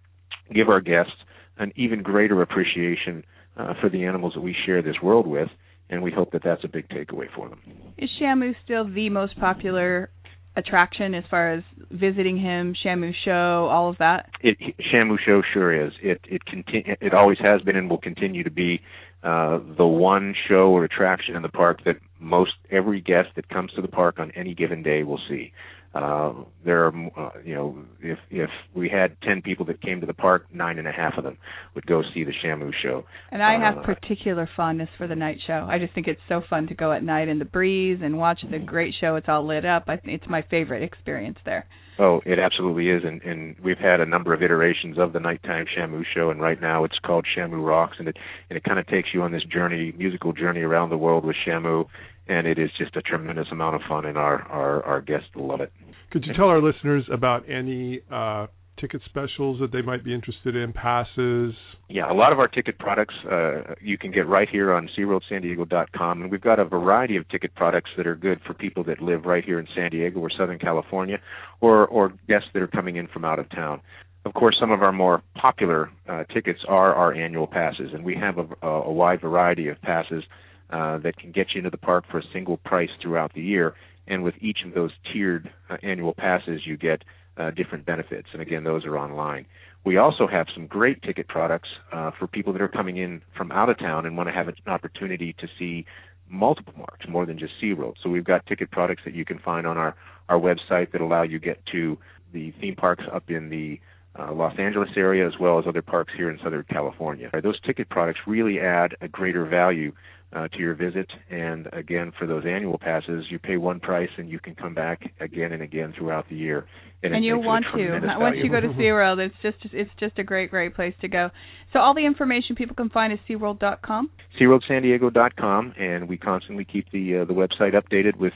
give 0.53 0.69
our 0.69 0.81
guests 0.81 1.13
an 1.57 1.71
even 1.75 2.03
greater 2.03 2.41
appreciation 2.41 3.23
uh, 3.57 3.73
for 3.79 3.89
the 3.89 4.05
animals 4.05 4.33
that 4.33 4.41
we 4.41 4.55
share 4.65 4.81
this 4.81 5.01
world 5.01 5.27
with, 5.27 5.49
and 5.91 6.01
we 6.01 6.11
hope 6.11 6.31
that 6.31 6.41
that's 6.43 6.63
a 6.63 6.67
big 6.67 6.89
takeaway 6.89 7.27
for 7.35 7.49
them. 7.49 7.59
Is 7.97 8.09
Shamu 8.19 8.53
still 8.63 8.91
the 8.91 9.09
most 9.09 9.37
popular 9.39 10.09
attraction 10.55 11.13
as 11.13 11.23
far 11.29 11.53
as 11.53 11.63
visiting 11.91 12.37
him, 12.37 12.73
Shamu 12.83 13.11
show, 13.23 13.69
all 13.71 13.89
of 13.89 13.97
that? 13.99 14.29
It 14.41 14.57
Shamu 14.91 15.17
show 15.23 15.41
sure 15.53 15.85
is. 15.85 15.93
It 16.01 16.21
it 16.27 16.45
continue 16.45 16.95
it 16.99 17.13
always 17.13 17.37
has 17.39 17.61
been 17.61 17.75
and 17.75 17.89
will 17.89 17.99
continue 17.99 18.43
to 18.43 18.51
be 18.51 18.81
uh, 19.23 19.59
the 19.77 19.85
one 19.85 20.33
show 20.47 20.71
or 20.71 20.83
attraction 20.83 21.35
in 21.35 21.43
the 21.43 21.49
park 21.49 21.83
that 21.85 21.97
most 22.19 22.53
every 22.71 23.01
guest 23.01 23.29
that 23.35 23.49
comes 23.49 23.71
to 23.73 23.81
the 23.81 23.87
park 23.87 24.17
on 24.17 24.31
any 24.31 24.53
given 24.53 24.81
day 24.81 25.03
will 25.03 25.19
see. 25.29 25.51
Uh, 25.93 26.33
there 26.63 26.85
are, 26.85 26.93
uh, 27.17 27.29
you 27.43 27.53
know, 27.53 27.77
if 27.99 28.17
if 28.29 28.49
we 28.73 28.87
had 28.87 29.17
ten 29.21 29.41
people 29.41 29.65
that 29.65 29.81
came 29.81 29.99
to 29.99 30.07
the 30.07 30.13
park, 30.13 30.45
nine 30.53 30.79
and 30.79 30.87
a 30.87 30.91
half 30.91 31.17
of 31.17 31.25
them 31.25 31.37
would 31.75 31.85
go 31.85 32.01
see 32.13 32.23
the 32.23 32.31
Shamu 32.43 32.71
show. 32.81 33.03
And 33.29 33.43
I 33.43 33.59
have 33.59 33.79
Uh, 33.79 33.81
particular 33.81 34.47
fondness 34.55 34.89
for 34.97 35.07
the 35.07 35.15
night 35.15 35.39
show. 35.45 35.67
I 35.69 35.79
just 35.79 35.93
think 35.93 36.07
it's 36.07 36.21
so 36.29 36.41
fun 36.49 36.67
to 36.67 36.75
go 36.75 36.93
at 36.93 37.03
night 37.03 37.27
in 37.27 37.39
the 37.39 37.45
breeze 37.45 37.99
and 38.01 38.17
watch 38.17 38.39
the 38.49 38.59
great 38.59 38.93
show. 39.01 39.17
It's 39.17 39.27
all 39.27 39.45
lit 39.45 39.65
up. 39.65 39.83
I 39.87 39.97
think 39.97 40.13
it's 40.21 40.29
my 40.29 40.43
favorite 40.43 40.83
experience 40.83 41.39
there. 41.43 41.65
Oh, 41.99 42.21
it 42.25 42.39
absolutely 42.39 42.89
is, 42.89 43.03
and, 43.03 43.21
and 43.21 43.55
we've 43.61 43.77
had 43.77 43.99
a 43.99 44.05
number 44.05 44.33
of 44.33 44.41
iterations 44.41 44.97
of 44.97 45.11
the 45.11 45.19
nighttime 45.19 45.65
Shamu 45.77 46.03
show, 46.15 46.31
and 46.31 46.41
right 46.41 46.59
now 46.59 46.85
it's 46.85 46.97
called 46.99 47.27
Shamu 47.35 47.63
Rocks, 47.63 47.97
and 47.99 48.07
it 48.07 48.17
and 48.49 48.55
it 48.55 48.63
kind 48.63 48.79
of 48.79 48.87
takes 48.87 49.09
you 49.13 49.21
on 49.23 49.33
this 49.33 49.43
journey, 49.43 49.93
musical 49.97 50.31
journey 50.31 50.61
around 50.61 50.89
the 50.89 50.97
world 50.97 51.25
with 51.25 51.35
Shamu, 51.45 51.85
and 52.27 52.47
it 52.47 52.57
is 52.57 52.69
just 52.77 52.95
a 52.95 53.01
tremendous 53.01 53.47
amount 53.51 53.75
of 53.75 53.81
fun, 53.87 54.05
and 54.05 54.17
our 54.17 54.41
our 54.43 54.83
our 54.83 55.01
guests 55.01 55.29
love 55.35 55.61
it. 55.61 55.71
Could 56.11 56.25
you 56.25 56.33
tell 56.33 56.47
our 56.47 56.61
listeners 56.61 57.05
about 57.11 57.49
any 57.49 58.01
uh, 58.11 58.47
ticket 58.79 59.01
specials 59.05 59.59
that 59.59 59.71
they 59.71 59.81
might 59.81 60.03
be 60.03 60.13
interested 60.13 60.55
in? 60.55 60.73
Passes. 60.73 61.53
Yeah, 61.89 62.11
a 62.11 62.13
lot 62.13 62.31
of 62.31 62.39
our 62.39 62.47
ticket 62.47 62.79
products 62.79 63.13
uh, 63.29 63.75
you 63.81 63.97
can 63.97 64.11
get 64.11 64.27
right 64.27 64.47
here 64.49 64.73
on 64.73 64.89
SeaWorldSanDiego.com, 64.97 66.21
and 66.21 66.31
we've 66.31 66.41
got 66.41 66.59
a 66.59 66.65
variety 66.65 67.17
of 67.17 67.27
ticket 67.29 67.53
products 67.55 67.89
that 67.97 68.07
are 68.07 68.15
good 68.15 68.39
for 68.45 68.53
people 68.53 68.83
that 68.85 69.01
live 69.01 69.25
right 69.25 69.43
here 69.43 69.59
in 69.59 69.67
San 69.75 69.91
Diego 69.91 70.19
or 70.19 70.29
Southern 70.29 70.59
California, 70.59 71.19
or 71.59 71.87
or 71.87 72.13
guests 72.27 72.49
that 72.53 72.61
are 72.61 72.67
coming 72.67 72.95
in 72.95 73.07
from 73.07 73.25
out 73.25 73.39
of 73.39 73.49
town. 73.49 73.81
Of 74.23 74.33
course, 74.35 74.55
some 74.59 74.71
of 74.71 74.83
our 74.83 74.91
more 74.91 75.23
popular 75.35 75.89
uh, 76.07 76.25
tickets 76.25 76.59
are 76.67 76.93
our 76.93 77.13
annual 77.13 77.47
passes, 77.47 77.89
and 77.93 78.03
we 78.03 78.15
have 78.15 78.37
a, 78.37 78.67
a 78.67 78.91
wide 78.91 79.21
variety 79.21 79.67
of 79.67 79.81
passes 79.81 80.23
uh, 80.71 80.97
that 80.99 81.17
can 81.17 81.31
get 81.31 81.47
you 81.53 81.59
into 81.59 81.69
the 81.69 81.77
park 81.77 82.05
for 82.09 82.19
a 82.19 82.23
single 82.33 82.57
price 82.57 82.89
throughout 83.01 83.33
the 83.33 83.41
year. 83.41 83.75
And 84.07 84.23
with 84.23 84.35
each 84.41 84.59
of 84.65 84.73
those 84.73 84.91
tiered 85.11 85.51
uh, 85.69 85.77
annual 85.83 86.13
passes, 86.13 86.61
you 86.65 86.77
get 86.77 87.03
uh, 87.37 87.51
different 87.51 87.85
benefits. 87.85 88.27
And 88.33 88.41
again, 88.41 88.63
those 88.63 88.85
are 88.85 88.97
online. 88.97 89.45
We 89.83 89.97
also 89.97 90.27
have 90.27 90.47
some 90.53 90.67
great 90.67 91.01
ticket 91.01 91.27
products 91.27 91.69
uh, 91.91 92.11
for 92.17 92.27
people 92.27 92.53
that 92.53 92.61
are 92.61 92.67
coming 92.67 92.97
in 92.97 93.21
from 93.35 93.51
out 93.51 93.69
of 93.69 93.79
town 93.79 94.05
and 94.05 94.15
want 94.15 94.27
to 94.29 94.33
have 94.33 94.47
an 94.47 94.55
opportunity 94.67 95.33
to 95.39 95.47
see 95.57 95.85
multiple 96.29 96.73
marks, 96.77 97.07
more 97.07 97.25
than 97.25 97.37
just 97.37 97.53
SeaWorld. 97.61 97.95
So 98.01 98.09
we've 98.09 98.23
got 98.23 98.45
ticket 98.45 98.71
products 98.71 99.01
that 99.05 99.13
you 99.13 99.25
can 99.25 99.39
find 99.39 99.67
on 99.67 99.77
our, 99.77 99.95
our 100.29 100.39
website 100.39 100.91
that 100.91 101.01
allow 101.01 101.23
you 101.23 101.39
get 101.39 101.65
to 101.71 101.97
the 102.31 102.51
theme 102.61 102.75
parks 102.75 103.03
up 103.11 103.29
in 103.29 103.49
the 103.49 103.79
uh, 104.17 104.31
Los 104.33 104.57
Angeles 104.57 104.89
area 104.95 105.27
as 105.27 105.33
well 105.39 105.57
as 105.59 105.65
other 105.67 105.81
parks 105.81 106.13
here 106.15 106.29
in 106.29 106.37
Southern 106.43 106.65
California. 106.69 107.29
Those 107.41 107.59
ticket 107.61 107.89
products 107.89 108.19
really 108.27 108.59
add 108.59 108.95
a 109.01 109.07
greater 109.07 109.45
value 109.45 109.93
uh, 110.33 110.47
to 110.47 110.59
your 110.59 110.75
visit. 110.75 111.07
And 111.29 111.67
again, 111.73 112.11
for 112.17 112.25
those 112.25 112.43
annual 112.45 112.77
passes, 112.77 113.25
you 113.29 113.39
pay 113.39 113.57
one 113.57 113.79
price 113.79 114.09
and 114.17 114.29
you 114.29 114.39
can 114.39 114.55
come 114.55 114.73
back 114.73 115.13
again 115.19 115.51
and 115.51 115.61
again 115.61 115.93
throughout 115.97 116.29
the 116.29 116.35
year. 116.35 116.65
And, 117.03 117.15
and 117.15 117.25
you'll 117.25 117.37
makes 117.37 117.67
it 117.73 117.79
a 117.79 117.91
want 117.91 118.03
to 118.03 118.19
once 118.19 118.35
you 118.43 118.51
go 118.51 118.59
to 118.59 118.67
SeaWorld. 118.67 119.25
It's 119.25 119.35
just 119.41 119.73
it's 119.73 119.89
just 119.99 120.19
a 120.19 120.23
great 120.23 120.51
great 120.51 120.75
place 120.75 120.93
to 121.01 121.07
go. 121.07 121.29
So 121.73 121.79
all 121.79 121.95
the 121.95 122.05
information 122.05 122.55
people 122.55 122.75
can 122.75 122.89
find 122.89 123.11
is 123.11 123.19
SeaWorld.com. 123.27 124.09
SeaWorldSanDiego.com, 124.39 125.73
and 125.79 126.07
we 126.07 126.17
constantly 126.17 126.65
keep 126.65 126.91
the 126.91 127.19
uh, 127.19 127.25
the 127.25 127.33
website 127.33 127.73
updated 127.73 128.17
with 128.17 128.33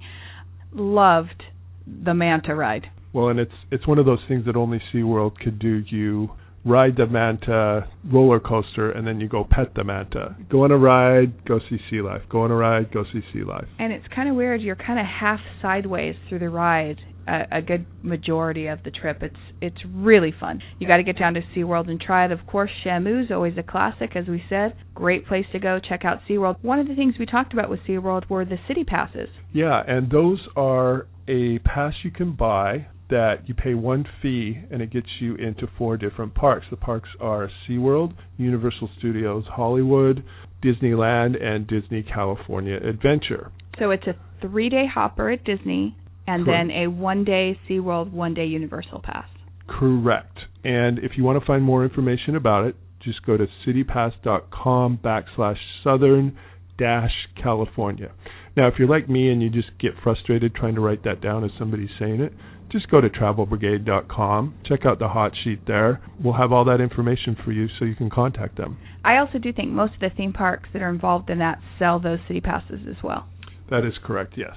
Loved 0.73 1.43
the 1.85 2.13
Manta 2.13 2.55
ride. 2.55 2.87
Well, 3.13 3.27
and 3.27 3.39
it's 3.39 3.51
it's 3.69 3.85
one 3.85 3.99
of 3.99 4.05
those 4.05 4.21
things 4.27 4.45
that 4.45 4.55
only 4.55 4.81
SeaWorld 4.93 5.37
could 5.37 5.59
do. 5.59 5.83
You 5.87 6.31
ride 6.63 6.95
the 6.97 7.07
manta 7.07 7.87
roller 8.05 8.39
coaster 8.39 8.91
and 8.91 9.07
then 9.07 9.19
you 9.19 9.27
go 9.27 9.47
pet 9.49 9.73
the 9.75 9.83
manta. 9.83 10.35
Go 10.49 10.63
on 10.63 10.71
a 10.71 10.77
ride, 10.77 11.45
go 11.45 11.59
see 11.69 11.79
sea 11.89 12.01
life. 12.01 12.21
Go 12.29 12.41
on 12.41 12.51
a 12.51 12.55
ride, 12.55 12.91
go 12.91 13.03
see 13.11 13.21
sea 13.33 13.43
life. 13.43 13.67
And 13.79 13.91
it's 13.91 14.05
kind 14.13 14.29
of 14.29 14.35
weird. 14.35 14.61
You're 14.61 14.75
kind 14.75 14.99
of 14.99 15.05
half 15.05 15.39
sideways 15.61 16.15
through 16.29 16.39
the 16.39 16.49
ride 16.49 16.99
a, 17.27 17.57
a 17.57 17.61
good 17.61 17.85
majority 18.03 18.67
of 18.67 18.83
the 18.83 18.91
trip. 18.91 19.21
It's 19.21 19.35
it's 19.61 19.77
really 19.93 20.33
fun. 20.37 20.61
You 20.79 20.87
got 20.87 20.97
to 20.97 21.03
get 21.03 21.17
down 21.17 21.35
to 21.35 21.41
SeaWorld 21.55 21.89
and 21.89 21.99
try 21.99 22.25
it. 22.25 22.31
Of 22.31 22.45
course, 22.47 22.71
Shamu's 22.85 23.31
always 23.31 23.53
a 23.57 23.63
classic, 23.63 24.15
as 24.15 24.27
we 24.27 24.43
said. 24.49 24.75
Great 24.93 25.27
place 25.27 25.45
to 25.51 25.59
go. 25.59 25.79
Check 25.79 26.03
out 26.03 26.19
SeaWorld. 26.29 26.57
One 26.61 26.79
of 26.79 26.87
the 26.87 26.95
things 26.95 27.15
we 27.19 27.25
talked 27.25 27.53
about 27.53 27.69
with 27.69 27.81
SeaWorld 27.87 28.29
were 28.29 28.45
the 28.45 28.57
city 28.67 28.83
passes. 28.83 29.29
Yeah, 29.53 29.81
and 29.87 30.09
those 30.09 30.39
are 30.55 31.07
a 31.27 31.59
pass 31.59 31.93
you 32.03 32.11
can 32.11 32.33
buy 32.33 32.87
that 33.11 33.47
you 33.47 33.53
pay 33.53 33.75
one 33.75 34.05
fee 34.21 34.57
and 34.71 34.81
it 34.81 34.91
gets 34.91 35.07
you 35.19 35.35
into 35.35 35.67
four 35.77 35.97
different 35.97 36.33
parks. 36.33 36.65
The 36.71 36.77
parks 36.77 37.09
are 37.19 37.49
SeaWorld, 37.67 38.13
Universal 38.37 38.89
Studios 38.97 39.43
Hollywood, 39.47 40.23
Disneyland, 40.63 41.41
and 41.41 41.67
Disney 41.67 42.03
California 42.03 42.77
Adventure. 42.77 43.51
So 43.77 43.91
it's 43.91 44.07
a 44.07 44.15
three 44.41 44.69
day 44.69 44.85
hopper 44.91 45.29
at 45.29 45.43
Disney 45.43 45.95
and 46.27 46.45
Correct. 46.45 46.69
then 46.69 46.75
a 46.75 46.89
one 46.89 47.23
day 47.23 47.59
SeaWorld, 47.69 48.11
one 48.11 48.33
day 48.33 48.45
Universal 48.45 49.01
pass. 49.03 49.27
Correct. 49.67 50.37
And 50.63 50.99
if 50.99 51.11
you 51.17 51.23
want 51.23 51.39
to 51.39 51.45
find 51.45 51.63
more 51.63 51.83
information 51.83 52.35
about 52.35 52.65
it, 52.65 52.75
just 53.03 53.25
go 53.25 53.37
to 53.37 53.47
citypass.com 53.65 54.99
backslash 55.03 55.57
southern 55.83 56.37
dash 56.77 57.11
California. 57.41 58.11
Now, 58.55 58.67
if 58.67 58.75
you're 58.77 58.87
like 58.87 59.09
me 59.09 59.29
and 59.31 59.41
you 59.41 59.49
just 59.49 59.69
get 59.79 59.91
frustrated 60.03 60.53
trying 60.53 60.75
to 60.75 60.81
write 60.81 61.03
that 61.05 61.21
down 61.21 61.43
as 61.43 61.51
somebody's 61.57 61.89
saying 61.99 62.21
it, 62.21 62.33
just 62.71 62.89
go 62.89 63.01
to 63.01 63.09
travelbrigade.com. 63.09 64.55
Check 64.65 64.85
out 64.85 64.99
the 64.99 65.07
hot 65.09 65.33
sheet 65.43 65.65
there. 65.67 66.01
We'll 66.23 66.33
have 66.35 66.51
all 66.51 66.65
that 66.65 66.81
information 66.81 67.35
for 67.43 67.51
you 67.51 67.67
so 67.77 67.85
you 67.85 67.95
can 67.95 68.09
contact 68.09 68.57
them. 68.57 68.77
I 69.03 69.17
also 69.17 69.37
do 69.39 69.51
think 69.51 69.69
most 69.71 69.93
of 69.95 69.99
the 69.99 70.09
theme 70.15 70.33
parks 70.33 70.69
that 70.73 70.81
are 70.81 70.89
involved 70.89 71.29
in 71.29 71.39
that 71.39 71.59
sell 71.79 71.99
those 71.99 72.19
city 72.27 72.41
passes 72.41 72.79
as 72.89 72.95
well. 73.03 73.27
That 73.69 73.85
is 73.85 73.93
correct, 74.03 74.33
yes. 74.37 74.55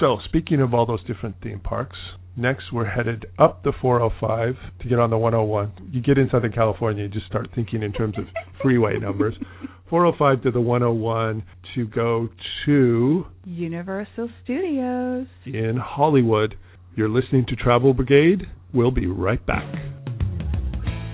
So, 0.00 0.18
speaking 0.24 0.60
of 0.60 0.74
all 0.74 0.86
those 0.86 1.02
different 1.04 1.36
theme 1.42 1.60
parks, 1.60 1.96
next 2.36 2.72
we're 2.72 2.84
headed 2.88 3.26
up 3.38 3.64
the 3.64 3.72
405 3.80 4.54
to 4.80 4.88
get 4.88 4.98
on 4.98 5.10
the 5.10 5.18
101. 5.18 5.90
You 5.92 6.00
get 6.02 6.18
in 6.18 6.28
Southern 6.30 6.52
California, 6.52 7.04
you 7.04 7.08
just 7.08 7.26
start 7.26 7.48
thinking 7.54 7.82
in 7.82 7.92
terms 7.92 8.16
of 8.18 8.24
freeway 8.62 8.98
numbers. 8.98 9.34
405 9.90 10.42
to 10.42 10.50
the 10.50 10.60
101 10.60 11.42
to 11.74 11.86
go 11.86 12.28
to 12.66 13.26
Universal 13.44 14.28
Studios. 14.44 15.26
in 15.46 15.76
Hollywood. 15.82 16.54
You're 16.98 17.08
listening 17.08 17.46
to 17.46 17.54
Travel 17.54 17.94
Brigade. 17.94 18.42
We'll 18.74 18.90
be 18.90 19.06
right 19.06 19.46
back. 19.46 19.72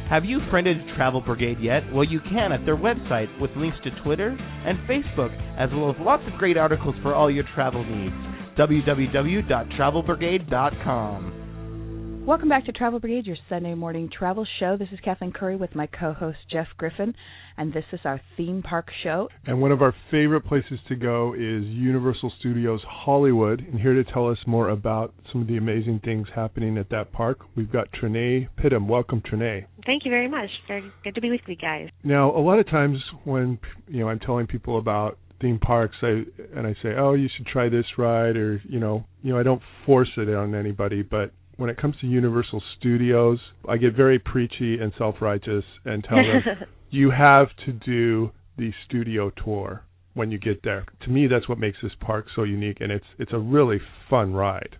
Have 0.08 0.24
you 0.24 0.40
friended 0.50 0.78
Travel 0.96 1.20
Brigade 1.20 1.58
yet? 1.60 1.82
Well, 1.92 2.04
you 2.04 2.20
can 2.20 2.52
at 2.52 2.64
their 2.64 2.78
website 2.78 3.38
with 3.38 3.50
links 3.54 3.76
to 3.84 3.90
Twitter 4.02 4.30
and 4.30 4.78
Facebook, 4.88 5.30
as 5.58 5.68
well 5.74 5.90
as 5.90 5.96
lots 6.00 6.22
of 6.26 6.32
great 6.38 6.56
articles 6.56 6.94
for 7.02 7.14
all 7.14 7.30
your 7.30 7.44
travel 7.54 7.84
needs. 7.84 8.14
www.travelbrigade.com. 8.56 11.43
Welcome 12.26 12.48
back 12.48 12.64
to 12.64 12.72
Travel 12.72 13.00
Brigade, 13.00 13.26
your 13.26 13.36
Sunday 13.50 13.74
morning 13.74 14.08
travel 14.08 14.46
show. 14.58 14.78
This 14.78 14.88
is 14.92 14.98
Kathleen 15.04 15.30
Curry 15.30 15.56
with 15.56 15.74
my 15.74 15.86
co-host 15.86 16.38
Jeff 16.50 16.68
Griffin, 16.78 17.14
and 17.58 17.70
this 17.70 17.84
is 17.92 18.00
our 18.06 18.18
theme 18.34 18.62
park 18.62 18.86
show. 19.02 19.28
And 19.44 19.60
one 19.60 19.72
of 19.72 19.82
our 19.82 19.94
favorite 20.10 20.40
places 20.40 20.78
to 20.88 20.96
go 20.96 21.34
is 21.34 21.64
Universal 21.64 22.32
Studios 22.40 22.80
Hollywood. 22.88 23.60
And 23.60 23.78
here 23.78 23.92
to 23.92 24.02
tell 24.10 24.30
us 24.30 24.38
more 24.46 24.70
about 24.70 25.12
some 25.30 25.42
of 25.42 25.48
the 25.48 25.58
amazing 25.58 26.00
things 26.02 26.26
happening 26.34 26.78
at 26.78 26.88
that 26.88 27.12
park, 27.12 27.40
we've 27.56 27.70
got 27.70 27.88
Trinae 27.92 28.48
Pittum. 28.58 28.86
Welcome, 28.88 29.20
Trinae. 29.20 29.66
Thank 29.84 30.06
you 30.06 30.10
very 30.10 30.28
much. 30.28 30.48
Very 30.66 30.90
good 31.04 31.14
to 31.16 31.20
be 31.20 31.28
with 31.28 31.42
you 31.46 31.56
guys. 31.56 31.90
Now, 32.04 32.34
a 32.34 32.40
lot 32.40 32.58
of 32.58 32.66
times 32.70 33.00
when 33.24 33.58
you 33.86 34.00
know 34.00 34.08
I'm 34.08 34.18
telling 34.18 34.46
people 34.46 34.78
about 34.78 35.18
theme 35.42 35.58
parks, 35.58 35.96
I 36.00 36.24
and 36.56 36.66
I 36.66 36.74
say, 36.82 36.94
"Oh, 36.96 37.12
you 37.12 37.28
should 37.36 37.46
try 37.46 37.68
this 37.68 37.84
ride," 37.98 38.38
or 38.38 38.62
you 38.66 38.80
know, 38.80 39.04
you 39.22 39.34
know, 39.34 39.38
I 39.38 39.42
don't 39.42 39.60
force 39.84 40.10
it 40.16 40.34
on 40.34 40.54
anybody, 40.54 41.02
but 41.02 41.30
when 41.56 41.70
it 41.70 41.76
comes 41.76 41.96
to 42.00 42.06
Universal 42.06 42.62
Studios, 42.78 43.38
I 43.68 43.76
get 43.76 43.94
very 43.94 44.18
preachy 44.18 44.78
and 44.78 44.92
self-righteous 44.98 45.64
and 45.84 46.04
tell 46.04 46.18
them 46.18 46.42
you 46.90 47.10
have 47.10 47.48
to 47.66 47.72
do 47.72 48.30
the 48.56 48.72
studio 48.86 49.30
tour 49.30 49.84
when 50.14 50.30
you 50.30 50.38
get 50.38 50.62
there. 50.62 50.86
To 51.04 51.10
me, 51.10 51.26
that's 51.26 51.48
what 51.48 51.58
makes 51.58 51.78
this 51.82 51.92
park 52.00 52.26
so 52.34 52.44
unique, 52.44 52.78
and 52.80 52.92
it's 52.92 53.06
it's 53.18 53.32
a 53.32 53.38
really 53.38 53.78
fun 54.08 54.32
ride. 54.32 54.76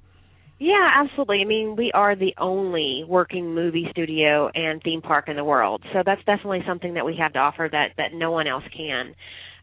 Yeah, 0.59 0.89
absolutely. 0.97 1.41
I 1.43 1.45
mean, 1.47 1.75
we 1.77 1.91
are 1.93 2.15
the 2.15 2.33
only 2.39 3.05
working 3.07 3.55
movie 3.55 3.87
studio 3.91 4.49
and 4.55 4.81
theme 4.83 5.03
park 5.03 5.29
in 5.29 5.37
the 5.37 5.45
world, 5.45 5.83
so 5.93 6.03
that's 6.07 6.23
definitely 6.25 6.63
something 6.67 6.95
that 6.95 7.05
we 7.05 7.17
have 7.19 7.33
to 7.33 7.41
offer 7.41 7.69
that 7.71 7.89
that 7.97 8.15
no 8.15 8.31
one 8.31 8.47
else 8.47 8.65
can 8.77 9.15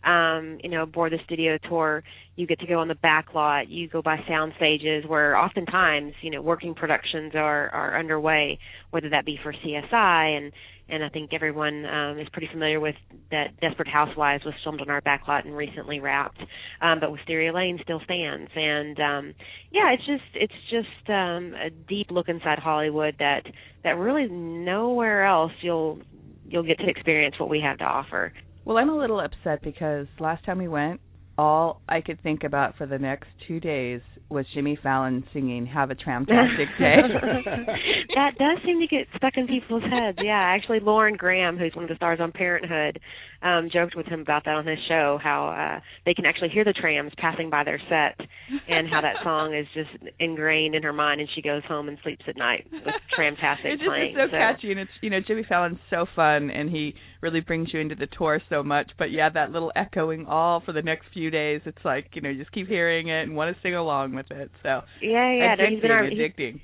um, 0.04 0.60
you 0.64 0.70
know, 0.70 0.84
aboard 0.84 1.12
the 1.12 1.20
studio 1.26 1.58
tour, 1.70 2.04
you 2.36 2.48
get 2.48 2.60
to 2.60 2.68
go 2.68 2.80
on 2.80 2.88
the 2.88 2.96
back 2.96 3.34
lot, 3.34 3.70
you 3.70 3.88
go 3.88 4.02
by 4.02 4.18
sound 4.28 4.54
stages 4.58 5.04
where 5.06 5.36
oftentimes, 5.36 6.14
you 6.22 6.32
know, 6.32 6.42
working 6.42 6.74
productions 6.74 7.34
are, 7.36 7.70
are 7.70 8.00
underway, 8.00 8.58
whether 8.90 9.10
that 9.10 9.26
be 9.26 9.38
for 9.44 9.54
CSI 9.54 10.38
and 10.38 10.52
and 10.92 11.06
I 11.06 11.10
think 11.10 11.32
everyone 11.34 11.86
um, 11.86 12.20
is 12.20 12.28
pretty 12.34 12.50
familiar 12.52 12.80
with 12.80 12.96
that 13.32 13.58
Desperate 13.62 13.88
Housewives 13.88 14.44
was 14.44 14.54
filmed 14.62 14.82
on 14.82 14.90
our 14.90 15.00
back 15.00 15.26
lot 15.26 15.46
and 15.46 15.56
recently 15.56 16.02
wrapped. 16.02 16.40
Um, 16.82 17.00
but 17.00 17.12
Wisteria 17.12 17.54
Lane 17.54 17.80
still 17.82 18.02
stands. 18.04 18.52
And 18.54 19.00
um 19.00 19.34
yeah, 19.72 19.94
it's 19.94 20.06
just 20.06 20.24
it's 20.36 20.54
just 20.70 21.10
um 21.10 21.54
a 21.54 21.70
deep 21.70 22.12
look 22.12 22.28
inside 22.28 22.60
Hollywood 22.60 23.16
that 23.20 23.44
that 23.84 23.92
really 23.98 24.28
nowhere 24.30 25.26
else 25.26 25.54
you'll 25.62 26.00
you'll 26.46 26.64
get 26.64 26.78
to 26.80 26.90
experience 26.90 27.36
what 27.40 27.50
we 27.50 27.62
have 27.62 27.78
to 27.78 27.86
offer. 27.86 28.34
Well, 28.66 28.78
I'm 28.78 28.90
a 28.90 28.98
little 28.98 29.20
upset 29.20 29.62
because 29.64 30.08
last 30.20 30.46
time 30.46 30.60
we 30.60 30.68
went, 30.68 31.02
all 31.38 31.82
I 31.90 32.02
could 32.02 32.22
think 32.22 32.44
about 32.44 32.78
for 32.78 32.86
the 32.86 33.00
next 33.00 33.28
two 33.48 33.60
days 33.60 34.02
was 34.30 34.46
Jimmy 34.54 34.78
Fallon 34.82 35.24
singing 35.34 35.66
"Have 35.66 35.90
a 35.90 35.96
Tramtastic 35.96 36.28
Day." 36.80 36.98
that 38.16 38.38
does 38.38 38.58
seem 38.66 38.80
to 38.80 38.88
get 38.88 39.08
stuck 39.16 39.34
in 39.36 39.48
people's 39.48 39.84
heads. 39.84 40.20
Yeah, 40.22 40.40
actually, 40.40 40.80
Lauren 40.80 41.16
Graham, 41.16 41.58
who's 41.58 41.74
one 41.76 41.84
of 41.84 41.90
the 41.90 41.96
stars 41.96 42.20
on 42.22 42.32
Parenthood, 42.32 43.00
um, 43.42 43.70
joked 43.72 43.96
with 43.96 44.06
him 44.06 44.22
about 44.22 44.46
that 44.46 44.56
on 44.56 44.66
his 44.66 44.78
show. 44.88 45.20
How 45.22 45.50
uh, 45.50 45.82
they 46.06 46.14
can 46.14 46.26
actually 46.26 46.50
hear 46.50 46.64
the 46.64 46.74
trams 46.74 47.12
passing 47.18 47.50
by 47.50 47.64
their 47.64 47.80
set, 47.90 48.20
and 48.68 48.88
how 48.88 49.02
that 49.02 49.16
song 49.24 49.56
is 49.56 49.66
just 49.74 49.90
ingrained 50.20 50.76
in 50.76 50.84
her 50.84 50.94
mind, 50.94 51.22
and 51.22 51.30
she 51.34 51.42
goes 51.42 51.64
home 51.68 51.88
and 51.88 51.98
sleeps 52.04 52.24
at 52.28 52.38
night 52.38 52.68
with 52.72 52.96
Tramtastic 53.18 53.66
it's 53.66 53.82
just, 53.82 53.90
playing. 53.90 54.16
It's 54.16 54.32
so, 54.32 54.36
so 54.36 54.38
catchy, 54.38 54.72
and 54.72 54.80
it's 54.80 54.92
you 55.02 55.10
know 55.10 55.20
Jimmy 55.26 55.46
Fallon's 55.48 55.80
so 55.90 56.06
fun, 56.16 56.52
and 56.52 56.70
he 56.70 56.94
really 57.22 57.42
brings 57.42 57.70
you 57.74 57.80
into 57.80 57.96
the 57.96 58.08
tour 58.18 58.42
so 58.50 58.64
much. 58.64 58.92
But 58.98 59.12
yeah, 59.12 59.30
that 59.34 59.52
little 59.52 59.72
echoing 59.76 60.26
all 60.28 60.62
for 60.66 60.74
the 60.74 60.82
next 60.82 61.06
few 61.14 61.30
days. 61.32 61.62
It's 61.66 61.84
like 61.84 62.08
you 62.14 62.22
know 62.22 62.30
you 62.30 62.40
just 62.40 62.52
keep 62.52 62.68
hearing 62.68 63.08
it 63.08 63.24
and 63.24 63.36
want 63.36 63.56
to 63.56 63.62
sing 63.62 63.76
along 63.76 64.16
with 64.16 64.30
it. 64.32 64.52
So 64.64 64.82
yeah, 65.02 65.32
yeah, 65.34 65.56
addicting, 65.56 65.72
he's 65.72 65.82
been 65.82 65.92
our, 65.92 66.04
addicting. 66.04 66.54
He's, 66.54 66.62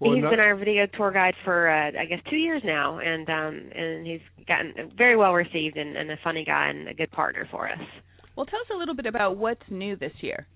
Well, 0.00 0.14
he's 0.14 0.22
not- 0.22 0.30
been 0.30 0.40
our 0.40 0.56
video 0.56 0.86
tour 0.86 1.10
guide 1.12 1.34
for 1.44 1.68
uh, 1.70 1.92
I 1.98 2.04
guess 2.06 2.20
two 2.28 2.36
years 2.36 2.62
now, 2.64 2.98
and 2.98 3.28
um, 3.28 3.70
and 3.74 4.06
he's 4.06 4.20
gotten 4.46 4.92
very 4.96 5.16
well 5.16 5.32
received 5.32 5.76
and, 5.76 5.96
and 5.96 6.10
a 6.10 6.16
funny 6.22 6.44
guy 6.44 6.68
and 6.68 6.88
a 6.88 6.94
good 6.94 7.10
partner 7.10 7.46
for 7.50 7.70
us. 7.70 7.78
Well, 8.36 8.46
tell 8.46 8.60
us 8.60 8.66
a 8.74 8.76
little 8.76 8.94
bit 8.96 9.06
about 9.06 9.36
what's 9.36 9.62
new 9.70 9.96
this 9.96 10.12
year. 10.20 10.46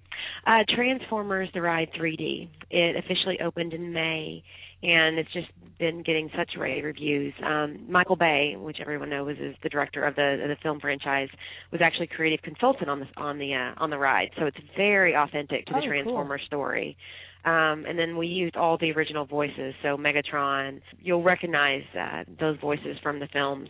Uh, 0.46 0.64
Transformers: 0.74 1.48
The 1.54 1.62
Ride 1.62 1.90
3D. 1.98 2.48
It 2.70 2.96
officially 2.96 3.38
opened 3.44 3.72
in 3.72 3.92
May, 3.92 4.42
and 4.82 5.18
it's 5.18 5.32
just 5.32 5.48
been 5.78 6.02
getting 6.02 6.30
such 6.36 6.50
rave 6.58 6.84
reviews. 6.84 7.32
Um, 7.44 7.86
Michael 7.88 8.16
Bay, 8.16 8.54
which 8.56 8.78
everyone 8.80 9.10
knows 9.10 9.36
is 9.38 9.54
the 9.62 9.68
director 9.68 10.04
of 10.04 10.16
the 10.16 10.38
of 10.42 10.48
the 10.48 10.56
film 10.62 10.80
franchise, 10.80 11.28
was 11.70 11.80
actually 11.82 12.08
creative 12.08 12.42
consultant 12.42 12.88
on 12.88 13.00
the 13.00 13.06
on 13.16 13.38
the 13.38 13.54
uh, 13.54 13.74
on 13.82 13.90
the 13.90 13.98
ride, 13.98 14.30
so 14.38 14.46
it's 14.46 14.58
very 14.76 15.14
authentic 15.14 15.66
to 15.66 15.72
Oh, 15.76 15.80
the 15.80 16.02
cool. 16.04 16.36
Story. 16.46 16.96
Um, 17.44 17.86
and 17.88 17.98
then 17.98 18.16
we 18.16 18.26
used 18.26 18.56
all 18.56 18.76
the 18.78 18.90
original 18.92 19.24
voices, 19.24 19.74
so 19.82 19.96
Megatron. 19.96 20.80
You'll 21.00 21.22
recognize 21.22 21.82
uh, 21.98 22.24
those 22.38 22.58
voices 22.60 22.98
from 23.02 23.20
the 23.20 23.28
films, 23.32 23.68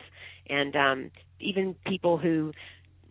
and 0.48 0.74
um, 0.74 1.10
even 1.38 1.74
people 1.86 2.16
who 2.18 2.52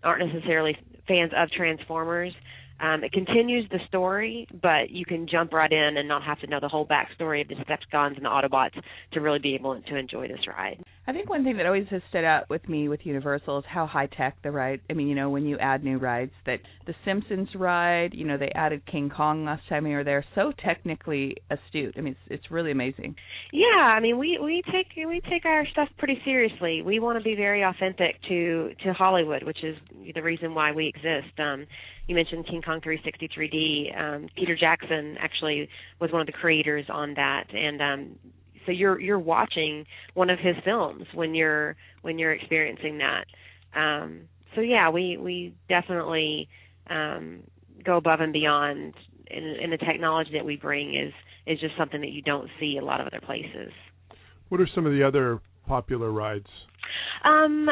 aren't 0.03 0.25
necessarily 0.33 0.75
fans 1.07 1.31
of 1.37 1.49
Transformers. 1.51 2.33
Um, 2.79 3.03
it 3.03 3.11
continues 3.11 3.67
the 3.71 3.79
story, 3.87 4.47
but 4.61 4.89
you 4.89 5.05
can 5.05 5.27
jump 5.27 5.53
right 5.53 5.71
in 5.71 5.97
and 5.97 6.07
not 6.07 6.23
have 6.23 6.39
to 6.41 6.47
know 6.47 6.59
the 6.59 6.67
whole 6.67 6.85
backstory 6.85 7.41
of 7.41 7.47
the 7.47 7.55
Decepticons 7.55 8.17
and 8.17 8.25
the 8.25 8.29
Autobots 8.29 8.79
to 9.13 9.21
really 9.21 9.39
be 9.39 9.55
able 9.55 9.79
to 9.81 9.95
enjoy 9.95 10.27
this 10.27 10.47
ride. 10.47 10.83
I 11.09 11.13
think 11.13 11.29
one 11.29 11.45
thing 11.45 11.55
that 11.55 11.65
always 11.65 11.87
has 11.89 12.01
stood 12.09 12.25
out 12.25 12.49
with 12.49 12.67
me 12.67 12.89
with 12.89 13.05
Universal 13.05 13.59
is 13.59 13.65
how 13.65 13.85
high 13.85 14.07
tech 14.07 14.35
the 14.43 14.51
ride. 14.51 14.81
I 14.89 14.93
mean, 14.93 15.07
you 15.07 15.15
know, 15.15 15.29
when 15.29 15.45
you 15.45 15.57
add 15.57 15.81
new 15.81 15.97
rides, 15.97 16.33
that 16.45 16.59
the 16.85 16.93
Simpsons 17.05 17.47
ride, 17.55 18.13
you 18.13 18.25
know, 18.25 18.37
they 18.37 18.51
added 18.53 18.85
King 18.85 19.09
Kong 19.09 19.45
last 19.45 19.61
time 19.69 19.85
we 19.85 19.93
were 19.93 20.03
there. 20.03 20.25
So 20.35 20.51
technically 20.61 21.37
astute. 21.49 21.95
I 21.97 22.01
mean, 22.01 22.17
it's 22.27 22.41
it's 22.41 22.51
really 22.51 22.71
amazing. 22.71 23.15
Yeah, 23.53 23.67
I 23.67 24.01
mean 24.01 24.17
we 24.17 24.37
we 24.43 24.61
take 24.69 24.87
we 24.97 25.21
take 25.29 25.45
our 25.45 25.65
stuff 25.71 25.87
pretty 25.97 26.19
seriously. 26.25 26.81
We 26.81 26.99
want 26.99 27.17
to 27.17 27.23
be 27.23 27.35
very 27.35 27.63
authentic 27.63 28.21
to 28.27 28.71
to 28.83 28.91
Hollywood, 28.91 29.43
which 29.43 29.63
is 29.63 29.77
the 30.13 30.21
reason 30.21 30.53
why 30.53 30.73
we 30.73 30.87
exist. 30.87 31.39
Um 31.39 31.67
you 32.07 32.15
mentioned 32.15 32.47
King 32.47 32.61
Kong 32.61 32.81
360 32.83 33.29
3D. 33.29 33.97
Um 33.97 34.27
Peter 34.35 34.57
Jackson 34.57 35.15
actually 35.21 35.69
was 36.01 36.11
one 36.11 36.19
of 36.19 36.27
the 36.27 36.33
creators 36.33 36.85
on 36.89 37.13
that 37.13 37.45
and 37.53 37.81
um 37.81 38.19
so 38.67 38.71
you're 38.71 38.99
you're 38.99 39.17
watching 39.17 39.85
one 40.13 40.29
of 40.29 40.37
his 40.37 40.55
films 40.63 41.05
when 41.15 41.33
you're 41.33 41.75
when 42.03 42.19
you're 42.19 42.33
experiencing 42.33 42.99
that. 42.99 43.25
Um 43.75 44.27
so 44.53 44.61
yeah, 44.61 44.91
we 44.91 45.17
we 45.17 45.55
definitely 45.67 46.47
um 46.87 47.39
go 47.83 47.97
above 47.97 48.19
and 48.19 48.33
beyond 48.33 48.93
and, 49.31 49.45
and 49.57 49.73
the 49.73 49.77
technology 49.77 50.31
that 50.33 50.45
we 50.45 50.57
bring 50.57 50.95
is 50.95 51.13
is 51.47 51.59
just 51.59 51.75
something 51.77 52.01
that 52.01 52.11
you 52.11 52.21
don't 52.21 52.49
see 52.59 52.77
a 52.79 52.85
lot 52.85 53.01
of 53.01 53.07
other 53.07 53.21
places. 53.25 53.71
What 54.49 54.61
are 54.61 54.69
some 54.75 54.85
of 54.85 54.91
the 54.91 55.03
other 55.03 55.39
popular 55.67 56.11
rides? 56.11 56.47
Um, 57.23 57.67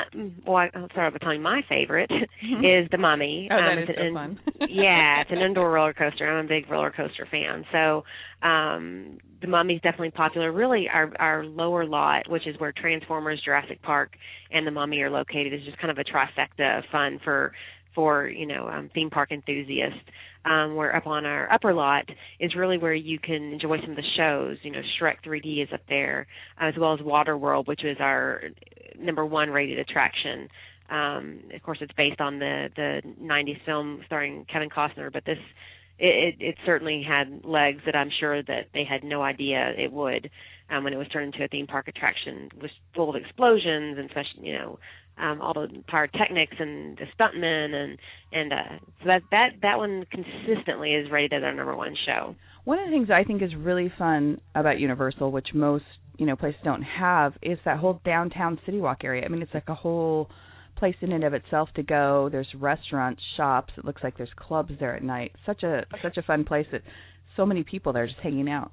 well, 0.45 0.57
I- 0.57 0.71
I'll 0.75 0.89
start 0.89 1.13
by 1.13 1.19
telling 1.19 1.37
you 1.37 1.43
my 1.43 1.61
favorite 1.69 2.11
is 2.63 2.87
the 2.91 2.97
Mummy. 2.97 3.47
Oh, 3.51 3.55
that 3.55 3.71
um, 3.73 3.79
is 3.79 3.89
it's 3.89 3.97
so 3.99 4.05
an- 4.05 4.13
fun. 4.13 4.39
yeah, 4.69 5.21
it's 5.21 5.31
an 5.31 5.39
indoor 5.39 5.71
roller 5.71 5.93
coaster. 5.93 6.27
I'm 6.29 6.45
a 6.45 6.47
big 6.47 6.69
roller 6.69 6.91
coaster 6.91 7.27
fan, 7.29 7.63
so 7.71 8.03
um, 8.45 9.17
the 9.41 9.47
Mummy's 9.47 9.81
definitely 9.81 10.11
popular. 10.11 10.51
Really, 10.51 10.87
our 10.91 11.11
our 11.19 11.45
lower 11.45 11.85
lot, 11.85 12.29
which 12.29 12.45
is 12.47 12.59
where 12.59 12.73
Transformers, 12.73 13.41
Jurassic 13.45 13.81
Park, 13.81 14.11
and 14.51 14.67
the 14.67 14.71
Mummy 14.71 14.99
are 15.01 15.09
located, 15.09 15.53
is 15.53 15.61
just 15.65 15.77
kind 15.77 15.91
of 15.91 15.97
a 15.97 16.03
trifecta 16.03 16.79
of 16.79 16.83
fun 16.91 17.19
for 17.23 17.53
for 17.95 18.27
you 18.27 18.45
know 18.45 18.67
um, 18.67 18.89
theme 18.93 19.09
park 19.09 19.31
enthusiasts. 19.31 19.99
Um, 20.47 20.75
where 20.75 20.95
up 20.95 21.07
on 21.07 21.25
our 21.25 21.51
upper 21.51 21.73
lot 21.73 22.05
is 22.39 22.53
really 22.53 22.77
where 22.77 22.93
you 22.93 23.17
can 23.17 23.51
enjoy 23.51 23.81
some 23.81 23.89
of 23.89 23.95
the 23.95 24.03
shows. 24.15 24.57
You 24.61 24.69
know, 24.69 24.81
Shrek 25.01 25.15
3D 25.25 25.63
is 25.63 25.69
up 25.73 25.81
there, 25.89 26.27
as 26.59 26.75
well 26.77 26.93
as 26.93 26.99
Waterworld, 26.99 27.65
which 27.65 27.83
is 27.83 27.97
our 27.99 28.41
number 28.95 29.25
one 29.25 29.49
rated 29.49 29.79
attraction. 29.79 30.47
Um, 30.89 31.39
of 31.55 31.63
course, 31.63 31.79
it's 31.81 31.93
based 31.93 32.21
on 32.21 32.37
the 32.37 32.69
the 32.75 33.01
'90s 33.19 33.57
film 33.65 34.01
starring 34.05 34.45
Kevin 34.51 34.69
Costner, 34.69 35.11
but 35.11 35.25
this 35.25 35.39
it, 35.97 36.35
it, 36.39 36.45
it 36.45 36.55
certainly 36.65 37.03
had 37.07 37.43
legs 37.43 37.81
that 37.85 37.95
I'm 37.95 38.11
sure 38.19 38.43
that 38.43 38.67
they 38.73 38.83
had 38.83 39.03
no 39.03 39.21
idea 39.21 39.71
it 39.77 39.91
would 39.91 40.29
um, 40.69 40.83
when 40.83 40.93
it 40.93 40.97
was 40.97 41.07
turned 41.07 41.33
into 41.33 41.43
a 41.43 41.47
theme 41.47 41.67
park 41.67 41.87
attraction. 41.87 42.49
Was 42.61 42.71
full 42.93 43.09
of 43.09 43.15
explosions 43.15 43.97
and 43.97 44.09
especially 44.09 44.49
you 44.49 44.53
know 44.53 44.79
um, 45.17 45.41
all 45.41 45.53
the 45.53 45.67
pyrotechnics 45.87 46.55
and 46.59 46.97
the 46.97 47.05
stuntmen 47.17 47.73
and 47.73 47.97
and 48.31 48.53
uh, 48.53 48.85
so 48.99 49.05
that 49.07 49.21
that 49.31 49.49
that 49.61 49.77
one 49.77 50.05
consistently 50.11 50.93
is 50.93 51.09
rated 51.11 51.43
as 51.43 51.43
our 51.43 51.53
number 51.53 51.75
one 51.75 51.95
show. 52.05 52.35
One 52.65 52.79
of 52.79 52.85
the 52.85 52.91
things 52.91 53.09
I 53.09 53.23
think 53.23 53.41
is 53.41 53.55
really 53.55 53.91
fun 53.97 54.41
about 54.55 54.79
Universal, 54.79 55.31
which 55.31 55.47
most 55.53 55.85
you 56.17 56.25
know 56.25 56.35
places 56.35 56.59
don't 56.63 56.81
have, 56.81 57.33
is 57.41 57.57
that 57.65 57.77
whole 57.79 58.01
downtown 58.05 58.59
City 58.65 58.79
Walk 58.79 59.03
area. 59.03 59.23
I 59.25 59.29
mean, 59.29 59.41
it's 59.41 59.53
like 59.53 59.69
a 59.69 59.75
whole 59.75 60.29
place 60.75 60.95
in 61.01 61.11
and 61.11 61.23
of 61.23 61.33
itself 61.33 61.69
to 61.75 61.83
go. 61.83 62.29
There's 62.31 62.47
restaurants, 62.55 63.21
shops. 63.37 63.73
It 63.77 63.85
looks 63.85 64.03
like 64.03 64.17
there's 64.17 64.29
clubs 64.35 64.71
there 64.79 64.95
at 64.95 65.03
night. 65.03 65.31
Such 65.45 65.63
a 65.63 65.85
such 66.03 66.17
a 66.17 66.23
fun 66.23 66.43
place 66.43 66.67
that 66.71 66.81
so 67.37 67.45
many 67.45 67.63
people 67.63 67.93
there 67.93 68.07
just 68.07 68.19
hanging 68.19 68.49
out. 68.49 68.71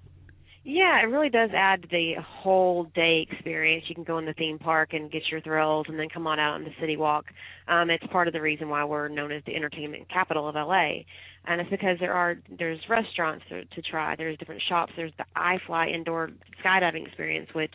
Yeah, 0.64 1.02
it 1.02 1.06
really 1.06 1.28
does 1.28 1.50
add 1.56 1.82
to 1.82 1.88
the 1.88 2.14
whole 2.24 2.84
day 2.94 3.26
experience. 3.28 3.84
You 3.88 3.96
can 3.96 4.04
go 4.04 4.18
in 4.18 4.26
the 4.26 4.32
theme 4.34 4.60
park 4.60 4.92
and 4.92 5.10
get 5.10 5.22
your 5.28 5.40
thrills, 5.40 5.86
and 5.88 5.98
then 5.98 6.08
come 6.08 6.26
on 6.28 6.38
out 6.38 6.54
on 6.54 6.62
the 6.62 6.70
City 6.80 6.96
Walk. 6.96 7.24
Um, 7.66 7.90
it's 7.90 8.04
part 8.12 8.28
of 8.28 8.32
the 8.32 8.40
reason 8.40 8.68
why 8.68 8.84
we're 8.84 9.08
known 9.08 9.32
as 9.32 9.42
the 9.44 9.56
entertainment 9.56 10.08
capital 10.08 10.48
of 10.48 10.54
LA, 10.54 11.02
and 11.46 11.60
it's 11.60 11.70
because 11.70 11.96
there 11.98 12.12
are 12.12 12.36
there's 12.58 12.78
restaurants 12.88 13.44
to, 13.48 13.64
to 13.64 13.82
try, 13.82 14.14
there's 14.14 14.38
different 14.38 14.62
shops, 14.68 14.92
there's 14.96 15.12
the 15.18 15.24
iFly 15.36 15.92
indoor 15.92 16.30
skydiving 16.64 17.06
experience, 17.08 17.48
which 17.54 17.74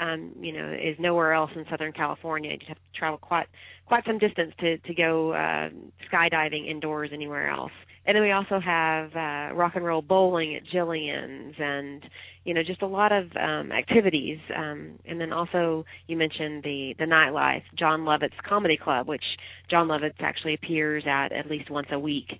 um, 0.00 0.32
you 0.40 0.52
know 0.52 0.72
is 0.72 0.96
nowhere 0.98 1.34
else 1.34 1.52
in 1.54 1.64
Southern 1.70 1.92
California. 1.92 2.50
You 2.50 2.66
have 2.66 2.76
to 2.76 2.98
travel 2.98 3.18
quite 3.18 3.46
quite 3.86 4.04
some 4.06 4.18
distance 4.18 4.52
to 4.58 4.78
to 4.78 4.94
go 4.94 5.32
uh, 5.34 5.70
skydiving 6.12 6.68
indoors 6.68 7.10
anywhere 7.12 7.48
else. 7.48 7.72
And 8.06 8.16
then 8.16 8.22
we 8.22 8.32
also 8.32 8.60
have 8.60 9.10
uh, 9.16 9.54
rock 9.54 9.72
and 9.76 9.84
roll 9.84 10.02
bowling 10.02 10.54
at 10.54 10.62
Jillian's, 10.66 11.54
and 11.58 12.02
you 12.44 12.52
know 12.52 12.62
just 12.62 12.82
a 12.82 12.86
lot 12.86 13.12
of 13.12 13.30
um, 13.36 13.72
activities. 13.72 14.38
Um, 14.54 14.98
and 15.06 15.20
then 15.20 15.32
also 15.32 15.84
you 16.06 16.16
mentioned 16.16 16.62
the 16.62 16.94
the 16.98 17.06
nightlife, 17.06 17.62
Jon 17.78 18.00
Lovitz 18.00 18.36
Comedy 18.46 18.76
Club, 18.76 19.08
which 19.08 19.24
Jon 19.70 19.88
Lovitz 19.88 20.20
actually 20.20 20.54
appears 20.54 21.04
at 21.06 21.32
at 21.32 21.50
least 21.50 21.70
once 21.70 21.88
a 21.92 21.98
week. 21.98 22.38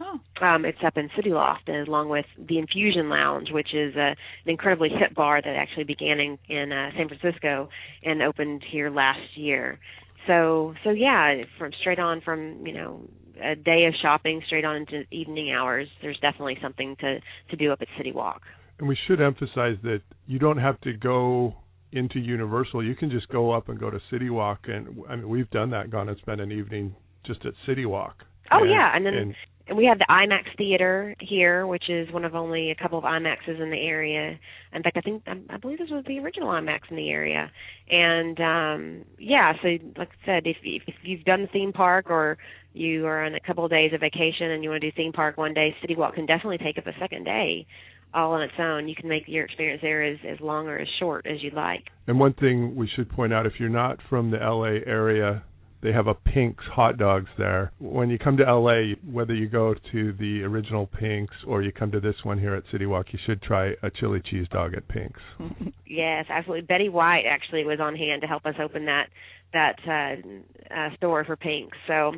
Oh. 0.00 0.20
Um, 0.44 0.64
it's 0.64 0.78
up 0.84 0.96
in 0.96 1.08
City 1.16 1.30
Loft, 1.30 1.68
along 1.68 2.10
with 2.10 2.26
the 2.36 2.58
Infusion 2.58 3.08
Lounge, 3.08 3.48
which 3.50 3.72
is 3.72 3.94
a, 3.96 4.10
an 4.10 4.16
incredibly 4.46 4.90
hip 4.90 5.14
bar 5.14 5.40
that 5.40 5.56
actually 5.56 5.84
began 5.84 6.20
in, 6.20 6.38
in 6.48 6.70
uh, 6.70 6.90
San 6.96 7.08
Francisco 7.08 7.70
and 8.02 8.20
opened 8.20 8.62
here 8.70 8.90
last 8.90 9.36
year. 9.36 9.78
So, 10.26 10.74
so 10.84 10.90
yeah, 10.90 11.44
from 11.58 11.70
straight 11.80 11.98
on 11.98 12.20
from 12.20 12.66
you 12.66 12.74
know 12.74 13.00
a 13.42 13.54
day 13.54 13.86
of 13.86 13.94
shopping 14.02 14.42
straight 14.46 14.64
on 14.64 14.76
into 14.76 15.02
evening 15.10 15.52
hours, 15.52 15.88
there's 16.02 16.18
definitely 16.20 16.58
something 16.62 16.96
to 17.00 17.18
to 17.50 17.56
do 17.56 17.72
up 17.72 17.80
at 17.82 17.88
City 17.96 18.12
Walk. 18.12 18.42
And 18.78 18.88
we 18.88 18.96
should 19.06 19.20
emphasize 19.20 19.76
that 19.82 20.00
you 20.26 20.38
don't 20.38 20.58
have 20.58 20.80
to 20.82 20.92
go 20.92 21.54
into 21.92 22.18
Universal. 22.18 22.84
You 22.84 22.94
can 22.94 23.10
just 23.10 23.28
go 23.28 23.52
up 23.52 23.68
and 23.68 23.78
go 23.78 23.90
to 23.90 23.98
City 24.10 24.30
Walk, 24.30 24.60
and 24.66 25.02
I 25.08 25.16
mean 25.16 25.28
we've 25.28 25.50
done 25.50 25.70
that, 25.70 25.90
gone 25.90 26.08
and 26.08 26.18
spent 26.18 26.40
an 26.40 26.52
evening 26.52 26.94
just 27.24 27.44
at 27.44 27.52
City 27.66 27.86
Walk. 27.86 28.24
Oh 28.52 28.60
and, 28.60 28.70
yeah, 28.70 28.94
and 28.94 29.06
then 29.06 29.14
and 29.14 29.34
and 29.68 29.76
we 29.76 29.86
have 29.86 29.98
the 29.98 30.06
IMAX 30.08 30.56
theater 30.56 31.14
here, 31.20 31.66
which 31.66 31.88
is 31.88 32.12
one 32.12 32.24
of 32.24 32.34
only 32.34 32.70
a 32.70 32.74
couple 32.76 32.98
of 32.98 33.04
IMAXs 33.04 33.60
in 33.60 33.70
the 33.70 33.80
area. 33.80 34.38
In 34.72 34.82
fact, 34.82 34.96
I 34.96 35.00
think 35.00 35.24
I 35.26 35.56
believe 35.56 35.78
this 35.78 35.90
was 35.90 36.04
the 36.06 36.18
original 36.20 36.48
IMAX 36.48 36.80
in 36.90 36.96
the 36.96 37.10
area. 37.10 37.50
And 37.90 38.40
um 38.40 39.04
yeah, 39.18 39.52
so 39.62 39.68
like 39.96 40.10
I 40.22 40.26
said, 40.26 40.46
if 40.46 40.56
if 40.62 40.94
you've 41.02 41.24
done 41.24 41.42
the 41.42 41.48
theme 41.48 41.72
park 41.72 42.10
or 42.10 42.38
you 42.74 43.06
are 43.06 43.24
on 43.24 43.34
a 43.34 43.40
couple 43.40 43.64
of 43.64 43.70
days 43.70 43.92
of 43.92 44.00
vacation 44.00 44.50
and 44.50 44.62
you 44.62 44.70
want 44.70 44.82
to 44.82 44.90
do 44.90 44.96
theme 44.96 45.12
park 45.12 45.36
one 45.36 45.54
day, 45.54 45.74
City 45.80 45.96
Walk 45.96 46.14
can 46.14 46.26
definitely 46.26 46.58
take 46.58 46.78
up 46.78 46.86
a 46.86 46.98
second 47.00 47.24
day 47.24 47.66
all 48.14 48.32
on 48.32 48.42
its 48.42 48.54
own. 48.58 48.88
You 48.88 48.94
can 48.94 49.08
make 49.08 49.24
your 49.26 49.44
experience 49.44 49.82
there 49.82 50.04
as 50.04 50.18
as 50.28 50.40
long 50.40 50.68
or 50.68 50.78
as 50.78 50.88
short 51.00 51.26
as 51.26 51.42
you'd 51.42 51.54
like. 51.54 51.84
And 52.06 52.20
one 52.20 52.34
thing 52.34 52.76
we 52.76 52.88
should 52.94 53.10
point 53.10 53.32
out 53.32 53.46
if 53.46 53.54
you're 53.58 53.68
not 53.68 53.98
from 54.08 54.30
the 54.30 54.38
LA 54.38 54.80
area, 54.86 55.42
they 55.82 55.92
have 55.92 56.06
a 56.06 56.14
Pink's 56.14 56.64
hot 56.64 56.98
dogs 56.98 57.28
there. 57.38 57.72
When 57.78 58.10
you 58.10 58.18
come 58.18 58.36
to 58.38 58.44
LA, 58.44 58.94
whether 59.10 59.34
you 59.34 59.48
go 59.48 59.74
to 59.92 60.12
the 60.14 60.42
original 60.42 60.86
Pink's 60.86 61.34
or 61.46 61.62
you 61.62 61.72
come 61.72 61.90
to 61.92 62.00
this 62.00 62.16
one 62.22 62.38
here 62.38 62.54
at 62.54 62.64
City 62.72 62.86
Walk, 62.86 63.06
you 63.12 63.18
should 63.26 63.42
try 63.42 63.72
a 63.82 63.90
chili 63.90 64.20
cheese 64.30 64.46
dog 64.50 64.74
at 64.74 64.86
Pink's. 64.88 65.20
Yes, 65.88 66.26
absolutely. 66.28 66.66
Betty 66.66 66.88
White 66.88 67.22
actually 67.26 67.64
was 67.64 67.78
on 67.80 67.94
hand 67.96 68.20
to 68.20 68.26
help 68.26 68.44
us 68.44 68.54
open 68.62 68.86
that 68.86 69.06
that 69.54 69.76
uh, 69.88 70.74
uh 70.74 70.96
store 70.96 71.24
for 71.24 71.36
Pink's. 71.36 71.76
So 71.86 72.12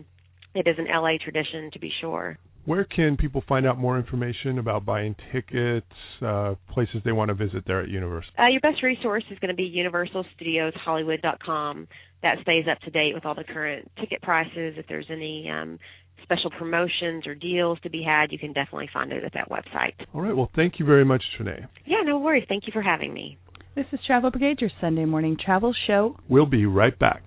it 0.55 0.67
is 0.67 0.77
an 0.79 0.87
LA 0.91 1.13
tradition 1.23 1.71
to 1.73 1.79
be 1.79 1.93
sure. 2.01 2.39
Where 2.69 2.85
can 2.85 3.17
people 3.17 3.43
find 3.49 3.67
out 3.67 3.79
more 3.79 3.97
information 3.97 4.59
about 4.59 4.85
buying 4.85 5.17
tickets, 5.33 5.87
uh, 6.21 6.55
places 6.71 6.97
they 7.03 7.13
want 7.13 7.31
to 7.31 7.35
visit 7.35 7.65
there 7.67 7.81
at 7.81 7.89
Universal? 7.89 8.31
Uh, 8.39 8.49
your 8.49 8.61
best 8.61 8.83
resource 8.83 9.25
is 9.31 9.39
going 9.39 9.49
to 9.49 9.55
be 9.55 9.75
UniversalStudiosHollywood.com. 9.75 11.89
That 12.23 12.37
stays 12.43 12.67
up 12.71 12.79
to 12.81 12.91
date 12.91 13.15
with 13.15 13.25
all 13.25 13.35
the 13.35 13.45
current 13.45 13.91
ticket 13.99 14.21
prices. 14.21 14.75
If 14.77 14.87
there's 14.87 15.07
any 15.11 15.49
um, 15.51 15.79
special 16.23 16.51
promotions 16.51 17.27
or 17.27 17.35
deals 17.35 17.79
to 17.85 17.91
be 17.91 18.05
had, 18.07 18.33
you 18.33 18.39
can 18.39 18.53
definitely 18.53 18.91
find 18.93 19.13
it 19.13 19.25
at 19.25 19.33
that 19.33 19.49
website. 19.49 19.95
All 20.13 20.21
right. 20.21 20.37
Well, 20.37 20.51
thank 20.55 20.79
you 20.79 20.85
very 20.85 21.07
much, 21.07 21.23
Trinae. 21.41 21.67
Yeah, 21.87 22.03
no 22.05 22.19
worries. 22.19 22.45
Thank 22.51 22.67
you 22.67 22.75
for 22.75 22.83
having 22.83 23.15
me. 23.15 23.39
This 23.77 23.87
is 23.93 24.01
Travel 24.07 24.31
Brigade, 24.31 24.61
your 24.61 24.73
Sunday 24.79 25.07
morning 25.07 25.39
travel 25.43 25.73
show. 25.87 26.19
We'll 26.29 26.45
be 26.45 26.67
right 26.67 26.99
back. 26.99 27.23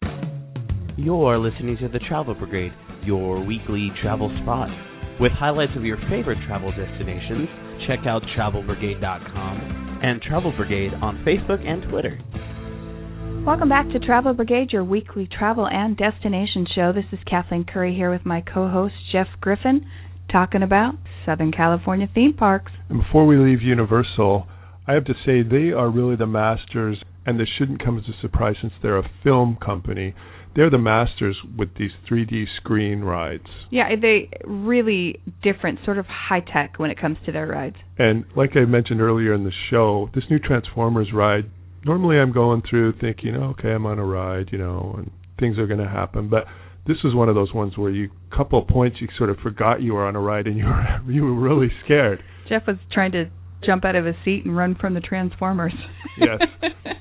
You're 0.98 1.40
listening 1.40 1.78
to 1.82 1.88
the 1.88 1.98
Travel 1.98 2.36
Brigade, 2.36 2.74
your 3.04 3.44
weekly 3.44 3.92
travel 4.04 4.30
spot. 4.44 4.70
With 5.22 5.34
highlights 5.34 5.74
of 5.78 5.86
your 5.86 5.98
favorite 6.10 6.40
travel 6.48 6.72
destinations, 6.72 7.48
check 7.86 8.08
out 8.08 8.24
travelbrigade.com 8.36 10.00
and 10.02 10.20
Travel 10.20 10.52
Brigade 10.58 10.96
on 11.00 11.24
Facebook 11.24 11.64
and 11.64 11.88
Twitter. 11.92 12.20
Welcome 13.46 13.70
back 13.70 13.88
to 13.90 14.00
Travel 14.00 14.34
Brigade, 14.34 14.72
your 14.72 14.84
weekly 14.84 15.30
travel 15.32 15.68
and 15.68 15.96
destination 15.96 16.66
show. 16.74 16.92
This 16.92 17.06
is 17.12 17.20
Kathleen 17.30 17.66
Curry 17.66 17.94
here 17.94 18.10
with 18.10 18.26
my 18.26 18.42
co 18.42 18.68
host 18.68 18.96
Jeff 19.12 19.28
Griffin, 19.40 19.86
talking 20.32 20.64
about 20.64 20.96
Southern 21.24 21.52
California 21.52 22.08
theme 22.12 22.34
parks. 22.34 22.72
And 22.90 23.04
before 23.04 23.28
we 23.28 23.38
leave 23.38 23.62
Universal, 23.62 24.48
I 24.88 24.94
have 24.94 25.06
to 25.06 25.14
say 25.24 25.44
they 25.44 25.72
are 25.72 25.92
really 25.92 26.16
the 26.16 26.26
masters, 26.26 26.98
and 27.28 27.40
this 27.40 27.48
shouldn't 27.60 27.86
come 27.86 28.00
as 28.00 28.06
a 28.06 28.20
surprise 28.22 28.56
since 28.60 28.74
they're 28.82 28.98
a 28.98 29.12
film 29.24 29.60
company. 29.64 30.16
They're 30.56 30.70
the 30.70 30.78
masters 30.78 31.38
with 31.58 31.70
these 31.80 31.92
3D 32.10 32.46
screen 32.58 33.02
rides. 33.02 33.48
Yeah, 33.70 33.90
they 34.02 34.30
really 34.46 35.22
different, 35.42 35.80
sort 35.86 35.98
of 35.98 36.06
high 36.08 36.42
tech 36.42 36.78
when 36.78 36.92
it 36.92 37.00
comes 37.00 37.18
to 37.26 37.32
their 37.32 37.48
rides. 37.48 37.78
And 37.98 38.26
like 38.36 38.52
I 38.56 38.66
mentioned 38.66 39.02
earlier 39.02 39.34
in 39.34 39.46
the 39.46 39.54
show, 39.70 40.10
this 40.14 40.26
new 40.30 40.40
Transformers 40.40 41.10
ride, 41.14 41.46
normally 41.86 42.18
I'm 42.18 42.34
going 42.34 42.64
through 42.70 42.94
thinking, 43.00 43.36
okay, 43.36 43.70
I'm 43.70 43.86
on 43.86 44.00
a 44.00 44.06
ride, 44.06 44.50
you 44.52 44.58
know, 44.58 44.96
and 44.98 45.12
things 45.40 45.58
are 45.58 45.68
going 45.68 45.80
to 45.80 45.90
happen. 45.90 46.30
But 46.30 46.46
this 46.88 46.98
was 47.04 47.16
one 47.16 47.30
of 47.30 47.36
those 47.36 47.54
ones 47.54 47.78
where 47.78 47.92
you 47.92 48.10
couple 48.36 48.62
of 48.62 48.68
points 48.68 48.98
you 49.02 49.08
sort 49.18 49.30
of 49.30 49.38
forgot 49.38 49.82
you 49.82 49.94
were 49.94 50.06
on 50.06 50.16
a 50.16 50.20
ride 50.20 50.48
and 50.48 50.58
you 50.58 50.66
were 50.66 51.00
you 51.08 51.24
were 51.24 51.34
really 51.34 51.72
scared. 51.86 52.24
Jeff 52.50 52.64
was 52.68 52.78
trying 52.92 53.12
to 53.14 53.30
jump 53.66 53.86
out 53.86 53.96
of 53.96 54.06
his 54.06 54.16
seat 54.26 54.46
and 54.46 54.56
run 54.56 54.76
from 54.76 54.94
the 54.94 55.00
Transformers. 55.02 55.74
Yes. 56.18 56.40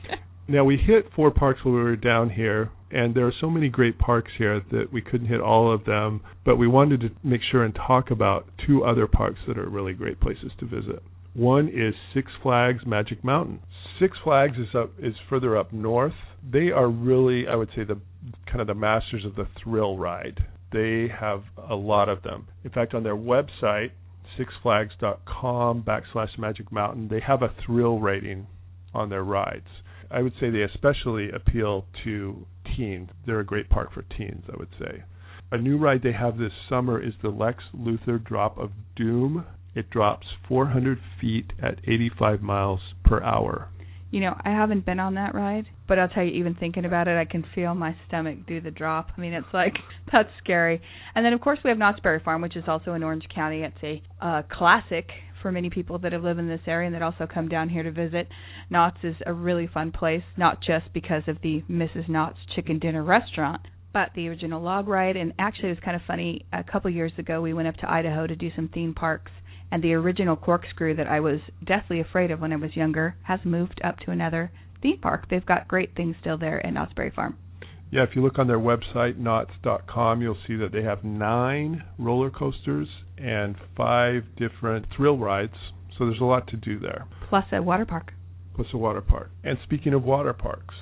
Now 0.51 0.65
we 0.65 0.79
hit 0.79 1.13
four 1.15 1.31
parks 1.31 1.65
while 1.65 1.75
we 1.75 1.81
were 1.81 1.95
down 1.95 2.31
here, 2.31 2.73
and 2.91 3.15
there 3.15 3.25
are 3.25 3.33
so 3.41 3.49
many 3.49 3.69
great 3.69 4.01
parks 4.01 4.33
here 4.37 4.61
that 4.73 4.93
we 4.93 5.01
couldn't 5.01 5.29
hit 5.29 5.41
all 5.41 5.73
of 5.73 5.85
them. 5.85 6.23
But 6.45 6.57
we 6.57 6.67
wanted 6.67 7.03
to 7.03 7.11
make 7.23 7.41
sure 7.53 7.63
and 7.63 7.73
talk 7.73 8.11
about 8.11 8.49
two 8.67 8.85
other 8.85 9.07
parks 9.07 9.39
that 9.47 9.57
are 9.57 9.69
really 9.69 9.93
great 9.93 10.19
places 10.19 10.51
to 10.59 10.67
visit. 10.67 11.05
One 11.35 11.69
is 11.69 11.95
Six 12.13 12.33
Flags 12.43 12.85
Magic 12.85 13.23
Mountain. 13.23 13.61
Six 14.01 14.19
Flags 14.25 14.59
is 14.59 14.75
up 14.75 14.91
is 14.99 15.15
further 15.29 15.57
up 15.57 15.73
north. 15.73 16.15
They 16.43 16.73
are 16.73 16.89
really, 16.89 17.47
I 17.47 17.55
would 17.55 17.71
say, 17.77 17.85
the 17.85 18.01
kind 18.47 18.61
of 18.61 18.67
the 18.67 18.75
masters 18.75 19.25
of 19.25 19.37
the 19.37 19.47
thrill 19.63 19.99
ride. 19.99 20.47
They 20.73 21.07
have 21.21 21.45
a 21.57 21.77
lot 21.77 22.09
of 22.09 22.25
them. 22.25 22.49
In 22.65 22.71
fact, 22.71 22.93
on 22.95 23.05
their 23.05 23.17
website, 23.17 23.93
sixflags.com 24.37 25.85
backslash 25.85 26.37
Magic 26.41 26.73
Mountain, 26.73 27.07
they 27.07 27.21
have 27.21 27.43
a 27.43 27.55
thrill 27.65 28.01
rating 28.01 28.49
on 28.93 29.11
their 29.11 29.23
rides. 29.23 29.69
I 30.11 30.23
would 30.23 30.33
say 30.41 30.51
they 30.51 30.63
especially 30.63 31.31
appeal 31.31 31.87
to 32.05 32.47
teens. 32.77 33.11
They're 33.27 33.41
a 33.41 33.45
great 33.45 33.71
park 33.71 33.93
for 33.93 34.03
teens, 34.03 34.45
I 34.53 34.57
would 34.57 34.75
say. 34.79 35.05
A 35.53 35.59
new 35.59 35.79
ride 35.79 36.03
they 36.03 36.13
have 36.13 36.39
this 36.39 36.53
summer 36.69 37.03
is 37.03 37.15
the 37.23 37.29
Lex 37.29 37.65
Luthor 37.77 38.23
Drop 38.23 38.59
of 38.59 38.71
Doom. 38.97 39.47
It 39.75 39.91
drops 39.91 40.27
400 40.49 40.99
feet 41.21 41.53
at 41.63 41.79
85 41.85 42.43
miles 42.43 42.81
per 43.05 43.23
hour. 43.23 43.69
You 44.11 44.21
know, 44.21 44.35
I 44.45 44.51
haven't 44.51 44.85
been 44.85 44.99
on 44.99 45.15
that 45.15 45.35
ride, 45.35 45.67
but 45.87 45.99
I'll 46.01 46.09
tell 46.09 46.25
you, 46.25 46.33
even 46.33 46.57
thinking 46.57 46.85
about 46.85 47.07
it, 47.07 47.17
I 47.17 47.25
can 47.25 47.45
feel 47.55 47.75
my 47.77 47.95
stomach 48.09 48.39
do 48.47 48.61
the 48.61 48.73
drop. 48.73 49.11
I 49.17 49.21
mean, 49.21 49.33
it's 49.33 49.47
like 49.53 49.75
that's 50.13 50.29
scary. 50.43 50.83
And 51.15 51.25
then, 51.25 51.33
of 51.33 51.41
course, 51.41 51.61
we 51.63 51.71
have 51.71 51.79
Knott's 51.79 52.01
Berry 52.01 52.21
Farm, 52.25 52.43
which 52.43 52.57
is 52.57 52.65
also 52.67 52.95
in 52.95 53.05
Orange 53.05 53.27
County. 53.33 53.63
It's 53.63 53.77
a 53.85 54.03
uh, 54.21 54.43
classic 54.51 55.07
for 55.41 55.53
many 55.53 55.71
people 55.71 55.99
that 55.99 56.13
have 56.13 56.23
lived 56.23 56.39
in 56.39 56.49
this 56.49 56.61
area 56.67 56.87
and 56.87 56.95
that 56.95 57.03
also 57.03 57.27
come 57.27 57.49
down 57.49 57.69
here 57.69 57.83
to 57.83 57.91
visit. 57.91 58.29
Knott's 58.69 58.99
is 59.03 59.17
a 59.27 59.33
really 59.33 59.67
fun 59.67 59.93
place, 59.93 60.23
not 60.37 60.61
just 60.63 60.93
because 60.93 61.23
of 61.27 61.39
the 61.43 61.63
Mrs. 61.71 62.09
Knott's 62.09 62.39
Chicken 62.55 62.79
Dinner 62.79 63.03
Restaurant, 63.03 63.63
but 63.93 64.11
the 64.15 64.29
original 64.29 64.63
log 64.63 64.89
ride. 64.89 65.17
And 65.17 65.33
actually, 65.39 65.69
it 65.69 65.73
was 65.73 65.85
kind 65.85 65.97
of 65.97 66.03
funny. 66.07 66.47
A 66.53 66.65
couple 66.65 66.91
years 66.91 67.13
ago, 67.19 67.41
we 67.41 67.55
went 67.55 67.69
up 67.69 67.77
to 67.79 67.91
Idaho 67.91 68.27
to 68.27 68.37
do 68.37 68.51
some 68.55 68.69
theme 68.69 68.95
parks, 68.95 69.33
and 69.71 69.83
the 69.83 69.95
original 69.95 70.37
corkscrew 70.37 70.97
that 70.97 71.07
I 71.07 71.21
was 71.21 71.41
deathly 71.65 72.01
afraid 72.01 72.31
of 72.31 72.41
when 72.41 72.53
I 72.53 72.57
was 72.57 72.77
younger 72.77 73.17
has 73.25 73.41
moved 73.45 73.81
up 73.85 73.99
to 74.01 74.11
another 74.11 74.51
theme 74.83 74.99
park. 74.99 75.27
They've 75.29 75.45
got 75.45 75.69
great 75.69 75.95
things 75.95 76.17
still 76.21 76.39
there 76.39 76.61
Knott's 76.73 76.93
Berry 76.95 77.11
Farm. 77.11 77.37
Yeah, 77.91 78.05
if 78.05 78.11
you 78.15 78.23
look 78.23 78.39
on 78.39 78.47
their 78.47 78.59
website, 78.59 79.21
knotts.com, 79.21 80.23
you'll 80.23 80.37
see 80.47 80.55
that 80.57 80.71
they 80.73 80.83
have 80.83 81.03
nine 81.03 81.83
roller 81.99 82.31
coasters 82.31 82.87
and 83.19 83.57
five 83.77 84.23
different 84.37 84.87
thrill 84.97 85.19
rides. 85.19 85.55
So 85.99 86.07
there's 86.07 86.21
a 86.21 86.25
lot 86.25 86.47
to 86.49 86.57
do 86.57 86.79
there, 86.79 87.07
Plus 87.29 87.45
a 87.53 87.61
water 87.61 87.85
park. 87.85 88.13
plus 88.55 88.69
a 88.73 88.79
water 88.79 89.01
park. 89.01 89.31
And 89.45 89.59
speaking 89.65 89.93
of 89.93 90.03
water 90.05 90.33
parks, 90.33 90.75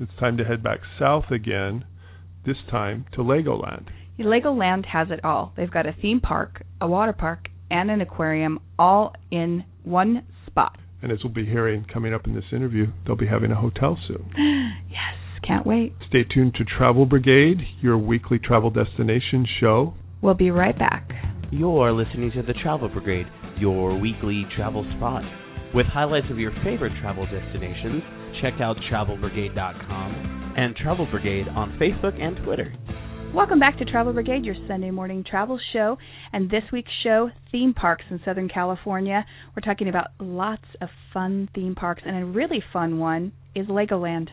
it's 0.00 0.12
time 0.20 0.36
to 0.38 0.44
head 0.44 0.62
back 0.62 0.78
south 0.98 1.30
again, 1.30 1.84
this 2.46 2.56
time 2.70 3.04
to 3.12 3.18
Legoland. 3.18 3.88
Legoland 4.18 4.86
has 4.86 5.08
it 5.10 5.24
all. 5.24 5.52
They've 5.56 5.70
got 5.70 5.86
a 5.86 5.92
theme 5.92 6.20
park, 6.20 6.62
a 6.80 6.86
water 6.88 7.12
park, 7.12 7.48
and 7.70 7.90
an 7.90 8.00
aquarium 8.00 8.58
all 8.78 9.12
in 9.30 9.64
one 9.84 10.24
spot. 10.46 10.78
And 11.02 11.12
as 11.12 11.18
we'll 11.22 11.32
be 11.32 11.44
hearing 11.46 11.84
coming 11.92 12.14
up 12.14 12.26
in 12.26 12.34
this 12.34 12.44
interview, 12.52 12.86
they'll 13.06 13.16
be 13.16 13.26
having 13.26 13.50
a 13.52 13.56
hotel 13.56 13.98
soon. 14.08 14.30
yes, 14.88 15.14
can't 15.46 15.66
wait. 15.66 15.94
Stay 16.08 16.24
tuned 16.24 16.54
to 16.54 16.64
Travel 16.64 17.06
Brigade, 17.06 17.58
your 17.80 17.98
weekly 17.98 18.38
travel 18.38 18.70
destination 18.70 19.46
show. 19.60 19.94
We'll 20.22 20.34
be 20.34 20.50
right 20.50 20.78
back. 20.78 21.08
You're 21.50 21.92
listening 21.92 22.32
to 22.32 22.42
the 22.42 22.54
Travel 22.54 22.88
Brigade, 22.88 23.26
your 23.58 23.98
weekly 23.98 24.46
travel 24.56 24.84
spot. 24.96 25.22
With 25.74 25.86
highlights 25.86 26.26
of 26.30 26.38
your 26.38 26.52
favorite 26.64 26.92
travel 27.00 27.26
destinations, 27.26 28.02
check 28.40 28.54
out 28.60 28.76
travelbrigade.com 28.90 30.54
and 30.56 30.74
Travel 30.76 31.06
Brigade 31.10 31.46
on 31.48 31.78
Facebook 31.78 32.20
and 32.20 32.36
Twitter. 32.44 32.74
Welcome 33.34 33.60
back 33.60 33.78
to 33.78 33.84
Travel 33.84 34.14
Brigade, 34.14 34.44
your 34.44 34.54
Sunday 34.66 34.90
morning 34.90 35.22
travel 35.22 35.60
show. 35.72 35.98
And 36.32 36.50
this 36.50 36.62
week's 36.72 36.90
show, 37.02 37.30
theme 37.52 37.74
parks 37.74 38.04
in 38.10 38.20
Southern 38.24 38.48
California. 38.48 39.24
We're 39.54 39.60
talking 39.60 39.88
about 39.88 40.08
lots 40.18 40.64
of 40.80 40.88
fun 41.12 41.48
theme 41.54 41.74
parks, 41.74 42.02
and 42.06 42.16
a 42.16 42.24
really 42.24 42.62
fun 42.72 42.98
one 42.98 43.32
is 43.54 43.66
Legoland. 43.66 44.28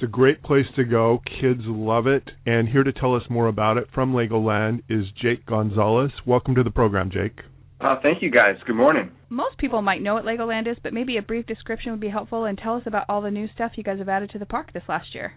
It's 0.00 0.08
a 0.08 0.10
great 0.10 0.42
place 0.42 0.64
to 0.76 0.84
go. 0.84 1.20
Kids 1.42 1.60
love 1.66 2.06
it. 2.06 2.22
And 2.46 2.66
here 2.66 2.82
to 2.82 2.90
tell 2.90 3.14
us 3.14 3.22
more 3.28 3.48
about 3.48 3.76
it 3.76 3.86
from 3.92 4.14
Legoland 4.14 4.82
is 4.88 5.04
Jake 5.20 5.44
Gonzalez. 5.44 6.10
Welcome 6.24 6.54
to 6.54 6.62
the 6.62 6.70
program, 6.70 7.10
Jake. 7.10 7.40
Uh, 7.82 7.96
thank 8.02 8.22
you, 8.22 8.30
guys. 8.30 8.54
Good 8.66 8.76
morning. 8.76 9.10
Most 9.28 9.58
people 9.58 9.82
might 9.82 10.00
know 10.00 10.14
what 10.14 10.24
Legoland 10.24 10.70
is, 10.70 10.78
but 10.82 10.94
maybe 10.94 11.18
a 11.18 11.22
brief 11.22 11.44
description 11.44 11.90
would 11.90 12.00
be 12.00 12.08
helpful. 12.08 12.46
And 12.46 12.56
tell 12.56 12.76
us 12.76 12.84
about 12.86 13.04
all 13.10 13.20
the 13.20 13.30
new 13.30 13.46
stuff 13.54 13.72
you 13.76 13.84
guys 13.84 13.98
have 13.98 14.08
added 14.08 14.30
to 14.30 14.38
the 14.38 14.46
park 14.46 14.72
this 14.72 14.84
last 14.88 15.14
year. 15.14 15.34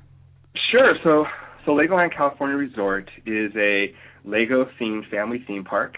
Sure. 0.71 0.93
So 1.03 1.25
so 1.65 1.71
Legoland 1.71 2.15
California 2.15 2.55
Resort 2.55 3.09
is 3.25 3.51
a 3.57 3.93
Lego 4.23 4.65
themed 4.79 5.09
family 5.11 5.43
theme 5.45 5.65
park 5.65 5.95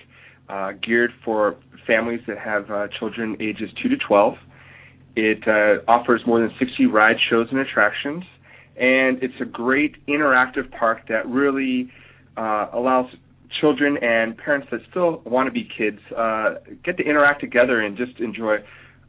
uh, 0.50 0.72
geared 0.84 1.12
for 1.24 1.58
families 1.86 2.22
that 2.28 2.40
have 2.40 2.72
uh, 2.72 2.88
children 2.98 3.38
ages 3.40 3.70
2 3.84 3.90
to 3.90 3.96
12. 4.08 4.34
It 5.16 5.44
uh, 5.48 5.90
offers 5.90 6.24
more 6.26 6.40
than 6.40 6.50
60 6.58 6.88
ride 6.88 7.18
shows 7.30 7.48
and 7.52 7.60
attractions, 7.60 8.24
and 8.78 9.22
it's 9.24 9.34
a 9.42 9.46
great 9.46 9.96
interactive 10.08 10.70
park 10.78 11.08
that 11.08 11.28
really 11.28 11.90
uh, 12.38 12.68
allows 12.74 13.08
children 13.62 13.98
and 14.02 14.38
parents 14.38 14.68
that 14.72 14.82
still 14.90 15.22
want 15.26 15.48
to 15.48 15.52
be 15.52 15.68
kids 15.78 16.00
uh, 16.18 16.56
get 16.84 16.98
to 16.98 17.04
interact 17.04 17.42
together 17.42 17.82
and 17.82 17.98
just 17.98 18.20
enjoy 18.20 18.58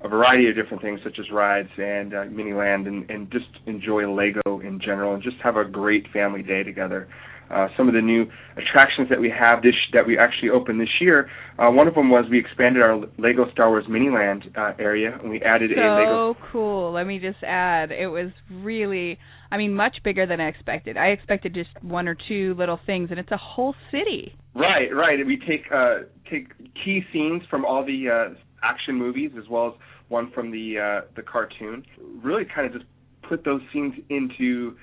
a 0.03 0.09
variety 0.09 0.49
of 0.49 0.55
different 0.55 0.83
things 0.83 1.01
such 1.03 1.19
as 1.19 1.31
rides 1.33 1.71
and 1.79 2.13
uh, 2.15 2.25
Miniland 2.25 2.87
and, 2.87 3.09
and 3.11 3.31
just 3.33 3.47
enjoy 3.67 4.09
Lego 4.09 4.61
in 4.61 4.81
general 4.81 5.15
and 5.15 5.23
just 5.23 5.37
have 5.43 5.57
a 5.57 5.65
great 5.65 6.07
family 6.13 6.43
day 6.43 6.63
together. 6.63 7.09
Uh, 7.51 7.69
some 7.77 7.87
of 7.87 7.95
the 7.95 8.01
new 8.01 8.25
attractions 8.57 9.09
that 9.09 9.21
we 9.21 9.31
have 9.31 9.63
this 9.63 9.75
that 9.93 10.05
we 10.05 10.19
actually 10.19 10.51
opened 10.51 10.81
this 10.81 11.01
year. 11.01 11.31
Uh, 11.59 11.71
one 11.71 11.87
of 11.87 11.95
them 11.95 12.11
was 12.11 12.25
we 12.29 12.41
expanded 12.41 12.83
our 12.83 12.97
Lego 13.19 13.49
Star 13.53 13.71
Wars 13.71 13.85
Miniland 13.89 14.43
uh, 14.59 14.75
area 14.81 15.17
and 15.21 15.31
we 15.31 15.41
added 15.43 15.71
so 15.75 15.81
a 15.81 15.87
Lego. 15.95 16.35
So 16.35 16.47
cool! 16.51 16.93
Let 16.93 17.07
me 17.07 17.21
just 17.21 17.43
add, 17.45 17.93
it 17.93 18.09
was 18.09 18.33
really, 18.51 19.19
I 19.51 19.57
mean, 19.57 19.75
much 19.75 19.99
bigger 20.05 20.27
than 20.27 20.41
I 20.41 20.49
expected. 20.49 20.97
I 20.97 21.09
expected 21.09 21.55
just 21.55 21.71
one 21.83 22.09
or 22.09 22.17
two 22.29 22.55
little 22.59 22.81
things, 22.87 23.09
and 23.11 23.19
it's 23.19 23.31
a 23.31 23.37
whole 23.37 23.75
city. 23.91 24.35
Right, 24.55 24.95
right. 24.95 25.25
We 25.25 25.39
take 25.39 25.71
uh, 25.73 26.01
take 26.31 26.49
key 26.85 27.03
scenes 27.13 27.43
from 27.51 27.65
all 27.65 27.85
the 27.85 28.09
uh, 28.09 28.35
action 28.63 28.97
movies 28.97 29.31
as 29.39 29.49
well 29.49 29.69
as 29.69 29.73
one 30.09 30.31
from 30.33 30.51
the 30.51 30.79
uh, 30.79 31.07
the 31.15 31.23
cartoon. 31.23 31.85
Really, 32.23 32.45
kind 32.45 32.67
of 32.67 32.73
just 32.73 32.87
put 33.29 33.45
those 33.45 33.61
scenes 33.73 33.95
into 34.09 34.77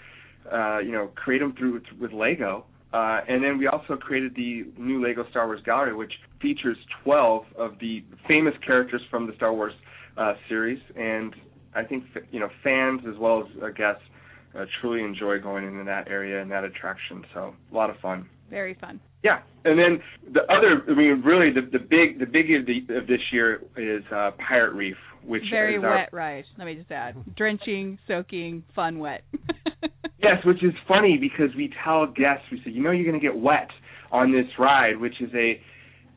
uh, 0.52 0.80
you 0.80 0.92
know 0.92 1.10
create 1.16 1.40
them 1.40 1.54
through 1.58 1.82
with 2.00 2.12
Lego. 2.12 2.66
Uh, 2.94 3.22
and 3.28 3.44
then 3.44 3.58
we 3.58 3.66
also 3.66 3.96
created 3.96 4.36
the 4.36 4.66
new 4.78 5.04
Lego 5.04 5.26
Star 5.32 5.48
Wars 5.48 5.62
Gallery, 5.66 5.96
which 5.96 6.14
features 6.40 6.78
12 7.04 7.44
of 7.58 7.80
the 7.80 8.04
famous 8.28 8.54
characters 8.64 9.02
from 9.10 9.26
the 9.26 9.34
Star 9.36 9.52
Wars 9.52 9.74
uh, 10.16 10.34
series. 10.48 10.80
And 10.96 11.34
I 11.76 11.84
think 11.84 12.04
you 12.32 12.40
know 12.40 12.50
fans 12.64 13.02
as 13.10 13.18
well 13.18 13.42
as 13.42 13.64
uh, 13.64 13.70
guests 13.70 14.04
uh, 14.58 14.66
truly 14.82 15.04
enjoy 15.04 15.40
going 15.40 15.66
into 15.66 15.84
that 15.86 16.08
area 16.08 16.42
and 16.42 16.52
that 16.52 16.64
attraction. 16.64 17.24
So 17.34 17.54
a 17.72 17.76
lot 17.76 17.90
of 17.90 17.98
fun. 17.98 18.30
Very 18.50 18.76
fun. 18.80 19.00
Yeah, 19.24 19.40
and 19.64 19.80
then 19.80 20.02
the 20.34 20.42
other, 20.44 20.84
I 20.88 20.96
mean, 20.96 21.24
really 21.26 21.50
the 21.52 21.62
the 21.62 21.80
big 21.80 22.20
the 22.20 22.26
big 22.26 22.52
of, 22.54 22.66
the, 22.66 22.98
of 22.98 23.08
this 23.08 23.22
year 23.32 23.62
is 23.78 24.04
uh, 24.14 24.32
Pirate 24.48 24.74
Reef, 24.74 24.98
which 25.26 25.44
very 25.50 25.76
is 25.76 25.82
wet 25.82 25.90
our, 25.92 26.08
ride. 26.12 26.44
Let 26.58 26.66
me 26.66 26.76
just 26.76 26.92
add, 26.92 27.16
drenching, 27.36 27.98
soaking, 28.08 28.64
fun, 28.76 29.00
wet. 29.00 29.24
yes, 30.22 30.44
which 30.46 30.62
is 30.62 30.74
funny 30.88 31.18
because 31.18 31.56
we 31.56 31.74
tell 31.84 32.06
guests 32.06 32.44
we 32.52 32.62
say, 32.66 32.72
you 32.72 32.84
know, 32.84 32.92
you're 32.92 33.10
going 33.10 33.20
to 33.20 33.26
get 33.26 33.36
wet 33.36 33.70
on 34.12 34.32
this 34.34 34.46
ride, 34.60 35.00
which 35.00 35.22
is 35.22 35.30
a 35.34 35.60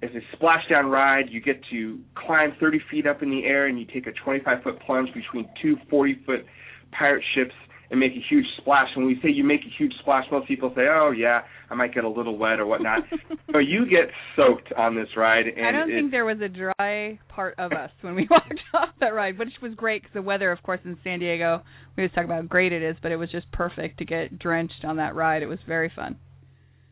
is 0.03 0.11
a 0.14 0.37
splashdown 0.37 0.91
ride. 0.91 1.26
You 1.30 1.41
get 1.41 1.61
to 1.70 2.01
climb 2.16 2.55
30 2.59 2.80
feet 2.91 3.07
up 3.07 3.22
in 3.22 3.30
the 3.30 3.45
air, 3.45 3.66
and 3.66 3.78
you 3.78 3.87
take 3.87 4.09
a 4.09 4.12
25 4.24 4.64
foot 4.64 4.80
plunge 4.84 5.09
between 5.14 5.49
two 5.62 5.76
40 5.89 6.22
foot 6.26 6.45
pirate 6.91 7.24
ships 7.34 7.55
and 7.91 8.01
make 8.01 8.12
a 8.12 8.22
huge 8.28 8.47
splash. 8.59 8.89
And 8.95 9.05
when 9.05 9.14
we 9.14 9.20
say 9.22 9.30
you 9.30 9.45
make 9.45 9.61
a 9.61 9.72
huge 9.78 9.93
splash, 10.01 10.24
most 10.30 10.49
people 10.49 10.72
say, 10.74 10.82
"Oh 10.89 11.12
yeah, 11.16 11.43
I 11.70 11.74
might 11.74 11.95
get 11.95 12.05
a 12.05 12.09
little 12.09 12.37
wet 12.37 12.59
or 12.59 12.66
whatnot." 12.66 13.05
so 13.53 13.59
you 13.59 13.87
get 13.87 14.11
soaked 14.34 14.72
on 14.72 14.95
this 14.95 15.09
ride. 15.16 15.47
And 15.47 15.66
I 15.66 15.72
don't 15.72 15.89
think 15.89 16.11
there 16.11 16.24
was 16.24 16.41
a 16.41 16.49
dry 16.49 17.18
part 17.28 17.55
of 17.59 17.72
us 17.72 17.91
when 18.01 18.14
we 18.14 18.26
walked 18.30 18.61
off 18.74 18.91
that 19.01 19.14
ride, 19.14 19.39
which 19.39 19.49
was 19.62 19.74
great 19.74 20.03
because 20.03 20.14
the 20.14 20.22
weather, 20.22 20.51
of 20.51 20.62
course, 20.62 20.80
in 20.84 20.97
San 21.05 21.20
Diego, 21.20 21.62
we 21.97 22.03
was 22.03 22.11
talking 22.12 22.24
about 22.24 22.43
how 22.43 22.49
great 22.49 22.72
it 22.72 22.82
is, 22.82 22.97
but 23.03 23.12
it 23.12 23.16
was 23.16 23.30
just 23.30 23.51
perfect 23.53 23.99
to 23.99 24.05
get 24.05 24.39
drenched 24.39 24.84
on 24.84 24.97
that 24.97 25.14
ride. 25.14 25.43
It 25.43 25.47
was 25.47 25.59
very 25.66 25.91
fun. 25.95 26.16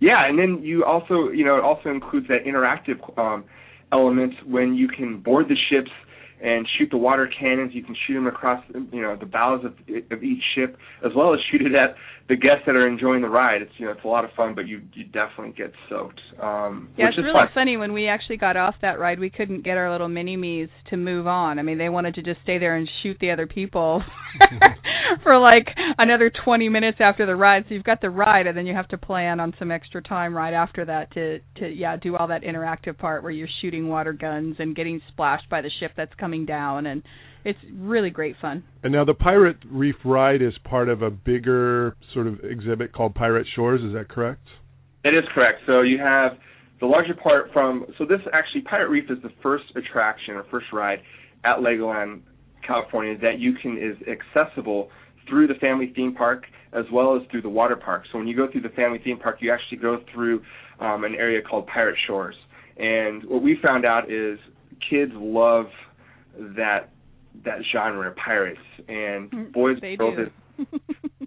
Yeah, 0.00 0.26
and 0.28 0.38
then 0.38 0.62
you 0.62 0.84
also, 0.84 1.30
you 1.30 1.44
know, 1.44 1.56
it 1.56 1.64
also 1.64 1.88
includes 1.88 2.26
that 2.28 2.44
interactive 2.46 3.18
um, 3.18 3.44
element 3.92 4.34
when 4.46 4.74
you 4.74 4.88
can 4.88 5.20
board 5.20 5.46
the 5.48 5.56
ships 5.70 5.90
and 6.44 6.68
shoot 6.78 6.90
the 6.90 6.98
water 6.98 7.28
cannons. 7.40 7.72
You 7.74 7.82
can 7.82 7.96
shoot 8.06 8.14
them 8.14 8.26
across, 8.26 8.62
you 8.92 9.00
know, 9.00 9.16
the 9.18 9.24
bows 9.24 9.64
of, 9.64 9.72
of 10.10 10.22
each 10.22 10.42
ship, 10.54 10.76
as 11.04 11.10
well 11.16 11.32
as 11.32 11.40
shoot 11.50 11.62
it 11.62 11.74
at 11.74 11.96
the 12.28 12.36
guests 12.36 12.62
that 12.66 12.76
are 12.76 12.86
enjoying 12.86 13.22
the 13.22 13.28
ride. 13.28 13.62
It's 13.62 13.72
you 13.78 13.86
know, 13.86 13.92
it's 13.92 14.04
a 14.04 14.08
lot 14.08 14.24
of 14.24 14.30
fun, 14.36 14.54
but 14.54 14.66
you 14.66 14.82
you 14.92 15.04
definitely 15.04 15.54
get 15.56 15.72
soaked. 15.88 16.20
Um, 16.40 16.90
yeah, 16.96 17.06
which 17.06 17.12
it's 17.12 17.18
is 17.18 17.24
really 17.24 17.34
fun. 17.34 17.48
funny 17.54 17.76
when 17.78 17.92
we 17.94 18.08
actually 18.08 18.36
got 18.36 18.56
off 18.56 18.74
that 18.82 18.98
ride. 18.98 19.18
We 19.18 19.30
couldn't 19.30 19.62
get 19.64 19.78
our 19.78 19.90
little 19.90 20.08
mini 20.08 20.36
me's 20.36 20.68
to 20.90 20.96
move 20.96 21.26
on. 21.26 21.58
I 21.58 21.62
mean, 21.62 21.78
they 21.78 21.88
wanted 21.88 22.14
to 22.16 22.22
just 22.22 22.40
stay 22.42 22.58
there 22.58 22.76
and 22.76 22.88
shoot 23.02 23.16
the 23.20 23.30
other 23.30 23.46
people 23.46 24.02
for 25.22 25.38
like 25.38 25.68
another 25.98 26.30
20 26.44 26.68
minutes 26.68 26.98
after 27.00 27.26
the 27.26 27.36
ride. 27.36 27.64
So 27.68 27.74
you've 27.74 27.84
got 27.84 28.00
the 28.00 28.10
ride, 28.10 28.46
and 28.46 28.56
then 28.56 28.66
you 28.66 28.74
have 28.74 28.88
to 28.88 28.98
plan 28.98 29.38
on 29.38 29.54
some 29.58 29.70
extra 29.70 30.02
time 30.02 30.34
right 30.34 30.54
after 30.54 30.84
that 30.84 31.12
to 31.12 31.40
to 31.56 31.68
yeah 31.68 31.96
do 31.96 32.16
all 32.16 32.28
that 32.28 32.42
interactive 32.42 32.96
part 32.98 33.22
where 33.22 33.32
you're 33.32 33.48
shooting 33.60 33.88
water 33.88 34.12
guns 34.12 34.56
and 34.58 34.74
getting 34.74 35.00
splashed 35.08 35.48
by 35.50 35.60
the 35.60 35.70
ship 35.80 35.92
that's 35.96 36.14
coming 36.18 36.33
down, 36.42 36.86
and 36.86 37.02
it's 37.44 37.58
really 37.74 38.10
great 38.10 38.36
fun. 38.40 38.64
And 38.82 38.92
now 38.92 39.04
the 39.04 39.14
Pirate 39.14 39.58
Reef 39.70 39.96
ride 40.04 40.42
is 40.42 40.54
part 40.64 40.88
of 40.88 41.02
a 41.02 41.10
bigger 41.10 41.96
sort 42.12 42.26
of 42.26 42.40
exhibit 42.42 42.92
called 42.92 43.14
Pirate 43.14 43.46
Shores. 43.54 43.82
Is 43.82 43.94
that 43.94 44.08
correct? 44.08 44.46
That 45.04 45.14
is 45.14 45.24
correct. 45.34 45.60
So 45.66 45.82
you 45.82 45.98
have 45.98 46.32
the 46.80 46.86
larger 46.86 47.14
part 47.14 47.50
from. 47.52 47.86
So 47.98 48.04
this 48.04 48.20
actually 48.32 48.62
Pirate 48.62 48.88
Reef 48.88 49.10
is 49.10 49.22
the 49.22 49.32
first 49.42 49.64
attraction 49.76 50.34
or 50.34 50.44
first 50.50 50.66
ride 50.72 50.98
at 51.44 51.58
Legoland, 51.58 52.22
California 52.66 53.16
that 53.18 53.38
you 53.38 53.52
can 53.60 53.76
is 53.78 53.96
accessible 54.08 54.88
through 55.28 55.46
the 55.46 55.54
family 55.54 55.92
theme 55.94 56.14
park 56.14 56.44
as 56.72 56.84
well 56.92 57.16
as 57.16 57.22
through 57.30 57.42
the 57.42 57.48
water 57.48 57.76
park. 57.76 58.04
So 58.10 58.18
when 58.18 58.26
you 58.26 58.36
go 58.36 58.50
through 58.50 58.62
the 58.62 58.70
family 58.70 58.98
theme 59.02 59.18
park, 59.18 59.36
you 59.40 59.52
actually 59.52 59.78
go 59.78 59.98
through 60.12 60.42
um, 60.80 61.04
an 61.04 61.14
area 61.14 61.40
called 61.40 61.66
Pirate 61.66 61.96
Shores. 62.06 62.34
And 62.76 63.24
what 63.24 63.42
we 63.42 63.56
found 63.62 63.84
out 63.84 64.10
is 64.10 64.38
kids 64.90 65.12
love 65.14 65.66
that 66.56 66.90
that 67.44 67.58
genre 67.72 68.10
of 68.10 68.16
pirates 68.16 68.60
and 68.88 69.52
boys 69.52 69.76
they 69.80 69.90
and 69.90 69.98
girls 69.98 70.28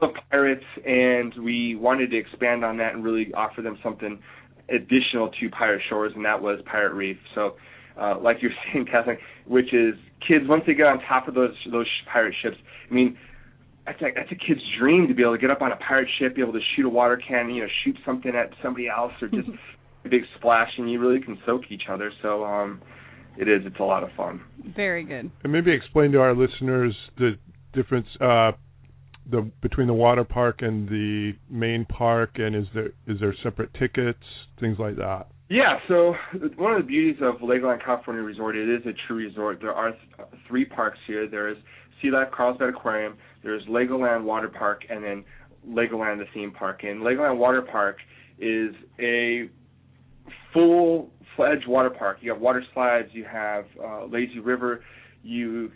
love 0.02 0.12
pirates 0.32 0.64
and 0.86 1.34
we 1.44 1.76
wanted 1.76 2.10
to 2.12 2.18
expand 2.18 2.64
on 2.64 2.78
that 2.78 2.94
and 2.94 3.04
really 3.04 3.34
offer 3.34 3.62
them 3.62 3.78
something 3.84 4.20
additional 4.70 5.30
to 5.40 5.50
Pirate 5.50 5.82
Shores 5.90 6.14
and 6.16 6.24
that 6.24 6.42
was 6.42 6.60
Pirate 6.66 6.94
Reef. 6.94 7.18
So 7.36 7.56
uh, 8.00 8.20
like 8.20 8.38
you're 8.42 8.52
saying, 8.74 8.88
Kathleen, 8.92 9.18
which 9.46 9.74
is 9.74 9.96
kids 10.26 10.46
once 10.48 10.64
they 10.68 10.74
get 10.74 10.88
on 10.88 11.00
top 11.08 11.28
of 11.28 11.34
those 11.34 11.56
those 11.72 11.88
pirate 12.12 12.36
ships. 12.42 12.58
I 12.90 12.94
mean, 12.94 13.18
that's 13.86 14.02
a, 14.02 14.06
that's 14.16 14.32
a 14.32 14.36
kid's 14.36 14.62
dream 14.80 15.08
to 15.08 15.14
be 15.14 15.24
able 15.24 15.36
to 15.36 15.42
get 15.42 15.52
up 15.52 15.62
on 15.62 15.72
a 15.72 15.78
pirate 15.78 16.10
ship, 16.20 16.36
be 16.36 16.42
able 16.42 16.54
to 16.54 16.60
shoot 16.76 16.86
a 16.86 16.90
water 16.90 17.18
cannon, 17.18 17.56
you 17.56 17.64
know, 17.64 17.70
shoot 17.84 17.98
something 18.06 18.36
at 18.36 18.52
somebody 18.62 18.88
else, 18.88 19.14
or 19.22 19.28
just 19.28 19.50
a 20.06 20.10
big 20.10 20.24
splash, 20.38 20.72
and 20.78 20.92
you 20.92 21.00
really 21.00 21.22
can 21.22 21.38
soak 21.46 21.64
each 21.70 21.84
other. 21.90 22.12
So 22.22 22.44
um, 22.44 22.82
it 23.38 23.48
is. 23.48 23.62
It's 23.66 23.80
a 23.80 23.84
lot 23.84 24.04
of 24.04 24.10
fun. 24.18 24.42
Very 24.76 25.04
good. 25.04 25.32
And 25.44 25.54
maybe 25.54 25.72
explain 25.72 26.12
to 26.12 26.20
our 26.20 26.36
listeners 26.36 26.96
the 27.18 27.38
difference 27.74 28.08
uh, 28.20 28.52
the 29.30 29.50
between 29.62 29.88
the 29.88 29.94
water 29.94 30.24
park 30.24 30.62
and 30.62 30.88
the 30.88 31.34
main 31.50 31.86
park, 31.86 32.32
and 32.36 32.56
is 32.56 32.66
there 32.74 32.90
is 33.08 33.20
there 33.20 33.36
separate 33.44 33.74
tickets, 33.74 34.24
things 34.60 34.78
like 34.80 34.96
that. 34.98 35.28
Yeah, 35.50 35.80
so 35.88 36.14
one 36.58 36.74
of 36.74 36.82
the 36.82 36.88
beauties 36.88 37.22
of 37.22 37.36
Legoland 37.36 37.84
California 37.84 38.22
Resort, 38.22 38.58
it 38.58 38.68
is 38.68 38.86
a 38.86 38.92
true 39.08 39.16
resort. 39.16 39.60
There 39.62 39.74
are 39.74 39.92
th- 39.92 40.28
three 40.46 40.66
parks 40.66 40.98
here. 41.08 41.26
There 41.30 41.48
is 41.48 41.56
Sea 42.02 42.12
Life 42.12 42.28
Carlsbad 42.36 42.70
Aquarium, 42.70 43.16
there's 43.44 43.64
Legoland 43.64 44.24
Water 44.24 44.50
Park, 44.50 44.84
and 44.90 45.02
then 45.04 45.24
Legoland 45.68 46.20
the 46.20 46.26
theme 46.34 46.52
park. 46.52 46.84
And 46.84 47.02
Legoland 47.02 47.38
Water 47.38 47.62
Park 47.62 47.98
is 48.40 48.76
a 49.00 49.50
full-fledged 51.38 51.68
water 51.68 51.90
park. 51.90 52.18
You 52.22 52.32
have 52.32 52.42
water 52.42 52.64
slides, 52.74 53.10
you 53.14 53.24
have 53.26 53.66
uh, 53.84 54.06
lazy 54.06 54.40
river, 54.40 54.84
you 55.24 55.72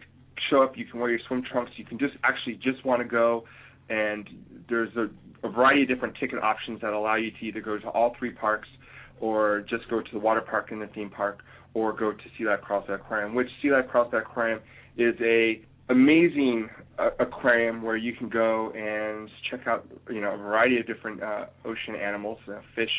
show 0.49 0.63
up. 0.63 0.77
You 0.77 0.85
can 0.85 0.99
wear 0.99 1.09
your 1.09 1.19
swim 1.27 1.43
trunks. 1.49 1.71
You 1.77 1.85
can 1.85 1.99
just 1.99 2.13
actually 2.23 2.55
just 2.55 2.85
want 2.85 3.01
to 3.01 3.07
go, 3.07 3.43
and 3.89 4.27
there's 4.69 4.95
a, 4.95 5.07
a 5.47 5.51
variety 5.51 5.83
of 5.83 5.87
different 5.87 6.15
ticket 6.19 6.41
options 6.41 6.81
that 6.81 6.93
allow 6.93 7.15
you 7.15 7.31
to 7.31 7.45
either 7.45 7.61
go 7.61 7.77
to 7.77 7.87
all 7.89 8.15
three 8.17 8.31
parks, 8.31 8.67
or 9.19 9.63
just 9.69 9.87
go 9.89 10.01
to 10.01 10.11
the 10.11 10.19
water 10.19 10.41
park 10.41 10.71
and 10.71 10.81
the 10.81 10.87
theme 10.87 11.09
park, 11.09 11.39
or 11.73 11.93
go 11.93 12.11
to 12.11 12.23
Sea 12.37 12.45
Life 12.45 12.59
Carlsbad 12.67 12.99
Aquarium. 12.99 13.35
Which 13.35 13.47
Sea 13.61 13.71
Life 13.71 13.85
Carlsbad 13.91 14.21
Aquarium 14.21 14.59
is 14.97 15.15
a 15.21 15.61
amazing 15.89 16.69
uh, 16.97 17.09
aquarium 17.19 17.81
where 17.81 17.97
you 17.97 18.13
can 18.13 18.29
go 18.29 18.71
and 18.71 19.29
check 19.49 19.67
out 19.67 19.85
you 20.09 20.21
know 20.21 20.33
a 20.33 20.37
variety 20.37 20.79
of 20.79 20.87
different 20.87 21.21
uh, 21.21 21.45
ocean 21.65 21.95
animals, 21.95 22.39
uh, 22.47 22.59
fish, 22.75 22.89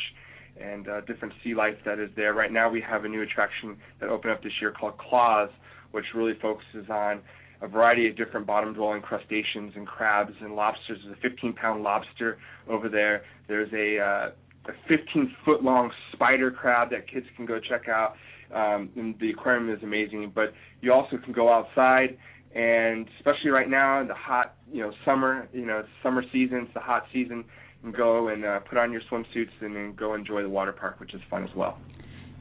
and 0.61 0.89
uh, 0.89 1.01
different 1.03 1.35
sea 1.43 1.55
life 1.55 1.75
that 1.85 1.99
is 1.99 2.11
there. 2.17 2.35
Right 2.35 2.53
now, 2.53 2.71
we 2.71 2.81
have 2.81 3.05
a 3.05 3.09
new 3.09 3.23
attraction 3.23 3.77
that 4.01 4.09
opened 4.09 4.33
up 4.33 4.43
this 4.43 4.53
year 4.61 4.73
called 4.73 4.99
Claws, 4.99 5.51
which 5.93 6.05
really 6.15 6.35
focuses 6.41 6.89
on 6.91 7.21
a 7.61 7.69
variety 7.69 8.09
of 8.09 8.17
different 8.17 8.47
bottom-dwelling 8.47 9.03
crustaceans 9.03 9.73
and 9.77 9.87
crabs 9.87 10.33
and 10.41 10.55
lobsters. 10.55 10.99
There's 11.05 11.17
a 11.23 11.47
15-pound 11.47 11.83
lobster 11.83 12.39
over 12.69 12.89
there. 12.89 13.23
There's 13.49 13.73
a 13.73 14.03
uh, 14.03 14.31
a 14.67 14.93
15-foot-long 14.93 15.91
spider 16.13 16.51
crab 16.51 16.91
that 16.91 17.11
kids 17.11 17.27
can 17.37 17.47
go 17.47 17.59
check 17.59 17.89
out. 17.89 18.15
Um, 18.55 18.91
and 18.97 19.19
the 19.19 19.31
aquarium 19.31 19.71
is 19.71 19.83
amazing, 19.83 20.31
but 20.35 20.53
you 20.83 20.93
also 20.93 21.17
can 21.17 21.33
go 21.33 21.53
outside 21.53 22.17
and 22.55 23.09
especially 23.19 23.51
right 23.51 23.69
now 23.69 24.01
in 24.01 24.09
the 24.09 24.15
hot, 24.15 24.55
you 24.71 24.83
know, 24.83 24.93
summer, 25.05 25.49
you 25.53 25.65
know, 25.65 25.85
summer 26.03 26.23
season, 26.33 26.63
it's 26.65 26.75
the 26.75 26.81
hot 26.81 27.05
season, 27.13 27.45
and 27.83 27.95
go 27.95 28.29
and 28.29 28.45
uh, 28.45 28.61
put 28.61 28.79
on 28.79 28.93
your 28.93 29.01
swimsuits 29.11 29.51
and 29.61 29.75
then 29.75 29.95
go 29.97 30.15
enjoy 30.15 30.43
the 30.43 30.49
water 30.49 30.73
park, 30.73 31.01
which 31.01 31.15
is 31.15 31.21
fun 31.31 31.45
as 31.45 31.51
well. 31.57 31.79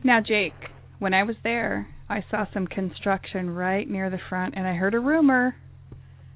Now, 0.03 0.19
Jake, 0.19 0.53
when 0.99 1.13
I 1.13 1.23
was 1.23 1.35
there, 1.43 1.87
I 2.09 2.23
saw 2.29 2.45
some 2.53 2.67
construction 2.67 3.49
right 3.49 3.89
near 3.89 4.09
the 4.09 4.19
front, 4.29 4.55
and 4.57 4.67
I 4.67 4.73
heard 4.73 4.93
a 4.93 4.99
rumor. 4.99 5.55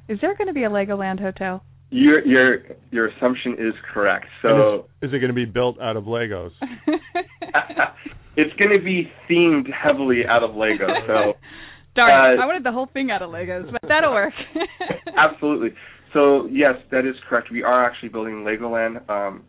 Is 0.07 0.19
there 0.21 0.35
going 0.35 0.47
to 0.47 0.53
be 0.53 0.63
a 0.63 0.69
Legoland 0.69 1.19
hotel? 1.19 1.63
Your 1.91 2.25
your 2.25 2.59
your 2.91 3.07
assumption 3.07 3.53
is 3.53 3.73
correct. 3.93 4.25
So 4.41 4.87
is, 5.01 5.09
is 5.09 5.13
it 5.15 5.19
going 5.19 5.29
to 5.29 5.33
be 5.33 5.45
built 5.45 5.79
out 5.79 5.95
of 5.95 6.05
Legos? 6.05 6.49
it's 8.35 8.53
going 8.57 8.77
to 8.77 8.83
be 8.83 9.09
themed 9.29 9.67
heavily 9.71 10.23
out 10.27 10.43
of 10.43 10.55
Lego. 10.55 10.87
So 11.07 11.33
Darn, 11.95 12.37
uh, 12.37 12.43
I 12.43 12.45
wanted 12.45 12.63
the 12.63 12.73
whole 12.73 12.89
thing 12.91 13.09
out 13.09 13.21
of 13.21 13.29
Legos, 13.29 13.71
but 13.71 13.81
that'll 13.87 14.11
work. 14.11 14.33
absolutely. 15.17 15.69
So 16.15 16.47
yes, 16.49 16.75
that 16.91 17.05
is 17.05 17.15
correct. 17.27 17.51
We 17.51 17.61
are 17.61 17.85
actually 17.85 18.07
building 18.07 18.45
Legoland. 18.47 19.07
Um, 19.09 19.43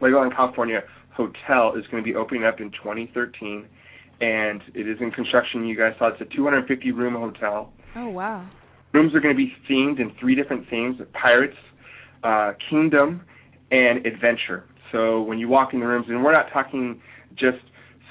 Legoland 0.00 0.34
California 0.36 0.82
Hotel 1.10 1.74
is 1.76 1.84
going 1.90 2.02
to 2.02 2.08
be 2.08 2.14
opening 2.14 2.44
up 2.44 2.60
in 2.60 2.70
2013, 2.70 3.66
and 4.20 4.62
it 4.72 4.86
is 4.86 4.98
in 5.00 5.10
construction. 5.10 5.66
You 5.66 5.76
guys 5.76 5.94
saw 5.98 6.08
it's 6.08 6.20
a 6.20 6.36
250 6.36 6.92
room 6.92 7.14
hotel. 7.14 7.72
Oh 7.96 8.08
wow. 8.08 8.48
Rooms 8.94 9.12
are 9.16 9.20
going 9.20 9.34
to 9.34 9.36
be 9.36 9.52
themed 9.68 9.98
in 9.98 10.12
three 10.20 10.36
different 10.36 10.70
themes: 10.70 11.00
pirates, 11.12 11.56
uh, 12.22 12.52
kingdom, 12.70 13.22
and 13.72 14.06
adventure. 14.06 14.64
So 14.92 15.22
when 15.22 15.40
you 15.40 15.48
walk 15.48 15.74
in 15.74 15.80
the 15.80 15.86
rooms, 15.86 16.06
and 16.08 16.22
we're 16.22 16.32
not 16.32 16.52
talking 16.52 17.02
just 17.34 17.58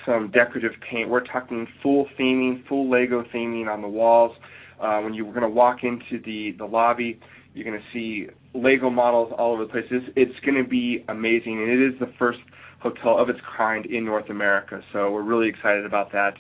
some 0.06 0.32
decorative 0.32 0.74
paint. 0.90 1.10
We're 1.10 1.26
talking 1.26 1.66
full 1.82 2.08
theming, 2.20 2.68
full 2.68 2.90
Lego 2.90 3.24
theming 3.34 3.68
on 3.68 3.82
the 3.82 3.88
walls. 3.88 4.36
Uh, 4.82 5.00
when 5.00 5.14
you're 5.14 5.30
going 5.30 5.42
to 5.42 5.50
walk 5.50 5.84
into 5.84 6.22
the 6.26 6.56
the 6.58 6.66
lobby, 6.66 7.20
you're 7.54 7.66
going 7.66 7.80
to 7.80 7.86
see 7.94 8.28
Lego 8.54 8.90
models 8.90 9.34
all 9.38 9.54
over 9.54 9.66
the 9.66 9.72
place. 9.72 9.86
It's, 9.92 10.06
it's 10.16 10.46
going 10.46 10.62
to 10.62 10.68
be 10.68 11.04
amazing, 11.10 11.62
and 11.62 11.70
it 11.70 11.94
is 11.94 12.00
the 12.00 12.12
first 12.18 12.40
hotel 12.80 13.18
of 13.20 13.30
its 13.30 13.40
kind 13.58 13.86
in 13.86 14.06
North 14.06 14.30
America. 14.30 14.82
So 14.94 15.12
we're 15.12 15.22
really 15.24 15.50
excited 15.50 15.86
about 15.86 16.12
that, 16.14 16.36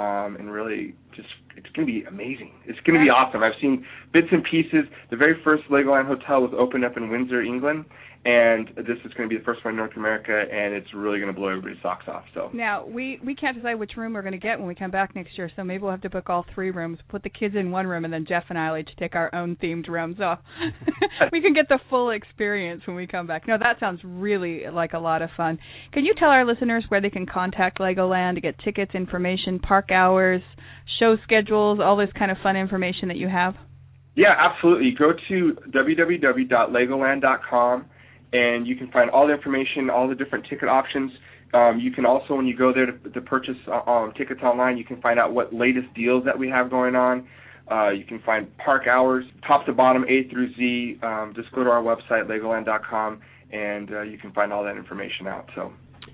um, 0.00 0.36
and 0.36 0.50
really 0.50 0.94
just 1.14 1.28
it's 1.56 1.68
going 1.74 1.86
to 1.86 1.92
be 1.92 2.04
amazing. 2.04 2.52
It's 2.66 2.80
going 2.80 2.98
to 2.98 3.04
be 3.04 3.10
awesome. 3.10 3.42
I've 3.42 3.58
seen 3.60 3.84
bits 4.12 4.28
and 4.32 4.42
pieces. 4.44 4.84
The 5.10 5.16
very 5.16 5.40
first 5.44 5.64
Legoland 5.70 6.06
hotel 6.06 6.40
was 6.40 6.52
opened 6.58 6.84
up 6.84 6.96
in 6.96 7.10
Windsor, 7.10 7.42
England, 7.42 7.84
and 8.24 8.68
this 8.76 8.98
is 9.04 9.12
going 9.14 9.28
to 9.28 9.34
be 9.34 9.36
the 9.36 9.44
first 9.44 9.64
one 9.64 9.72
in 9.72 9.76
North 9.76 9.96
America, 9.96 10.32
and 10.32 10.72
it's 10.72 10.86
really 10.94 11.18
going 11.18 11.32
to 11.32 11.38
blow 11.38 11.48
everybody's 11.48 11.82
socks 11.82 12.04
off. 12.06 12.22
So 12.34 12.50
now 12.54 12.86
we 12.86 13.18
we 13.24 13.34
can't 13.34 13.56
decide 13.56 13.74
which 13.74 13.92
room 13.96 14.12
we're 14.12 14.22
going 14.22 14.32
to 14.32 14.38
get 14.38 14.58
when 14.58 14.68
we 14.68 14.76
come 14.76 14.92
back 14.92 15.16
next 15.16 15.36
year. 15.36 15.50
So 15.56 15.64
maybe 15.64 15.82
we'll 15.82 15.90
have 15.90 16.02
to 16.02 16.10
book 16.10 16.30
all 16.30 16.46
three 16.54 16.70
rooms, 16.70 16.98
put 17.08 17.24
the 17.24 17.30
kids 17.30 17.56
in 17.56 17.72
one 17.72 17.86
room, 17.86 18.04
and 18.04 18.14
then 18.14 18.24
Jeff 18.28 18.44
and 18.48 18.58
I 18.58 18.70
will 18.70 18.78
each 18.78 18.90
take 18.96 19.16
our 19.16 19.34
own 19.34 19.56
themed 19.56 19.88
rooms. 19.88 20.16
So 20.18 20.36
we 21.32 21.42
can 21.42 21.52
get 21.52 21.68
the 21.68 21.80
full 21.90 22.10
experience 22.10 22.82
when 22.86 22.94
we 22.94 23.08
come 23.08 23.26
back. 23.26 23.48
No, 23.48 23.58
that 23.58 23.80
sounds 23.80 24.00
really 24.04 24.62
like 24.72 24.92
a 24.92 25.00
lot 25.00 25.20
of 25.20 25.30
fun. 25.36 25.58
Can 25.92 26.04
you 26.04 26.14
tell 26.16 26.28
our 26.28 26.44
listeners 26.44 26.84
where 26.88 27.00
they 27.00 27.10
can 27.10 27.26
contact 27.26 27.80
Legoland 27.80 28.36
to 28.36 28.40
get 28.40 28.54
tickets, 28.60 28.92
information, 28.94 29.58
park 29.58 29.90
hours, 29.90 30.42
show 30.98 31.16
schedules, 31.22 31.78
all 31.82 31.96
this 31.96 32.10
kind 32.18 32.30
of 32.30 32.36
fun 32.42 32.56
information 32.56 33.08
that 33.08 33.16
you 33.16 33.28
have? 33.28 33.54
Yeah, 34.14 34.34
absolutely. 34.38 34.94
Go 34.98 35.12
to 35.28 35.56
www.legoland.com 35.70 37.86
and 38.32 38.66
you 38.66 38.74
can 38.76 38.90
find 38.90 39.10
all 39.10 39.26
the 39.26 39.34
information, 39.34 39.90
all 39.90 40.08
the 40.08 40.14
different 40.14 40.46
ticket 40.48 40.68
options. 40.68 41.12
Um, 41.54 41.78
you 41.80 41.90
can 41.90 42.06
also, 42.06 42.34
when 42.34 42.46
you 42.46 42.56
go 42.56 42.72
there 42.72 42.86
to, 42.86 43.10
to 43.10 43.20
purchase 43.20 43.56
uh, 43.68 43.82
um, 43.90 44.12
tickets 44.16 44.40
online, 44.42 44.78
you 44.78 44.84
can 44.84 45.02
find 45.02 45.20
out 45.20 45.34
what 45.34 45.52
latest 45.52 45.92
deals 45.94 46.24
that 46.24 46.38
we 46.38 46.48
have 46.48 46.70
going 46.70 46.94
on. 46.94 47.28
Uh, 47.70 47.90
you 47.90 48.04
can 48.04 48.20
find 48.24 48.48
park 48.58 48.86
hours, 48.86 49.24
top 49.46 49.66
to 49.66 49.72
bottom, 49.72 50.04
A 50.04 50.28
through 50.30 50.54
Z. 50.54 50.98
Um, 51.02 51.32
just 51.36 51.52
go 51.52 51.62
to 51.62 51.70
our 51.70 51.82
website, 51.82 52.26
Legoland.com, 52.26 53.20
and 53.52 53.92
uh, 53.92 54.02
you 54.02 54.18
can 54.18 54.32
find 54.32 54.52
all 54.52 54.64
that 54.64 54.76
information 54.76 55.26
out. 55.26 55.48
So. 55.54 55.72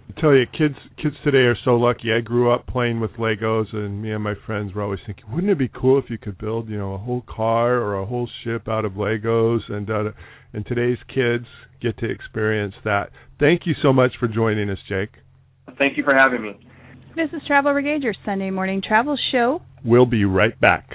I 0.09 0.21
tell 0.21 0.35
you, 0.35 0.47
kids 0.47 0.75
kids 1.01 1.17
today 1.23 1.39
are 1.39 1.57
so 1.65 1.77
lucky. 1.77 2.13
I 2.13 2.21
grew 2.21 2.51
up 2.51 2.67
playing 2.67 3.01
with 3.01 3.13
Legos, 3.13 3.75
and 3.75 4.03
me 4.03 4.13
and 4.13 4.23
my 4.23 4.35
friends 4.47 4.75
were 4.75 4.83
always 4.83 5.01
thinking, 5.07 5.25
wouldn't 5.31 5.51
it 5.51 5.59
be 5.59 5.69
cool 5.69 5.99
if 5.99 6.09
you 6.09 6.19
could 6.19 6.39
build, 6.39 6.69
you 6.69 6.79
know, 6.79 6.95
a 6.95 6.99
whole 6.99 7.25
car 7.29 7.75
or 7.75 7.99
a 7.99 8.07
whole 8.07 8.29
ship 8.43 8.69
out 8.69 8.85
of 8.85 8.93
Legos? 8.93 9.61
And 9.71 9.91
uh, 9.91 10.11
and 10.53 10.67
today's 10.67 10.99
kids 11.15 11.45
get 11.81 11.99
to 11.99 12.11
experience 12.11 12.75
that. 12.85 13.11
Thank 13.39 13.63
you 13.67 13.75
so 13.83 13.93
much 13.93 14.13
for 14.19 14.29
joining 14.29 14.71
us, 14.71 14.79
Jake. 14.89 15.11
Thank 15.79 15.97
you 15.97 16.05
for 16.05 16.15
having 16.15 16.43
me. 16.43 16.59
This 17.15 17.29
is 17.33 17.43
Travel 17.47 17.73
Brigade, 17.73 18.03
your 18.03 18.15
Sunday 18.25 18.51
morning 18.51 18.83
travel 18.87 19.17
show. 19.33 19.61
We'll 19.85 20.07
be 20.07 20.25
right 20.25 20.59
back. 20.61 20.89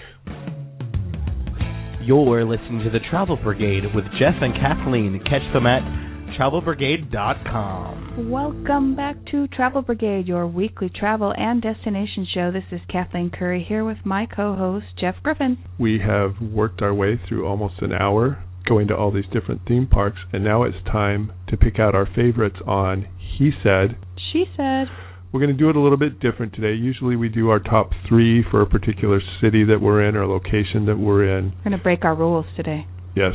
You're 2.01 2.45
listening 2.45 2.83
to 2.83 2.89
the 2.89 2.99
Travel 3.09 3.37
Brigade 3.41 3.83
with 3.95 4.05
Jeff 4.19 4.35
and 4.41 4.53
Kathleen. 4.55 5.21
Catch 5.23 5.53
them 5.53 5.65
at 5.65 6.12
travelbrigade.com. 6.39 8.29
Welcome 8.29 8.95
back 8.95 9.15
to 9.31 9.47
Travel 9.47 9.81
Brigade, 9.81 10.27
your 10.27 10.47
weekly 10.47 10.89
travel 10.93 11.33
and 11.35 11.61
destination 11.61 12.27
show. 12.33 12.51
This 12.51 12.63
is 12.71 12.81
Kathleen 12.91 13.29
Curry 13.29 13.65
here 13.67 13.85
with 13.85 13.97
my 14.05 14.25
co 14.25 14.55
host, 14.55 14.85
Jeff 14.99 15.15
Griffin. 15.23 15.57
We 15.79 15.99
have 15.99 16.41
worked 16.41 16.81
our 16.81 16.93
way 16.93 17.19
through 17.27 17.45
almost 17.47 17.81
an 17.81 17.93
hour 17.93 18.43
going 18.67 18.87
to 18.87 18.95
all 18.95 19.11
these 19.11 19.25
different 19.31 19.61
theme 19.67 19.87
parks, 19.87 20.19
and 20.31 20.43
now 20.43 20.63
it's 20.63 20.77
time 20.85 21.33
to 21.49 21.57
pick 21.57 21.79
out 21.79 21.95
our 21.95 22.07
favorites 22.15 22.57
on 22.65 23.07
He 23.37 23.51
Said. 23.63 23.97
She 24.31 24.45
Said. 24.55 24.87
We're 25.31 25.39
going 25.39 25.51
to 25.51 25.57
do 25.57 25.69
it 25.69 25.75
a 25.75 25.79
little 25.79 25.97
bit 25.97 26.19
different 26.19 26.53
today. 26.53 26.73
Usually 26.73 27.15
we 27.15 27.27
do 27.27 27.49
our 27.49 27.59
top 27.59 27.89
three 28.07 28.43
for 28.49 28.61
a 28.61 28.67
particular 28.67 29.19
city 29.41 29.63
that 29.65 29.81
we're 29.81 30.07
in 30.07 30.15
or 30.15 30.27
location 30.27 30.85
that 30.85 30.97
we're 30.97 31.37
in. 31.37 31.53
We're 31.57 31.71
going 31.71 31.77
to 31.77 31.83
break 31.83 32.05
our 32.05 32.15
rules 32.15 32.45
today. 32.55 32.85
Yes. 33.15 33.33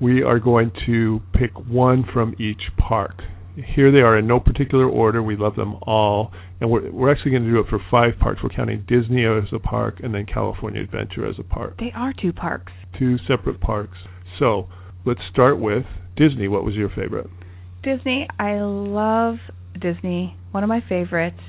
We 0.00 0.22
are 0.22 0.38
going 0.38 0.72
to 0.86 1.20
pick 1.34 1.50
one 1.68 2.04
from 2.12 2.34
each 2.38 2.62
park. 2.78 3.22
Here 3.74 3.92
they 3.92 3.98
are 3.98 4.18
in 4.18 4.26
no 4.26 4.40
particular 4.40 4.88
order. 4.88 5.22
We 5.22 5.36
love 5.36 5.56
them 5.56 5.76
all. 5.82 6.32
And 6.60 6.70
we're, 6.70 6.90
we're 6.90 7.12
actually 7.12 7.32
going 7.32 7.44
to 7.44 7.50
do 7.50 7.60
it 7.60 7.66
for 7.68 7.80
five 7.90 8.18
parks. 8.18 8.40
We're 8.42 8.50
counting 8.50 8.84
Disney 8.88 9.24
as 9.26 9.52
a 9.52 9.58
park 9.58 10.00
and 10.02 10.14
then 10.14 10.24
California 10.26 10.82
Adventure 10.82 11.26
as 11.28 11.36
a 11.38 11.42
park. 11.42 11.76
They 11.78 11.92
are 11.94 12.14
two 12.20 12.32
parks. 12.32 12.72
Two 12.98 13.18
separate 13.28 13.60
parks. 13.60 13.98
So 14.38 14.68
let's 15.04 15.20
start 15.30 15.60
with 15.60 15.84
Disney. 16.16 16.48
What 16.48 16.64
was 16.64 16.74
your 16.74 16.88
favorite? 16.88 17.28
Disney. 17.82 18.26
I 18.38 18.60
love 18.60 19.36
Disney. 19.78 20.36
One 20.52 20.62
of 20.62 20.68
my 20.68 20.82
favorites. 20.88 21.40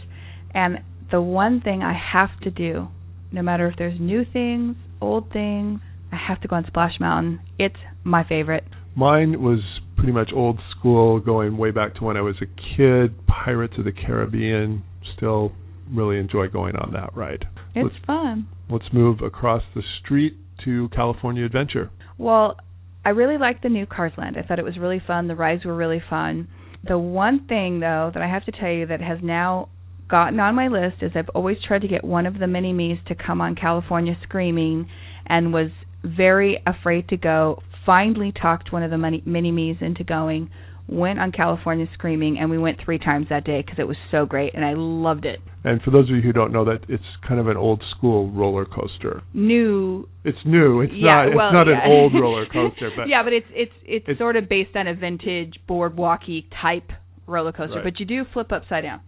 And 0.53 0.79
the 1.09 1.21
one 1.21 1.61
thing 1.61 1.83
I 1.83 1.93
have 1.93 2.37
to 2.41 2.51
do, 2.51 2.87
no 3.31 3.41
matter 3.41 3.67
if 3.67 3.77
there's 3.77 3.99
new 3.99 4.23
things, 4.31 4.75
old 5.01 5.31
things, 5.31 5.79
I 6.11 6.17
have 6.27 6.41
to 6.41 6.47
go 6.47 6.55
on 6.55 6.65
Splash 6.67 6.99
Mountain. 6.99 7.41
It's 7.57 7.75
my 8.03 8.23
favorite. 8.23 8.63
Mine 8.95 9.41
was 9.41 9.59
pretty 9.95 10.11
much 10.11 10.31
old 10.35 10.59
school, 10.77 11.19
going 11.19 11.57
way 11.57 11.71
back 11.71 11.95
to 11.95 12.03
when 12.03 12.17
I 12.17 12.21
was 12.21 12.35
a 12.41 12.77
kid. 12.77 13.25
Pirates 13.27 13.73
of 13.77 13.85
the 13.85 13.91
Caribbean. 13.91 14.83
Still 15.15 15.53
really 15.91 16.17
enjoy 16.17 16.47
going 16.47 16.75
on 16.75 16.93
that 16.93 17.15
ride. 17.15 17.45
It's 17.75 17.93
let's, 17.93 18.05
fun. 18.05 18.47
Let's 18.69 18.85
move 18.93 19.21
across 19.21 19.63
the 19.75 19.83
street 20.03 20.35
to 20.65 20.89
California 20.89 21.45
Adventure. 21.45 21.91
Well, 22.17 22.57
I 23.05 23.09
really 23.09 23.37
liked 23.37 23.63
the 23.63 23.69
new 23.69 23.85
Cars 23.85 24.13
Land. 24.17 24.37
I 24.37 24.45
thought 24.45 24.59
it 24.59 24.65
was 24.65 24.77
really 24.77 25.01
fun. 25.05 25.27
The 25.27 25.35
rides 25.35 25.65
were 25.65 25.75
really 25.75 26.01
fun. 26.09 26.47
The 26.87 26.97
one 26.97 27.45
thing 27.47 27.79
though 27.79 28.11
that 28.13 28.21
I 28.21 28.27
have 28.27 28.45
to 28.45 28.51
tell 28.51 28.71
you 28.71 28.87
that 28.87 29.01
has 29.01 29.19
now 29.21 29.69
gotten 30.07 30.39
on 30.39 30.55
my 30.55 30.67
list 30.67 30.97
is 31.01 31.11
I've 31.15 31.29
always 31.29 31.57
tried 31.65 31.81
to 31.83 31.87
get 31.87 32.03
one 32.03 32.25
of 32.25 32.37
the 32.39 32.47
mini 32.47 32.73
me's 32.73 32.97
to 33.07 33.15
come 33.15 33.39
on 33.41 33.55
California 33.55 34.17
Screaming 34.23 34.89
and 35.25 35.53
was 35.53 35.69
very 36.03 36.61
afraid 36.65 37.09
to 37.09 37.17
go. 37.17 37.61
Finally 37.85 38.31
talked 38.39 38.71
one 38.71 38.83
of 38.83 38.91
the 38.91 38.97
mini, 38.97 39.51
me's 39.51 39.77
into 39.81 40.03
going 40.03 40.49
went 40.91 41.19
on 41.19 41.31
California 41.31 41.87
Screaming, 41.93 42.37
and 42.37 42.49
we 42.49 42.57
went 42.57 42.77
three 42.83 42.99
times 42.99 43.27
that 43.29 43.45
day 43.45 43.61
because 43.61 43.79
it 43.79 43.87
was 43.87 43.95
so 44.11 44.25
great, 44.25 44.53
and 44.53 44.65
I 44.65 44.73
loved 44.75 45.25
it. 45.25 45.39
And 45.63 45.81
for 45.81 45.91
those 45.91 46.09
of 46.09 46.15
you 46.15 46.21
who 46.21 46.33
don't 46.33 46.51
know 46.51 46.65
that, 46.65 46.79
it's 46.89 47.03
kind 47.25 47.39
of 47.39 47.47
an 47.47 47.55
old 47.55 47.81
school 47.95 48.29
roller 48.31 48.65
coaster. 48.65 49.21
New. 49.33 50.09
It's 50.25 50.37
new. 50.45 50.81
It's 50.81 50.93
yeah, 50.93 51.05
not. 51.05 51.27
It's 51.27 51.35
not 51.53 51.67
yeah. 51.67 51.85
an 51.85 51.91
old 51.91 52.13
roller 52.13 52.45
coaster, 52.45 52.89
but 52.97 53.07
yeah, 53.07 53.23
but 53.23 53.31
it's 53.33 53.47
it's 53.51 53.71
it's, 53.83 54.03
It's- 54.03 54.17
sort 54.17 54.35
of 54.35 54.49
based 54.49 54.75
on 54.75 54.87
a 54.87 54.93
vintage 54.93 55.55
boardwalky 55.69 56.45
type 56.61 56.89
roller 57.25 57.51
coaster, 57.53 57.75
Right. 57.75 57.83
but 57.83 57.99
you 57.99 58.05
do 58.05 58.25
flip 58.33 58.51
upside 58.51 58.83
down. 58.83 58.99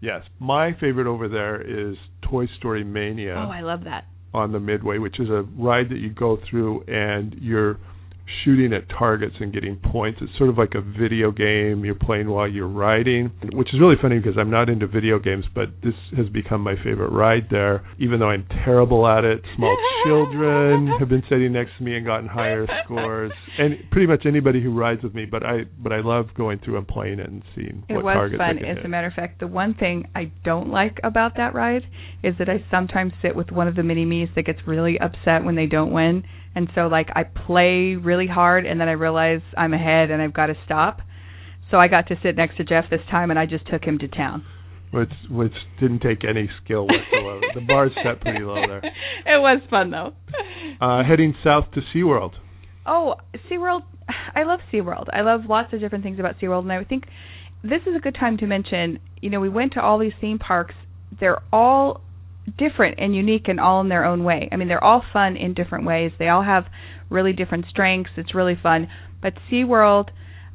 yes, 0.00 0.22
my 0.38 0.74
favorite 0.78 1.06
over 1.06 1.28
there 1.28 1.60
is 1.60 1.96
Toy 2.22 2.46
Story 2.58 2.84
Mania. 2.84 3.34
Oh, 3.36 3.50
I 3.50 3.60
love 3.60 3.84
that. 3.84 4.04
On 4.32 4.52
the 4.52 4.60
Midway, 4.60 4.98
which 4.98 5.18
is 5.18 5.28
a 5.28 5.42
ride 5.56 5.88
that 5.90 5.98
you 5.98 6.10
go 6.10 6.38
through 6.48 6.82
and 6.82 7.34
you're 7.40 7.78
shooting 8.44 8.72
at 8.72 8.88
targets 8.88 9.34
and 9.40 9.52
getting 9.52 9.76
points. 9.76 10.18
It's 10.22 10.30
sort 10.38 10.50
of 10.50 10.58
like 10.58 10.72
a 10.74 10.80
video 10.80 11.30
game 11.30 11.84
you're 11.84 11.94
playing 11.94 12.28
while 12.28 12.48
you're 12.48 12.68
riding, 12.68 13.30
which 13.52 13.68
is 13.74 13.80
really 13.80 13.96
funny 14.00 14.18
because 14.18 14.34
I'm 14.38 14.50
not 14.50 14.68
into 14.68 14.86
video 14.86 15.18
games, 15.18 15.44
but 15.54 15.68
this 15.82 15.94
has 16.16 16.28
become 16.28 16.60
my 16.62 16.74
favorite 16.82 17.10
ride 17.12 17.48
there, 17.50 17.84
even 17.98 18.20
though 18.20 18.30
I'm 18.30 18.46
terrible 18.64 19.06
at 19.06 19.24
it. 19.24 19.40
Small 19.56 19.76
children 20.06 20.88
have 20.98 21.08
been 21.08 21.22
sitting 21.28 21.52
next 21.52 21.70
to 21.78 21.84
me 21.84 21.96
and 21.96 22.06
gotten 22.06 22.28
higher 22.28 22.66
scores, 22.84 23.32
and 23.58 23.74
pretty 23.90 24.06
much 24.06 24.24
anybody 24.26 24.62
who 24.62 24.72
rides 24.76 25.02
with 25.02 25.14
me. 25.14 25.24
But 25.26 25.44
I, 25.44 25.60
but 25.82 25.92
I 25.92 26.00
love 26.00 26.26
going 26.36 26.58
through 26.64 26.78
and 26.78 26.86
playing 26.88 27.18
it 27.18 27.28
and 27.28 27.42
seeing 27.54 27.84
It 27.88 27.94
what 27.94 28.04
was 28.04 28.14
targets 28.14 28.40
I 28.42 28.48
fun. 28.50 28.56
can 28.58 28.66
As 28.66 28.76
hit. 28.78 28.84
a 28.86 28.88
matter 28.88 29.06
of 29.06 29.12
fact, 29.14 29.40
the 29.40 29.46
one 29.46 29.74
thing 29.74 30.08
I 30.14 30.32
don't 30.44 30.68
like 30.70 30.98
about 31.04 31.32
that 31.36 31.54
ride 31.54 31.82
is 32.22 32.34
that 32.38 32.48
I 32.48 32.64
sometimes 32.70 33.12
sit 33.22 33.34
with 33.34 33.50
one 33.50 33.68
of 33.68 33.74
the 33.76 33.82
mini 33.82 34.04
me's 34.04 34.28
that 34.36 34.42
gets 34.44 34.60
really 34.66 34.98
upset 34.98 35.44
when 35.44 35.56
they 35.56 35.66
don't 35.66 35.92
win. 35.92 36.24
And 36.54 36.68
so 36.74 36.82
like 36.88 37.08
I 37.14 37.24
play 37.24 37.94
really 37.96 38.26
hard 38.26 38.66
and 38.66 38.80
then 38.80 38.88
I 38.88 38.92
realize 38.92 39.40
I'm 39.56 39.72
ahead 39.72 40.10
and 40.10 40.20
I've 40.20 40.34
got 40.34 40.46
to 40.46 40.54
stop. 40.64 41.00
So 41.70 41.76
I 41.78 41.88
got 41.88 42.08
to 42.08 42.16
sit 42.22 42.36
next 42.36 42.56
to 42.56 42.64
Jeff 42.64 42.84
this 42.90 43.00
time 43.10 43.30
and 43.30 43.38
I 43.38 43.46
just 43.46 43.66
took 43.68 43.84
him 43.84 43.98
to 44.00 44.08
town. 44.08 44.44
which 44.90 45.12
which 45.30 45.52
didn't 45.78 46.00
take 46.00 46.24
any 46.28 46.50
skill 46.64 46.86
whatsoever. 46.86 47.40
the 47.54 47.60
bar's 47.66 47.92
set 48.02 48.20
pretty 48.20 48.40
low 48.40 48.56
there. 48.66 48.82
It 49.26 49.38
was 49.40 49.60
fun 49.70 49.90
though. 49.90 50.12
Uh, 50.80 51.04
heading 51.04 51.34
south 51.44 51.66
to 51.74 51.80
SeaWorld. 51.94 52.32
Oh, 52.86 53.14
SeaWorld. 53.48 53.82
I 54.34 54.42
love 54.42 54.60
SeaWorld. 54.72 55.06
I 55.12 55.20
love 55.20 55.42
lots 55.48 55.72
of 55.72 55.78
different 55.80 56.02
things 56.02 56.18
about 56.18 56.36
SeaWorld, 56.40 56.62
and 56.62 56.72
I 56.72 56.82
think 56.84 57.04
this 57.62 57.82
is 57.86 57.94
a 57.94 58.00
good 58.00 58.16
time 58.18 58.38
to 58.38 58.46
mention, 58.46 58.98
you 59.20 59.28
know, 59.30 59.38
we 59.38 59.50
went 59.50 59.74
to 59.74 59.80
all 59.82 59.98
these 59.98 60.14
theme 60.20 60.38
parks. 60.38 60.74
They're 61.20 61.40
all 61.52 62.00
different 62.58 62.98
and 62.98 63.14
unique 63.14 63.48
and 63.48 63.58
all 63.60 63.80
in 63.80 63.88
their 63.88 64.04
own 64.04 64.24
way. 64.24 64.48
I 64.52 64.56
mean, 64.56 64.68
they're 64.68 64.82
all 64.82 65.02
fun 65.12 65.36
in 65.36 65.54
different 65.54 65.86
ways. 65.86 66.12
They 66.18 66.28
all 66.28 66.42
have 66.42 66.64
really 67.08 67.32
different 67.32 67.66
strengths. 67.70 68.10
It's 68.16 68.34
really 68.34 68.56
fun. 68.60 68.88
But 69.22 69.34
SeaWorld, 69.50 70.08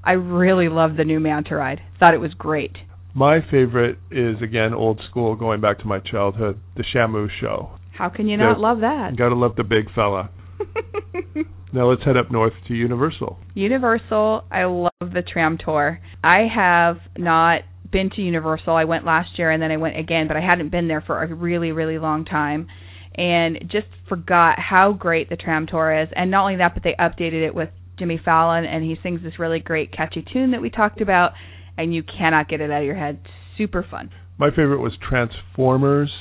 I 0.04 0.14
really 0.14 0.70
love 0.70 0.98
the 0.98 1.04
new 1.04 1.20
manta 1.20 1.56
ride. 1.56 1.82
Thought 2.00 2.14
it 2.14 2.20
was 2.20 2.34
great. 2.34 2.78
My 3.14 3.40
favorite 3.50 3.98
is 4.12 4.42
again 4.42 4.74
old 4.74 5.02
school, 5.10 5.36
going 5.36 5.62
back 5.62 5.80
to 5.80 5.86
my 5.86 6.00
childhood, 6.00 6.60
the 6.76 6.84
Shamu 6.94 7.28
show. 7.40 7.72
How 7.98 8.10
can 8.10 8.28
you 8.28 8.36
not 8.38 8.46
There's- 8.56 8.60
love 8.60 8.80
that? 8.82 9.16
Gotta 9.18 9.36
love 9.36 9.56
the 9.56 9.64
big 9.64 9.86
fella. 9.94 10.30
Now 11.74 11.90
let's 11.90 12.04
head 12.06 12.16
up 12.16 12.32
north 12.32 12.54
to 12.70 12.74
Universal. 12.74 13.38
Universal, 13.54 14.46
I 14.50 14.64
love 14.64 14.92
the 15.02 15.22
tram 15.22 15.58
tour. 15.58 16.00
I 16.24 16.48
have 16.54 17.00
not 17.18 17.64
been 17.92 18.10
to 18.12 18.22
Universal. 18.22 18.74
I 18.76 18.86
went 18.86 19.06
last 19.06 19.38
year 19.38 19.52
and 19.52 19.62
then 19.62 19.72
I 19.72 19.78
went 19.78 19.98
again, 19.98 20.28
but 20.28 20.38
I 20.38 20.42
hadn't 20.42 20.70
been 20.70 20.88
there 20.88 21.02
for 21.02 21.22
a 21.24 21.34
really, 21.34 21.72
really 21.72 21.98
long 21.98 22.26
time. 22.26 22.68
And 23.16 23.60
just 23.72 23.88
forgot 24.10 24.60
how 24.60 24.92
great 24.92 25.30
the 25.30 25.38
tram 25.38 25.68
tour 25.68 26.02
is. 26.04 26.10
And 26.16 26.30
not 26.32 26.44
only 26.44 26.58
that, 26.58 26.74
but 26.74 26.84
they 26.84 26.96
updated 27.00 27.48
it 27.48 27.56
with 27.56 27.70
Jimmy 27.98 28.20
Fallon, 28.24 28.66
and 28.66 28.84
he 28.84 28.98
sings 29.02 29.24
this 29.24 29.40
really 29.40 29.60
great, 29.60 29.94
catchy 29.96 30.26
tune 30.34 30.52
that 30.52 30.62
we 30.62 30.70
talked 30.70 31.00
about, 31.00 31.32
and 31.78 31.96
you 31.96 32.04
cannot 32.04 32.50
get 32.50 32.60
it 32.60 32.70
out 32.70 32.82
of 32.82 32.86
your 32.86 32.98
head. 32.98 33.20
Super 33.58 33.88
fun. 33.90 34.10
My 34.38 34.50
favorite 34.50 34.82
was 34.82 34.92
Transformers. 35.10 36.12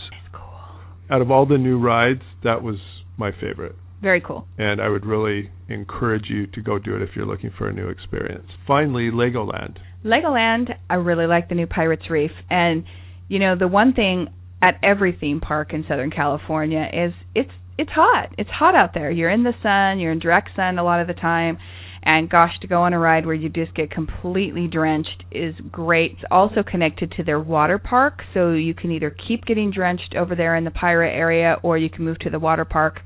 Out 1.11 1.21
of 1.21 1.33
all 1.33 1.47
the 1.47 1.59
new 1.59 1.81
rides, 1.81 2.23
that 2.45 2.63
was 2.63 2.77
my 3.17 3.33
favorite. 3.33 3.75
Very 4.03 4.21
cool. 4.21 4.47
And 4.59 4.81
I 4.81 4.89
would 4.89 5.07
really 5.07 5.51
encourage 5.69 6.27
you 6.29 6.47
to 6.49 6.61
go 6.61 6.79
do 6.79 6.95
it 6.97 7.03
if 7.03 7.11
you're 7.17 7.27
looking 7.27 7.51
for 7.57 7.69
a 7.69 7.73
new 7.73 7.89
experience. 7.89 8.47
Finally, 8.67 9.11
Legoland. 9.11 9.79
Legoland, 10.05 10.75
I 10.91 10.95
really 10.95 11.27
like 11.27 11.49
the 11.49 11.55
new 11.55 11.67
Pirates 11.67 12.11
Reef. 12.11 12.33
And 12.51 12.85
you 13.29 13.39
know, 13.39 13.57
the 13.59 13.69
one 13.69 13.95
thing 13.95 14.29
at 14.63 14.79
every 14.83 15.17
theme 15.19 15.41
park 15.41 15.73
in 15.73 15.85
Southern 15.89 16.11
California 16.11 16.87
is 16.93 17.13
it's 17.35 17.51
it's 17.77 17.91
hot. 17.91 18.35
It's 18.39 18.51
hot 18.51 18.75
out 18.75 18.95
there. 18.95 19.11
You're 19.11 19.31
in 19.31 19.43
the 19.43 19.55
sun, 19.63 19.99
you're 19.99 20.13
in 20.13 20.21
direct 20.21 20.51
sun 20.55 20.79
a 20.79 20.85
lot 20.85 21.01
of 21.01 21.07
the 21.07 21.15
time. 21.15 21.59
And 22.07 22.29
gosh, 22.29 22.53
to 22.61 22.67
go 22.67 22.83
on 22.83 22.93
a 22.93 22.99
ride 22.99 23.25
where 23.25 23.35
you 23.35 23.49
just 23.49 23.75
get 23.75 23.91
completely 23.91 24.69
drenched 24.69 25.25
is 25.33 25.55
great. 25.73 26.13
It's 26.13 26.25
also 26.31 26.63
connected 26.63 27.13
to 27.17 27.25
their 27.25 27.41
water 27.41 27.79
park, 27.79 28.21
so 28.35 28.53
you 28.53 28.75
can 28.75 28.91
either 28.93 29.11
keep 29.27 29.47
getting 29.47 29.71
drenched 29.71 30.15
over 30.15 30.35
there 30.35 30.55
in 30.55 30.65
the 30.65 30.71
pirate 30.71 31.15
area 31.17 31.57
or 31.63 31.79
you 31.79 31.89
can 31.89 32.05
move 32.05 32.19
to 32.21 32.31
the 32.31 32.39
water 32.39 32.67
park. 32.67 33.01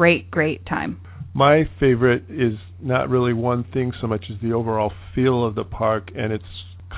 Great, 0.00 0.30
great 0.30 0.64
time. 0.64 0.98
My 1.34 1.64
favorite 1.78 2.22
is 2.30 2.54
not 2.80 3.10
really 3.10 3.34
one 3.34 3.66
thing 3.70 3.92
so 4.00 4.06
much 4.06 4.24
as 4.30 4.40
the 4.40 4.54
overall 4.54 4.94
feel 5.14 5.44
of 5.44 5.54
the 5.54 5.62
park, 5.62 6.08
and 6.16 6.32
it's 6.32 6.42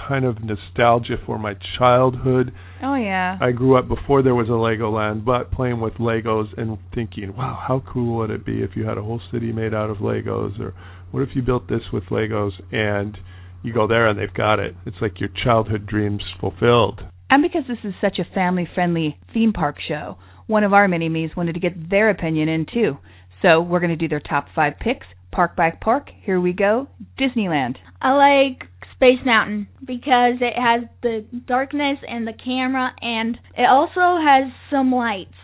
kind 0.07 0.25
of 0.25 0.37
nostalgia 0.45 1.17
for 1.27 1.37
my 1.37 1.55
childhood. 1.77 2.53
Oh 2.81 2.95
yeah. 2.95 3.39
I 3.41 3.51
grew 3.51 3.77
up 3.77 3.89
before 3.89 4.23
there 4.23 4.37
was 4.37 4.47
a 4.47 4.53
Legoland, 4.53 5.25
but 5.25 5.51
playing 5.51 5.81
with 5.81 5.95
Legos 5.95 6.57
and 6.57 6.79
thinking, 6.95 7.35
wow, 7.37 7.61
how 7.67 7.83
cool 7.93 8.19
would 8.19 8.31
it 8.31 8.47
be 8.47 8.63
if 8.63 8.77
you 8.77 8.87
had 8.87 8.99
a 8.99 9.03
whole 9.03 9.21
city 9.33 9.51
made 9.51 9.75
out 9.75 9.91
of 9.91 9.97
Legos? 9.97 10.61
Or 10.61 10.73
what 11.11 11.25
if 11.25 11.31
you 11.35 11.43
built 11.43 11.69
this 11.69 11.83
with 11.93 12.05
Legos 12.05 12.53
and 12.71 13.19
you 13.65 13.75
go 13.75 13.89
there 13.89 14.07
and 14.07 14.17
they've 14.17 14.33
got 14.33 14.61
it? 14.61 14.77
It's 14.87 14.99
like 15.03 15.19
your 15.19 15.31
childhood 15.43 15.89
dreams 15.89 16.23
fulfilled. 16.41 17.01
And 17.31 17.43
because 17.43 17.65
this 17.67 17.79
is 17.83 17.95
such 18.01 18.21
a 18.21 18.35
family 18.35 18.69
friendly 18.73 19.19
theme 19.35 19.53
park 19.53 19.79
show, 19.89 20.19
one 20.47 20.65
of 20.65 20.73
our 20.73 20.89
mini 20.89 21.09
me's 21.09 21.37
wanted 21.37 21.55
to 21.55 21.61
get 21.61 21.91
their 21.91 22.11
opinion 22.11 22.49
in 22.49 22.67
too. 22.73 22.99
So 23.43 23.61
we're 23.61 23.81
going 23.81 23.91
to 23.91 23.97
do 23.97 24.09
their 24.09 24.21
top 24.21 24.47
five 24.55 24.75
picks, 24.79 25.07
park 25.33 25.57
by 25.57 25.71
park. 25.71 26.09
Here 26.25 26.41
we 26.41 26.53
go 26.53 26.89
Disneyland. 27.19 27.77
I 28.01 28.13
like 28.13 28.69
Space 28.95 29.25
Mountain 29.25 29.69
because 29.81 30.35
it 30.41 30.55
has 30.57 30.89
the 31.03 31.25
darkness 31.47 31.99
and 32.07 32.27
the 32.27 32.33
camera, 32.33 32.93
and 33.01 33.37
it 33.57 33.67
also 33.69 34.23
has 34.23 34.53
some 34.71 34.93
lights. 34.93 35.35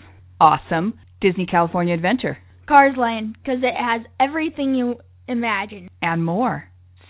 Awesome. 0.41 0.95
Disney 1.21 1.47
California 1.47 1.95
Adventure. 1.95 2.39
Cars 2.69 2.95
Land 2.97 3.37
because 3.43 3.61
it 3.63 3.75
has 3.77 4.03
everything 4.21 4.75
you 4.75 4.97
imagine. 5.27 5.89
And 6.01 6.25
more. 6.25 6.65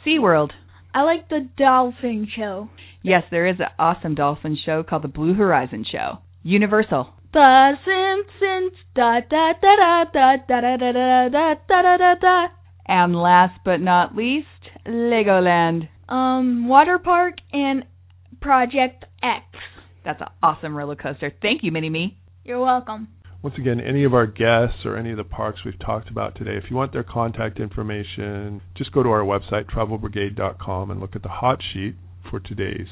SeaWorld. 0.07 0.51
I 0.95 1.03
like 1.03 1.29
the 1.29 1.49
Dolphin 1.59 2.27
Show. 2.35 2.71
Yes, 3.03 3.25
there 3.31 3.47
is 3.47 3.57
an 3.61 3.67
awesome 3.79 4.15
dolphin 4.15 4.57
show 4.65 4.83
called 4.83 5.05
the 5.05 5.09
Blue 5.09 5.35
Horizon 5.35 5.85
Show. 5.91 6.19
Universal. 6.43 7.13
The 7.33 7.73
Simpsons. 7.85 8.73
Da 8.95 9.21
da 9.21 9.53
da 9.61 9.77
da 9.77 10.05
da 10.13 10.37
da 10.49 10.61
da 10.61 10.77
da 10.77 10.93
da 10.93 11.29
da 11.29 11.55
da 11.69 11.83
da 11.83 11.97
da 11.97 12.15
da. 12.15 12.47
And 12.87 13.15
last 13.15 13.61
but 13.65 13.81
not 13.81 14.17
least, 14.17 14.47
Legoland. 14.87 15.89
Um, 16.09 16.69
Water 16.69 16.99
Park 16.99 17.35
and 17.53 17.85
Project 18.41 19.05
X. 19.23 19.45
That's 20.05 20.21
an 20.23 20.29
awesome 20.43 20.75
roller 20.75 20.97
coaster. 20.97 21.31
Thank 21.43 21.63
you, 21.63 21.71
Mini 21.71 21.91
Me. 21.91 22.19
You're 22.45 22.61
welcome. 22.61 23.09
Once 23.43 23.57
again, 23.59 23.79
any 23.79 24.05
of 24.05 24.15
our 24.15 24.27
guests 24.27 24.85
or 24.85 24.97
any 24.97 25.11
of 25.11 25.17
the 25.17 25.25
parks 25.25 25.61
we've 25.65 25.79
talked 25.79 26.09
about 26.11 26.35
today, 26.35 26.57
if 26.57 26.71
you 26.71 26.77
want 26.77 26.93
their 26.93 27.05
contact 27.05 27.61
information, 27.61 28.63
just 28.75 28.91
go 28.93 29.03
to 29.03 29.11
our 29.11 29.21
website, 29.21 29.67
travelbrigade.com, 29.71 30.91
and 30.91 30.99
look 30.99 31.15
at 31.15 31.23
the 31.23 31.29
hot 31.29 31.59
sheet 31.73 31.95
for 32.31 32.41
today's 32.41 32.89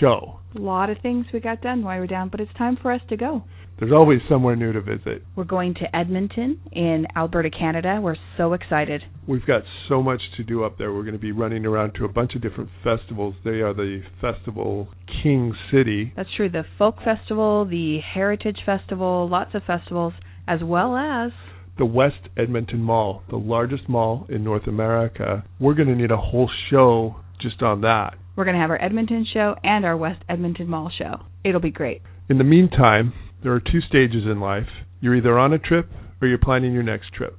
show. 0.00 0.40
A 0.56 0.60
lot 0.60 0.90
of 0.90 0.98
things 1.02 1.26
we 1.32 1.40
got 1.40 1.60
done 1.60 1.82
while 1.82 1.96
we 1.96 2.00
were 2.00 2.06
down, 2.06 2.28
but 2.28 2.40
it's 2.40 2.52
time 2.56 2.76
for 2.80 2.92
us 2.92 3.00
to 3.08 3.16
go. 3.16 3.44
There's 3.78 3.92
always 3.92 4.18
somewhere 4.28 4.56
new 4.56 4.72
to 4.72 4.80
visit. 4.80 5.22
We're 5.36 5.44
going 5.44 5.74
to 5.74 5.96
Edmonton 5.96 6.60
in 6.72 7.06
Alberta, 7.16 7.48
Canada. 7.48 8.00
We're 8.02 8.16
so 8.36 8.52
excited. 8.52 9.02
We've 9.28 9.46
got 9.46 9.62
so 9.88 10.02
much 10.02 10.20
to 10.36 10.42
do 10.42 10.64
up 10.64 10.78
there. 10.78 10.92
We're 10.92 11.04
going 11.04 11.12
to 11.12 11.20
be 11.20 11.30
running 11.30 11.64
around 11.64 11.94
to 11.94 12.04
a 12.04 12.08
bunch 12.08 12.34
of 12.34 12.42
different 12.42 12.70
festivals. 12.82 13.36
They 13.44 13.60
are 13.60 13.72
the 13.72 14.02
Festival 14.20 14.88
King 15.22 15.54
City. 15.72 16.12
That's 16.16 16.28
true. 16.36 16.48
The 16.48 16.64
Folk 16.76 16.96
Festival, 17.04 17.66
the 17.66 17.98
Heritage 18.00 18.58
Festival, 18.66 19.28
lots 19.28 19.54
of 19.54 19.62
festivals, 19.62 20.14
as 20.48 20.58
well 20.64 20.96
as 20.96 21.30
the 21.78 21.86
West 21.86 22.28
Edmonton 22.36 22.80
Mall, 22.80 23.22
the 23.30 23.36
largest 23.36 23.88
mall 23.88 24.26
in 24.28 24.42
North 24.42 24.66
America. 24.66 25.44
We're 25.60 25.74
going 25.74 25.86
to 25.86 25.94
need 25.94 26.10
a 26.10 26.16
whole 26.16 26.50
show 26.68 27.20
just 27.40 27.62
on 27.62 27.82
that. 27.82 28.14
We're 28.38 28.44
going 28.44 28.54
to 28.54 28.60
have 28.60 28.70
our 28.70 28.80
Edmonton 28.80 29.26
show 29.34 29.56
and 29.64 29.84
our 29.84 29.96
West 29.96 30.22
Edmonton 30.28 30.68
Mall 30.68 30.92
show. 30.96 31.16
It'll 31.44 31.60
be 31.60 31.72
great. 31.72 32.02
In 32.30 32.38
the 32.38 32.44
meantime, 32.44 33.12
there 33.42 33.52
are 33.52 33.60
two 33.60 33.80
stages 33.88 34.22
in 34.30 34.38
life. 34.38 34.68
You're 35.00 35.16
either 35.16 35.36
on 35.36 35.52
a 35.52 35.58
trip 35.58 35.90
or 36.22 36.28
you're 36.28 36.38
planning 36.38 36.72
your 36.72 36.84
next 36.84 37.12
trip. 37.12 37.36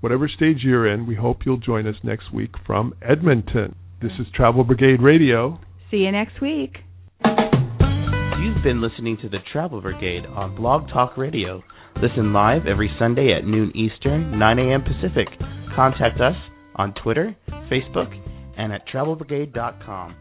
Whatever 0.00 0.28
stage 0.28 0.58
you're 0.62 0.92
in, 0.92 1.06
we 1.06 1.14
hope 1.14 1.38
you'll 1.46 1.56
join 1.56 1.86
us 1.86 1.94
next 2.02 2.34
week 2.34 2.50
from 2.66 2.92
Edmonton. 3.00 3.74
This 4.02 4.12
is 4.20 4.26
Travel 4.34 4.62
Brigade 4.62 5.00
Radio. 5.00 5.58
See 5.90 5.98
you 5.98 6.12
next 6.12 6.42
week. 6.42 6.76
You've 7.24 8.62
been 8.62 8.82
listening 8.82 9.16
to 9.22 9.30
the 9.30 9.38
Travel 9.52 9.80
Brigade 9.80 10.26
on 10.26 10.54
Blog 10.54 10.86
Talk 10.88 11.16
Radio. 11.16 11.62
Listen 12.02 12.34
live 12.34 12.66
every 12.66 12.90
Sunday 12.98 13.32
at 13.34 13.46
noon 13.46 13.72
Eastern, 13.74 14.38
9 14.38 14.58
a.m. 14.58 14.82
Pacific. 14.82 15.28
Contact 15.74 16.20
us 16.20 16.36
on 16.76 16.92
Twitter, 17.02 17.34
Facebook, 17.70 18.12
and 18.58 18.70
at 18.70 18.86
travelbrigade.com. 18.88 20.16